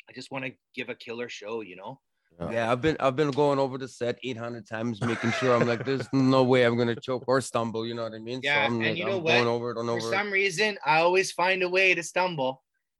I 0.09 0.13
just 0.13 0.31
want 0.31 0.45
to 0.45 0.51
give 0.73 0.87
a 0.87 0.95
killer 0.95 1.27
show. 1.27 1.59
You 1.59 1.75
know. 1.75 1.99
Yeah, 2.39 2.71
I've 2.71 2.81
been 2.81 2.95
I've 2.99 3.15
been 3.15 3.31
going 3.31 3.59
over 3.59 3.77
the 3.77 3.87
set 3.87 4.17
800 4.23 4.65
times, 4.65 5.01
making 5.01 5.31
sure 5.31 5.53
I'm 5.53 5.67
like, 5.67 5.83
there's 5.83 6.07
no 6.13 6.43
way 6.43 6.63
I'm 6.63 6.77
gonna 6.77 6.95
choke 6.95 7.25
or 7.27 7.41
stumble. 7.41 7.85
You 7.85 7.95
know 7.95 8.03
what 8.03 8.13
I 8.13 8.19
mean? 8.19 8.39
Yeah, 8.41 8.53
so 8.53 8.59
I'm, 8.61 8.73
and 8.75 8.83
like, 8.85 8.97
you 8.97 9.05
know 9.05 9.17
I'm 9.17 9.23
what? 9.23 9.31
going 9.33 9.47
over 9.47 9.71
it 9.71 9.75
For 9.75 9.81
over. 9.81 9.97
it. 9.97 10.01
some 10.01 10.31
reason, 10.31 10.77
I 10.85 10.99
always 10.99 11.31
find 11.33 11.63
a 11.63 11.69
way 11.69 11.93
to 11.95 12.01
stumble. 12.03 12.63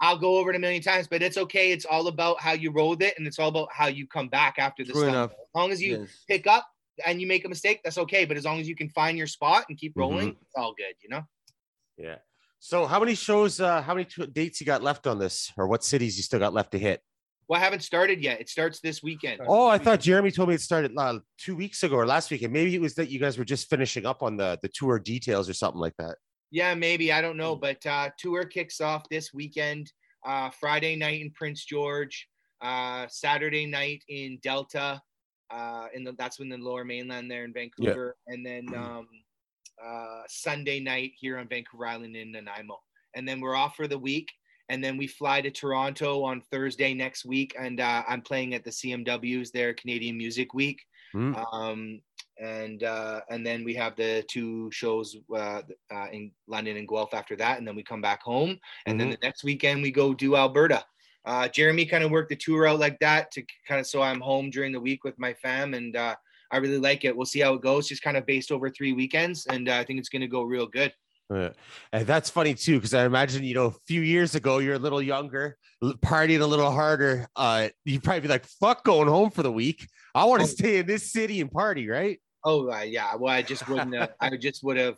I'll 0.00 0.18
go 0.18 0.38
over 0.38 0.50
it 0.50 0.56
a 0.56 0.58
million 0.60 0.82
times, 0.82 1.08
but 1.08 1.22
it's 1.22 1.36
okay. 1.36 1.72
It's 1.72 1.84
all 1.84 2.06
about 2.08 2.40
how 2.40 2.52
you 2.52 2.70
roll 2.70 2.90
with 2.90 3.02
it, 3.02 3.14
and 3.18 3.26
it's 3.26 3.38
all 3.38 3.48
about 3.48 3.68
how 3.72 3.86
you 3.86 4.06
come 4.06 4.28
back 4.28 4.56
after 4.58 4.84
the 4.84 4.92
True 4.92 5.02
stumble. 5.02 5.14
enough. 5.14 5.30
As 5.32 5.54
long 5.54 5.70
as 5.72 5.82
you 5.82 5.98
Yes. 5.98 6.24
pick 6.28 6.46
up 6.46 6.66
and 7.06 7.20
you 7.20 7.26
make 7.26 7.44
a 7.44 7.48
mistake, 7.48 7.80
that's 7.84 7.98
okay. 7.98 8.24
But 8.24 8.36
as 8.36 8.44
long 8.44 8.58
as 8.60 8.68
you 8.68 8.76
can 8.76 8.88
find 8.90 9.16
your 9.16 9.26
spot 9.26 9.64
and 9.68 9.78
keep 9.78 9.92
rolling, 9.96 10.30
it's 10.42 10.54
all 10.56 10.74
good, 10.76 10.94
you 11.02 11.08
know. 11.08 11.22
Yeah. 11.96 12.18
So 12.60 12.86
how 12.86 12.98
many 12.98 13.14
shows, 13.14 13.60
uh, 13.60 13.82
how 13.82 13.94
many 13.94 14.08
dates 14.32 14.60
you 14.60 14.66
got 14.66 14.82
left 14.82 15.06
on 15.06 15.18
this, 15.18 15.52
or 15.56 15.68
what 15.68 15.84
cities 15.84 16.16
you 16.16 16.22
still 16.24 16.40
got 16.40 16.52
left 16.52 16.72
to 16.72 16.78
hit? 16.78 17.02
Well, 17.48 17.58
I 17.58 17.64
haven't 17.64 17.82
started 17.82 18.22
yet. 18.22 18.40
It 18.40 18.50
starts 18.50 18.80
this 18.80 19.02
weekend. 19.02 19.40
Oh, 19.46 19.66
I 19.66 19.78
thought 19.78 20.00
Jeremy 20.00 20.30
told 20.30 20.50
me 20.50 20.54
it 20.54 20.60
started 20.60 20.92
uh, 20.96 21.20
two 21.38 21.56
weeks 21.56 21.82
ago 21.82 21.96
or 21.96 22.06
last 22.06 22.30
weekend. 22.30 22.52
Maybe 22.52 22.74
it 22.74 22.80
was 22.80 22.94
that 22.96 23.08
you 23.08 23.18
guys 23.18 23.38
were 23.38 23.44
just 23.44 23.70
finishing 23.70 24.04
up 24.04 24.22
on 24.22 24.36
the 24.36 24.58
the 24.62 24.68
tour 24.68 24.98
details 24.98 25.48
or 25.48 25.54
something 25.54 25.80
like 25.80 25.96
that. 25.98 26.16
Yeah, 26.50 26.74
maybe 26.74 27.10
I 27.10 27.22
don't 27.22 27.38
know, 27.38 27.56
but 27.56 27.84
uh, 27.86 28.10
tour 28.18 28.44
kicks 28.44 28.80
off 28.80 29.08
this 29.10 29.32
weekend. 29.32 29.90
Uh, 30.26 30.50
Friday 30.50 30.96
night 30.96 31.22
in 31.22 31.30
Prince 31.30 31.64
George, 31.64 32.28
uh, 32.60 33.06
Saturday 33.08 33.66
night 33.66 34.02
in 34.08 34.38
Delta, 34.42 35.00
uh, 35.50 35.86
in 35.94 36.04
the 36.04 36.12
that's 36.18 36.38
when 36.38 36.50
the 36.50 36.58
Lower 36.58 36.84
Mainland 36.84 37.30
there 37.30 37.44
in 37.44 37.52
Vancouver, 37.54 38.16
yeah. 38.26 38.34
and 38.34 38.44
then 38.44 38.66
um, 38.76 39.08
uh, 39.82 40.22
Sunday 40.28 40.80
night 40.80 41.12
here 41.18 41.38
on 41.38 41.48
Vancouver 41.48 41.86
Island 41.86 42.14
in 42.16 42.32
Nanaimo, 42.32 42.78
and 43.14 43.26
then 43.26 43.40
we're 43.40 43.56
off 43.56 43.76
for 43.76 43.86
the 43.86 43.98
week, 43.98 44.28
and 44.68 44.82
then 44.82 44.96
we 44.96 45.06
fly 45.06 45.40
to 45.40 45.50
Toronto 45.50 46.22
on 46.22 46.42
Thursday 46.50 46.94
next 46.94 47.24
week, 47.24 47.54
and 47.58 47.80
uh, 47.80 48.02
I'm 48.08 48.22
playing 48.22 48.54
at 48.54 48.64
the 48.64 48.70
CMWs 48.70 49.50
there, 49.52 49.74
Canadian 49.74 50.16
Music 50.16 50.54
Week. 50.54 50.80
Hmm. 51.12 51.34
Um, 51.34 52.00
and 52.40 52.84
uh, 52.84 53.20
and 53.30 53.44
then 53.44 53.64
we 53.64 53.74
have 53.74 53.96
the 53.96 54.24
two 54.28 54.70
shows 54.70 55.16
uh, 55.34 55.62
uh, 55.92 56.06
in 56.12 56.30
London 56.46 56.76
and 56.76 56.86
Guelph 56.86 57.14
after 57.14 57.34
that, 57.36 57.58
and 57.58 57.66
then 57.66 57.74
we 57.74 57.82
come 57.82 58.00
back 58.00 58.22
home, 58.22 58.58
and 58.86 59.00
then 59.00 59.10
the 59.10 59.18
next 59.22 59.42
weekend 59.42 59.82
we 59.82 59.90
go 59.90 60.14
do 60.14 60.36
Alberta. 60.36 60.84
Uh, 61.24 61.48
Jeremy 61.48 61.84
kind 61.84 62.04
of 62.04 62.10
worked 62.10 62.30
the 62.30 62.36
tour 62.36 62.66
out 62.66 62.78
like 62.78 62.98
that 63.00 63.30
to 63.32 63.42
kind 63.66 63.80
of 63.80 63.86
so 63.86 64.00
I'm 64.00 64.20
home 64.20 64.50
during 64.50 64.72
the 64.72 64.80
week 64.80 65.04
with 65.04 65.18
my 65.18 65.34
fam, 65.34 65.74
and 65.74 65.96
uh, 65.96 66.14
I 66.50 66.58
really 66.58 66.78
like 66.78 67.04
it. 67.04 67.16
We'll 67.16 67.26
see 67.26 67.40
how 67.40 67.54
it 67.54 67.62
goes. 67.62 67.88
Just 67.88 68.02
kind 68.02 68.16
of 68.16 68.24
based 68.24 68.52
over 68.52 68.70
three 68.70 68.92
weekends, 68.92 69.46
and 69.46 69.68
uh, 69.68 69.74
I 69.74 69.84
think 69.84 69.98
it's 69.98 70.08
going 70.08 70.22
to 70.22 70.28
go 70.28 70.42
real 70.42 70.66
good. 70.66 70.92
Yeah. 71.30 71.50
And 71.92 72.06
that's 72.06 72.30
funny 72.30 72.54
too, 72.54 72.76
because 72.76 72.94
I 72.94 73.04
imagine, 73.04 73.44
you 73.44 73.54
know, 73.54 73.66
a 73.66 73.74
few 73.86 74.00
years 74.00 74.34
ago, 74.34 74.58
you're 74.58 74.74
a 74.76 74.78
little 74.78 75.02
younger, 75.02 75.56
partying 75.82 76.40
a 76.40 76.46
little 76.46 76.70
harder. 76.70 77.28
Uh, 77.36 77.68
you'd 77.84 78.02
probably 78.02 78.20
be 78.20 78.28
like, 78.28 78.46
fuck 78.46 78.82
going 78.84 79.08
home 79.08 79.30
for 79.30 79.42
the 79.42 79.52
week. 79.52 79.86
I 80.14 80.24
want 80.24 80.40
to 80.40 80.44
Oh. 80.44 80.50
stay 80.50 80.78
in 80.78 80.86
this 80.86 81.12
city 81.12 81.40
and 81.40 81.50
party, 81.50 81.88
right? 81.88 82.18
Oh 82.44 82.70
uh, 82.70 82.80
yeah, 82.80 83.14
well 83.16 83.34
I 83.34 83.42
just 83.42 83.68
wouldn't. 83.68 83.94
Have, 83.94 84.14
I 84.20 84.36
just 84.36 84.62
would 84.64 84.76
have, 84.78 84.96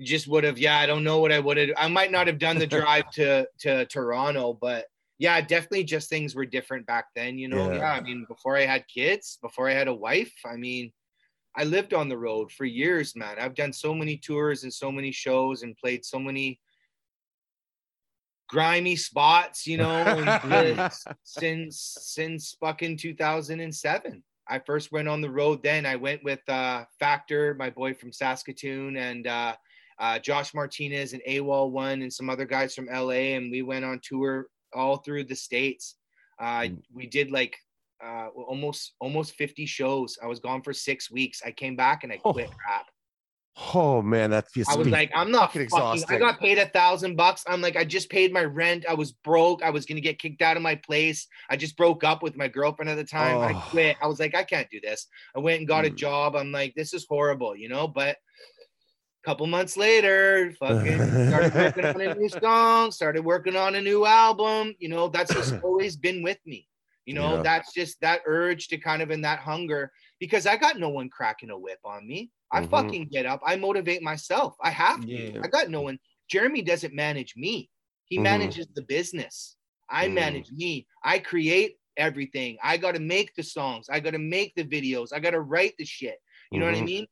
just 0.00 0.26
would 0.28 0.44
have. 0.44 0.58
Yeah, 0.58 0.78
I 0.78 0.86
don't 0.86 1.04
know 1.04 1.18
what 1.20 1.32
I 1.32 1.38
would 1.38 1.56
have. 1.56 1.70
I 1.76 1.88
might 1.88 2.10
not 2.10 2.26
have 2.26 2.38
done 2.38 2.58
the 2.58 2.66
drive 2.78 3.10
to 3.12 3.46
to 3.60 3.86
Toronto, 3.86 4.58
but 4.60 4.86
yeah, 5.18 5.40
definitely 5.40 5.84
just 5.84 6.10
things 6.10 6.34
were 6.34 6.44
different 6.44 6.84
back 6.86 7.06
then. 7.14 7.38
You 7.38 7.48
know, 7.48 7.70
Yeah. 7.70 7.78
yeah. 7.78 7.92
I 7.92 8.00
mean, 8.00 8.26
before 8.28 8.56
I 8.56 8.66
had 8.66 8.84
kids, 8.88 9.38
before 9.40 9.68
I 9.70 9.72
had 9.72 9.86
a 9.88 9.94
wife, 9.94 10.32
I 10.44 10.56
mean, 10.56 10.92
I 11.56 11.64
lived 11.64 11.92
on 11.92 12.08
the 12.08 12.18
road 12.18 12.50
for 12.50 12.64
years, 12.64 13.14
man. 13.14 13.36
I've 13.38 13.54
done 13.54 13.72
so 13.72 13.94
many 13.94 14.16
tours 14.16 14.62
and 14.62 14.72
so 14.72 14.90
many 14.90 15.12
shows 15.12 15.62
and 15.62 15.76
played 15.76 16.04
so 16.04 16.18
many 16.18 16.60
grimy 18.48 18.96
spots, 18.96 19.66
you 19.66 19.78
know, 19.78 20.88
since 21.22 21.96
since 22.00 22.56
fucking 22.60 22.96
2007. 22.96 24.22
I 24.48 24.58
first 24.58 24.92
went 24.92 25.08
on 25.08 25.20
the 25.20 25.30
road 25.30 25.62
then. 25.62 25.86
I 25.86 25.96
went 25.96 26.24
with 26.24 26.46
uh, 26.48 26.84
Factor, 26.98 27.54
my 27.54 27.70
boy 27.70 27.94
from 27.94 28.12
Saskatoon, 28.12 28.96
and 28.96 29.26
uh, 29.26 29.54
uh, 29.98 30.18
Josh 30.18 30.52
Martinez 30.52 31.12
and 31.12 31.22
AWOL 31.28 31.70
One 31.70 32.02
and 32.02 32.12
some 32.12 32.28
other 32.28 32.44
guys 32.44 32.74
from 32.74 32.86
LA, 32.86 33.36
and 33.36 33.50
we 33.50 33.62
went 33.62 33.84
on 33.84 34.00
tour 34.02 34.48
all 34.74 34.98
through 34.98 35.24
the 35.24 35.36
states. 35.36 35.96
Uh, 36.38 36.68
we 36.92 37.06
did 37.06 37.30
like 37.30 37.56
uh, 38.04 38.28
almost 38.28 38.94
almost 39.00 39.34
50 39.34 39.66
shows. 39.66 40.18
I 40.22 40.26
was 40.26 40.40
gone 40.40 40.62
for 40.62 40.72
six 40.72 41.10
weeks. 41.10 41.40
I 41.44 41.50
came 41.52 41.76
back 41.76 42.02
and 42.04 42.12
I 42.12 42.16
quit 42.18 42.50
rap. 42.68 42.86
Oh 43.74 44.00
man, 44.00 44.30
that 44.30 44.50
feels. 44.50 44.66
I 44.70 44.76
was 44.76 44.88
like, 44.88 45.10
I'm 45.14 45.30
not 45.30 45.52
fucking 45.52 45.68
fucking. 45.68 46.04
I 46.08 46.18
got 46.18 46.40
paid 46.40 46.56
a 46.56 46.66
thousand 46.68 47.16
bucks. 47.16 47.44
I'm 47.46 47.60
like, 47.60 47.76
I 47.76 47.84
just 47.84 48.08
paid 48.08 48.32
my 48.32 48.44
rent. 48.44 48.86
I 48.88 48.94
was 48.94 49.12
broke. 49.12 49.62
I 49.62 49.68
was 49.68 49.84
gonna 49.84 50.00
get 50.00 50.18
kicked 50.18 50.40
out 50.40 50.56
of 50.56 50.62
my 50.62 50.74
place. 50.74 51.26
I 51.50 51.56
just 51.56 51.76
broke 51.76 52.02
up 52.02 52.22
with 52.22 52.34
my 52.34 52.48
girlfriend 52.48 52.88
at 52.88 52.94
the 52.96 53.04
time. 53.04 53.38
I 53.38 53.52
Oh. 53.52 53.70
quit. 53.70 53.98
I 54.02 54.06
was 54.06 54.18
like, 54.20 54.34
I 54.34 54.42
can't 54.42 54.68
do 54.70 54.80
this. 54.82 55.06
I 55.36 55.40
went 55.40 55.58
and 55.58 55.68
got 55.68 55.84
a 55.84 55.90
Mm. 55.90 55.96
job. 55.96 56.34
I'm 56.34 56.50
like, 56.50 56.74
this 56.74 56.94
is 56.94 57.04
horrible, 57.06 57.54
you 57.54 57.68
know. 57.68 57.86
But 57.86 58.16
a 58.16 59.24
couple 59.26 59.46
months 59.46 59.76
later, 59.76 60.54
fucking 60.58 61.28
started 61.28 61.54
working 61.54 61.84
on 61.84 62.00
a 62.00 62.14
new 62.14 62.28
song. 62.42 62.90
Started 62.90 63.22
working 63.22 63.54
on 63.54 63.74
a 63.74 63.82
new 63.82 64.06
album. 64.06 64.74
You 64.78 64.88
know, 64.88 65.08
that's 65.08 65.32
just 65.32 65.54
always 65.62 65.94
been 65.96 66.22
with 66.22 66.38
me. 66.46 66.66
You 67.06 67.14
know, 67.14 67.36
Yeah. 67.36 67.42
that's 67.42 67.72
just 67.72 68.00
that 68.00 68.22
urge 68.26 68.68
to 68.68 68.78
kind 68.78 69.02
of 69.02 69.10
in 69.10 69.22
that 69.22 69.40
hunger 69.40 69.90
because 70.20 70.46
I 70.46 70.56
got 70.56 70.78
no 70.78 70.88
one 70.88 71.08
cracking 71.08 71.50
a 71.50 71.58
whip 71.58 71.80
on 71.84 72.06
me. 72.06 72.30
I 72.52 72.60
Mhm. 72.60 72.70
fucking 72.70 73.08
get 73.08 73.26
up. 73.26 73.40
I 73.44 73.56
motivate 73.56 74.02
myself. 74.02 74.54
I 74.60 74.70
have 74.70 75.04
to. 75.06 75.40
I 75.42 75.48
got 75.48 75.68
no 75.70 75.80
one. 75.82 75.98
Jeremy 76.28 76.62
doesn't 76.62 76.94
manage 76.94 77.34
me. 77.36 77.70
He 78.04 78.18
Mhm. 78.18 78.22
manages 78.22 78.68
the 78.74 78.82
business. 78.82 79.56
I 79.90 80.06
Mm. 80.06 80.14
manage 80.14 80.50
me. 80.52 80.86
I 81.02 81.18
create 81.18 81.78
everything. 81.96 82.56
I 82.62 82.76
got 82.76 82.94
to 82.94 83.00
make 83.00 83.34
the 83.34 83.42
songs. 83.42 83.88
I 83.88 84.00
got 84.00 84.12
to 84.12 84.18
make 84.18 84.54
the 84.54 84.64
videos. 84.64 85.12
I 85.12 85.18
got 85.18 85.30
to 85.30 85.40
write 85.40 85.74
the 85.78 85.84
shit. 85.84 86.18
You 86.50 86.60
know 86.60 86.66
what 86.66 86.74
I 86.76 86.80
Mhm. 86.80 86.84
mean? 86.84 87.06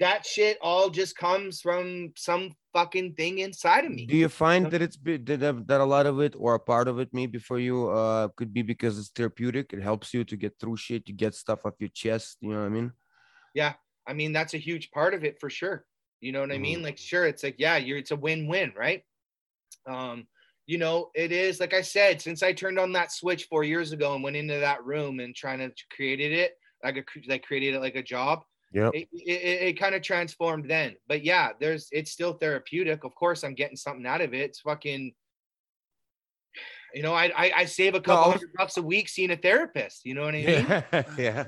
That 0.00 0.26
shit 0.26 0.58
all 0.60 0.90
just 0.90 1.16
comes 1.16 1.60
from 1.60 2.12
some 2.16 2.54
fucking 2.72 3.14
thing 3.14 3.38
inside 3.38 3.84
of 3.84 3.92
me. 3.92 4.06
Do 4.06 4.16
you 4.16 4.28
find 4.28 4.70
that 4.70 4.82
it's 4.82 4.98
that, 5.04 5.80
a 5.80 5.84
lot 5.84 6.06
of 6.06 6.20
it 6.20 6.34
or 6.36 6.54
a 6.54 6.60
part 6.60 6.88
of 6.88 6.98
it 6.98 7.08
maybe 7.12 7.38
for 7.38 7.58
you 7.58 7.88
uh 7.88 8.28
could 8.36 8.52
be 8.52 8.62
because 8.62 8.98
it's 8.98 9.10
therapeutic? 9.10 9.72
It 9.72 9.82
helps 9.82 10.12
you 10.12 10.24
to 10.24 10.36
get 10.36 10.54
through 10.58 10.76
shit, 10.76 11.08
you 11.08 11.14
get 11.14 11.34
stuff 11.34 11.60
off 11.64 11.74
your 11.78 11.90
chest. 11.90 12.38
You 12.40 12.50
know 12.50 12.60
what 12.60 12.66
I 12.66 12.70
mean? 12.70 12.92
Yeah. 13.54 13.74
I 14.06 14.12
mean, 14.12 14.32
that's 14.32 14.54
a 14.54 14.58
huge 14.58 14.90
part 14.90 15.14
of 15.14 15.24
it 15.24 15.40
for 15.40 15.50
sure. 15.50 15.84
You 16.20 16.32
know 16.32 16.40
what 16.40 16.52
I 16.52 16.58
mean? 16.58 16.82
Like, 16.82 16.96
sure, 16.96 17.26
it's 17.26 17.42
like, 17.42 17.56
yeah, 17.58 17.76
you're 17.76 17.98
it's 17.98 18.10
a 18.10 18.16
win-win, 18.16 18.72
right? 18.76 19.02
Um, 19.86 20.26
you 20.66 20.78
know, 20.78 21.10
it 21.14 21.30
is 21.30 21.60
like 21.60 21.74
I 21.74 21.82
said, 21.82 22.20
since 22.20 22.42
I 22.42 22.52
turned 22.52 22.78
on 22.78 22.92
that 22.92 23.12
switch 23.12 23.44
four 23.44 23.64
years 23.64 23.92
ago 23.92 24.14
and 24.14 24.24
went 24.24 24.36
into 24.36 24.58
that 24.58 24.84
room 24.84 25.20
and 25.20 25.34
trying 25.34 25.58
to 25.58 25.70
created 25.94 26.32
it, 26.32 26.54
like 26.82 26.96
a 26.96 27.04
like 27.28 27.44
created 27.44 27.74
it 27.74 27.80
like 27.80 27.96
a 27.96 28.02
job. 28.02 28.42
Yep. 28.72 28.92
It, 28.94 29.08
it, 29.12 29.62
it 29.68 29.78
kind 29.78 29.94
of 29.94 30.02
transformed 30.02 30.68
then. 30.68 30.96
But 31.08 31.22
yeah, 31.24 31.50
there's 31.60 31.88
it's 31.92 32.10
still 32.10 32.34
therapeutic. 32.34 33.04
Of 33.04 33.14
course, 33.14 33.44
I'm 33.44 33.54
getting 33.54 33.76
something 33.76 34.06
out 34.06 34.20
of 34.20 34.34
it. 34.34 34.40
It's 34.40 34.60
fucking 34.60 35.14
you 36.94 37.02
know, 37.02 37.12
I 37.14 37.30
I, 37.36 37.52
I 37.58 37.64
save 37.66 37.94
a 37.94 38.00
couple 38.00 38.32
was- 38.32 38.40
hundred 38.40 38.52
bucks 38.56 38.76
a 38.76 38.82
week 38.82 39.08
seeing 39.08 39.30
a 39.30 39.36
therapist. 39.36 40.04
You 40.04 40.14
know 40.14 40.22
what 40.24 40.34
I 40.34 40.38
mean? 40.38 40.46
Yeah. 40.46 41.02
yeah. 41.18 41.44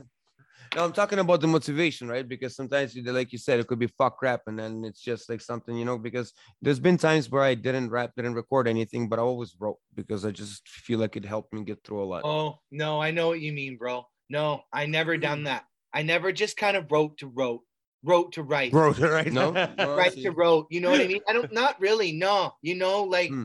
No, 0.77 0.85
I'm 0.85 0.93
talking 0.93 1.19
about 1.19 1.41
the 1.41 1.47
motivation, 1.47 2.09
right? 2.09 2.29
Because 2.29 2.55
sometimes, 2.55 2.95
you- 2.95 3.03
like 3.03 3.33
you 3.33 3.39
said, 3.39 3.59
it 3.59 3.67
could 3.67 3.79
be 3.79 3.87
fuck 3.87 4.21
rap, 4.21 4.43
and 4.49 4.59
then 4.59 4.85
it's 4.85 5.01
just 5.01 5.31
like 5.31 5.41
something, 5.41 5.75
you 5.75 5.87
know. 5.87 5.97
Because 5.97 6.35
there's 6.61 6.79
been 6.81 6.99
times 6.99 7.31
where 7.31 7.43
I 7.43 7.55
didn't 7.55 7.89
rap, 7.89 8.13
didn't 8.17 8.35
record 8.35 8.69
anything, 8.69 9.09
but 9.09 9.19
I 9.19 9.23
always 9.23 9.57
wrote 9.59 9.79
because 9.95 10.27
I 10.27 10.31
just 10.31 10.69
feel 10.69 10.99
like 10.99 11.17
it 11.17 11.25
helped 11.25 11.55
me 11.55 11.65
get 11.65 11.83
through 11.85 12.03
a 12.03 12.05
lot. 12.05 12.23
Oh 12.25 12.59
no, 12.71 13.01
I 13.01 13.11
know 13.13 13.29
what 13.29 13.41
you 13.41 13.53
mean, 13.55 13.77
bro. 13.79 14.07
No, 14.29 14.63
I 14.73 14.85
never 14.87 15.17
Mm. 15.17 15.23
done 15.23 15.45
that. 15.45 15.65
I 15.99 16.03
never 16.03 16.31
just 16.31 16.57
kind 16.57 16.77
of 16.77 16.93
wrote 16.93 17.19
to 17.19 17.27
wrote, 17.27 17.63
wrote 18.05 18.31
to 18.35 18.45
write, 18.45 18.71
Bro, 18.71 18.93
right? 18.93 19.33
No, 19.33 19.51
no, 19.79 19.97
write 19.97 20.13
to 20.23 20.31
wrote. 20.31 20.69
You 20.71 20.81
know 20.81 20.91
what 20.93 21.01
I 21.01 21.09
mean? 21.09 21.23
I 21.29 21.33
don't, 21.33 21.51
not 21.63 21.81
really. 21.81 22.13
No, 22.13 22.53
you 22.63 22.77
know, 22.77 23.03
like, 23.03 23.31
Hmm. 23.31 23.45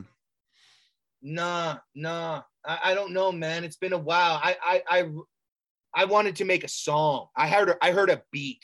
nah, 1.20 1.78
nah. 1.96 2.42
I, 2.64 2.78
I 2.84 2.94
don't 2.94 3.12
know, 3.12 3.32
man. 3.32 3.64
It's 3.64 3.76
been 3.76 3.92
a 3.92 3.98
while. 3.98 4.40
I, 4.40 4.56
I, 4.64 4.82
I, 4.88 5.10
I 5.96 6.04
wanted 6.04 6.36
to 6.36 6.44
make 6.44 6.62
a 6.62 6.68
song. 6.68 7.26
I 7.36 7.48
heard, 7.48 7.70
a, 7.70 7.76
I 7.84 7.90
heard 7.90 8.08
a 8.08 8.22
beat. 8.30 8.60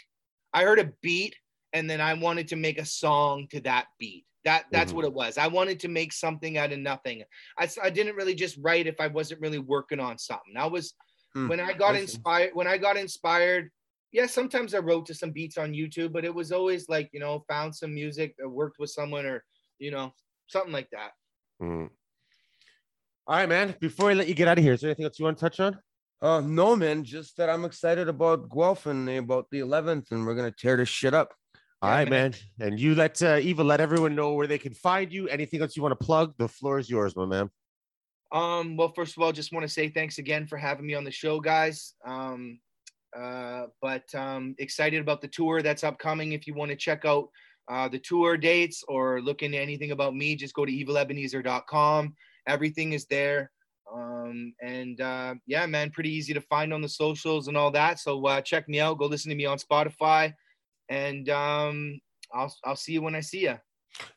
I 0.53 0.63
heard 0.63 0.79
a 0.79 0.93
beat, 1.03 1.35
and 1.73 1.91
then 1.91 2.01
I 2.01 2.15
wanted 2.15 2.47
to 2.49 2.57
make 2.57 2.79
a 2.79 2.85
song 2.87 3.49
to 3.51 3.61
that 3.63 3.87
beat. 3.99 4.25
That 4.45 4.67
that's 4.71 4.93
Mhm. 4.93 4.95
what 4.95 5.05
it 5.05 5.13
was. 5.13 5.37
I 5.37 5.49
wanted 5.49 5.81
to 5.81 5.89
make 5.89 6.13
something 6.13 6.59
out 6.59 6.73
of 6.73 6.79
nothing. 6.79 7.25
I, 7.59 7.69
I 7.83 7.91
didn't 7.91 8.15
really 8.15 8.37
just 8.37 8.57
write 8.63 8.87
if 8.87 9.01
I 9.01 9.09
wasn't 9.09 9.41
really 9.41 9.59
working 9.59 9.99
on 9.99 10.17
something. 10.17 10.57
I 10.57 10.67
was 10.67 10.95
Hmm, 11.35 11.49
when 11.49 11.59
I 11.61 11.73
got 11.73 11.97
I 11.97 11.99
inspired. 11.99 12.51
When 12.55 12.69
I 12.69 12.79
got 12.79 12.97
inspired, 12.97 13.71
yeah, 14.13 14.27
sometimes 14.27 14.75
I 14.75 14.79
wrote 14.79 15.07
to 15.07 15.15
some 15.15 15.31
beats 15.31 15.57
on 15.59 15.73
YouTube, 15.73 16.13
but 16.13 16.25
it 16.25 16.35
was 16.35 16.53
always 16.53 16.89
like 16.89 17.11
you 17.13 17.21
know, 17.21 17.45
found 17.49 17.75
some 17.75 17.95
music, 17.95 18.35
uh, 18.45 18.49
worked 18.49 18.79
with 18.79 18.91
someone, 18.91 19.27
or 19.27 19.45
you 19.79 19.91
know, 19.91 20.13
something 20.47 20.73
like 20.73 20.89
that. 20.91 21.13
Mm. 21.63 21.91
All 23.27 23.37
right, 23.37 23.49
man. 23.49 23.75
Before 23.81 24.11
I 24.11 24.15
let 24.15 24.29
you 24.29 24.35
get 24.35 24.49
out 24.49 24.59
of 24.59 24.65
here, 24.65 24.73
is 24.73 24.81
there 24.81 24.91
anything 24.91 25.05
else 25.05 25.19
you 25.19 25.25
want 25.25 25.39
to 25.39 25.45
touch 25.45 25.61
on? 25.61 25.79
Uh, 26.21 26.41
no, 26.41 26.75
man. 26.75 27.05
Just 27.05 27.37
that 27.37 27.49
I'm 27.49 27.65
excited 27.65 28.09
about 28.09 28.51
Guelph 28.51 28.87
and 28.87 29.09
about 29.09 29.47
the 29.51 29.61
11th, 29.61 30.11
and 30.11 30.27
we're 30.27 30.35
gonna 30.35 30.51
tear 30.51 30.77
this 30.77 30.89
shit 30.89 31.15
up. 31.15 31.33
All 31.83 31.89
Yeah, 31.91 31.97
right, 31.97 32.09
man. 32.11 32.35
man. 32.59 32.69
And 32.73 32.81
you 32.81 32.95
let 32.95 33.23
uh, 33.23 33.37
Eva 33.41 33.63
let 33.65 33.81
everyone 33.81 34.15
know 34.15 34.35
where 34.35 34.47
they 34.47 34.59
can 34.59 34.75
find 34.75 35.13
you. 35.13 35.29
Anything 35.29 35.63
else 35.63 35.77
you 35.77 35.83
want 35.83 35.99
to 35.99 36.05
plug? 36.05 36.35
The 36.37 36.49
floor 36.49 36.79
is 36.79 36.91
yours, 36.91 37.17
my 37.17 37.25
man. 37.25 37.51
Um, 38.33 38.77
well, 38.77 38.93
first 38.95 39.17
of 39.17 39.23
all, 39.23 39.33
just 39.33 39.53
want 39.53 39.65
to 39.65 39.73
say 39.73 39.89
thanks 39.89 40.19
again 40.19 40.47
for 40.47 40.57
having 40.57 40.87
me 40.87 40.95
on 40.95 41.05
the 41.05 41.11
show, 41.11 41.41
guys. 41.41 41.95
Um, 42.05 42.61
uh, 43.19 43.67
but 43.81 44.13
um, 44.15 44.55
excited 44.59 45.01
about 45.01 45.21
the 45.21 45.29
tour 45.29 45.63
that's 45.63 45.85
upcoming. 45.85 46.33
If 46.33 46.47
you 46.47 46.55
want 46.55 46.71
to 46.71 46.77
check 46.77 47.05
out 47.05 47.29
uh, 47.71 47.89
the 47.89 47.99
tour 47.99 48.37
dates 48.37 48.83
or 48.89 49.21
look 49.21 49.43
into 49.43 49.59
anything 49.59 49.91
about 49.93 50.15
me, 50.15 50.37
just 50.37 50.55
go 50.55 50.65
to 50.65 50.73
evilebenezer.com. 50.73 52.15
Everything 52.47 52.93
is 52.93 53.07
there. 53.07 53.51
Um, 53.93 54.55
and 54.63 55.01
uh, 55.01 55.35
yeah, 55.47 55.67
man, 55.67 55.91
pretty 55.91 56.11
easy 56.15 56.33
to 56.35 56.41
find 56.41 56.73
on 56.73 56.81
the 56.81 56.89
socials 56.89 57.49
and 57.49 57.57
all 57.57 57.71
that. 57.73 57.99
So 57.99 58.25
uh, 58.27 58.41
check 58.41 58.69
me 58.69 58.81
out. 58.81 58.99
Go 58.99 59.07
listen 59.07 59.31
to 59.31 59.35
me 59.37 59.47
on 59.47 59.59
Spotify, 59.59 60.33
and 60.89 61.29
um, 61.29 61.99
I'll 62.33 62.55
I'll 62.65 62.77
see 62.77 62.93
you 62.93 63.03
when 63.03 63.17
I 63.17 63.21
see 63.21 63.43
you. 63.43 63.57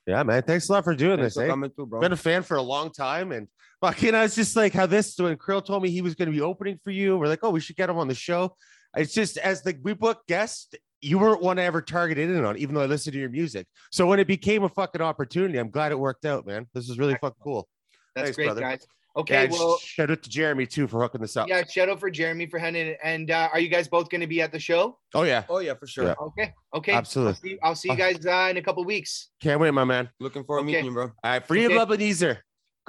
Yeah, 0.06 0.22
man. 0.22 0.44
Thanks 0.44 0.70
a 0.70 0.74
lot 0.74 0.84
for 0.84 0.94
doing 0.96 1.18
Thanks 1.18 1.34
this. 1.34 1.42
for 1.42 1.46
Eh? 1.46 1.50
coming 1.50 1.72
through, 1.72 1.88
bro. 1.88 2.00
Been 2.00 2.12
a 2.14 2.18
fan 2.18 2.44
for 2.44 2.58
a 2.58 2.62
long 2.62 2.92
time, 2.92 3.32
and 3.32 3.48
fucking, 3.82 4.14
I 4.14 4.22
was 4.22 4.36
just 4.36 4.56
like, 4.56 4.72
how 4.74 4.86
this 4.86 5.18
when 5.18 5.36
Kril 5.36 5.66
told 5.66 5.82
me 5.82 5.90
he 5.90 6.04
was 6.04 6.14
going 6.14 6.28
to 6.28 6.32
be 6.36 6.42
opening 6.42 6.80
for 6.84 6.92
you, 6.92 7.18
we're 7.18 7.28
like, 7.28 7.40
oh, 7.44 7.50
we 7.50 7.60
should 7.60 7.76
get 7.76 7.90
him 7.90 7.98
on 7.98 8.08
the 8.08 8.14
show. 8.14 8.56
It's 8.96 9.14
just 9.14 9.38
as 9.38 9.62
the 9.64 9.78
we 9.84 9.94
book 9.94 10.22
guest, 10.28 10.76
you 11.02 11.20
weren't 11.20 11.42
one 11.42 11.60
I 11.60 11.64
ever 11.64 11.82
targeted 11.82 12.30
in 12.30 12.46
on, 12.46 12.58
even 12.58 12.76
though 12.76 12.82
I 12.82 12.86
listened 12.86 13.14
to 13.14 13.20
your 13.20 13.30
music. 13.30 13.68
So 13.92 14.06
when 14.08 14.20
it 14.20 14.28
became 14.28 14.64
a 14.64 14.70
fucking 14.70 15.02
opportunity, 15.02 15.58
I'm 15.58 15.70
glad 15.70 15.92
it 15.92 16.00
worked 16.00 16.26
out, 16.26 16.46
man. 16.46 16.68
This 16.74 16.90
is 16.90 16.98
really 16.98 17.16
fucking 17.22 17.42
cool. 17.44 17.68
That's 18.16 18.28
Thanks, 18.28 18.36
great, 18.36 18.46
brother. 18.46 18.62
guys. 18.62 18.86
Okay, 19.16 19.44
Yeah, 19.46 19.52
well, 19.52 19.78
shout 19.78 20.10
out 20.10 20.24
to 20.24 20.30
Jeremy 20.30 20.66
too 20.66 20.88
for 20.88 21.00
hooking 21.02 21.22
this 21.22 21.38
up. 21.38 21.48
yeah, 21.48 21.64
shout 21.70 21.88
out 21.88 22.00
for 22.00 22.10
Jeremy 22.10 22.48
for 22.48 22.58
handing 22.58 22.88
it. 22.88 22.98
And 23.04 23.30
uh, 23.30 23.50
are 23.54 23.60
you 23.60 23.70
guys 23.70 23.88
both 23.88 24.10
going 24.10 24.22
to 24.22 24.28
be 24.28 24.42
at 24.42 24.52
the 24.52 24.60
show? 24.60 24.98
Oh 25.14 25.22
yeah, 25.24 25.44
oh 25.50 25.60
yeah, 25.60 25.76
for 25.76 25.86
sure. 25.86 26.06
Yeah. 26.06 26.14
Okay, 26.20 26.54
okay, 26.74 26.92
Absolutely. 26.94 27.60
I'll 27.62 27.76
see, 27.76 27.90
I'll 27.90 27.96
see 27.98 28.04
you 28.12 28.16
guys 28.18 28.26
uh, 28.26 28.48
in 28.50 28.58
a 28.58 28.62
couple 28.64 28.84
weeks. 28.86 29.30
can't 29.40 29.60
wait, 29.60 29.72
my 29.72 29.84
man. 29.84 30.10
Looking 30.20 30.44
forward 30.44 30.62
to 30.62 30.66
meeting 30.66 30.86
you, 30.86 30.92
bro. 30.94 31.04
All 31.04 31.12
right, 31.24 31.46
free 31.46 31.66
Okay. 31.66 31.78
of 31.78 31.88
Lebanese. 31.90 32.38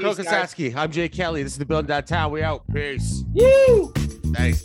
Kril 0.01 0.17
Peace, 0.17 0.25
guys. 0.25 0.75
I'm 0.77 0.91
Jay 0.91 1.09
Kelly. 1.09 1.43
This 1.43 1.53
is 1.53 1.59
the 1.59 1.67
building 1.67 1.89
downtown. 1.89 2.33
We 2.33 2.43
out. 2.43 2.63
Peace. 2.73 3.23
Woo! 3.33 3.93
Thanks. 4.33 4.65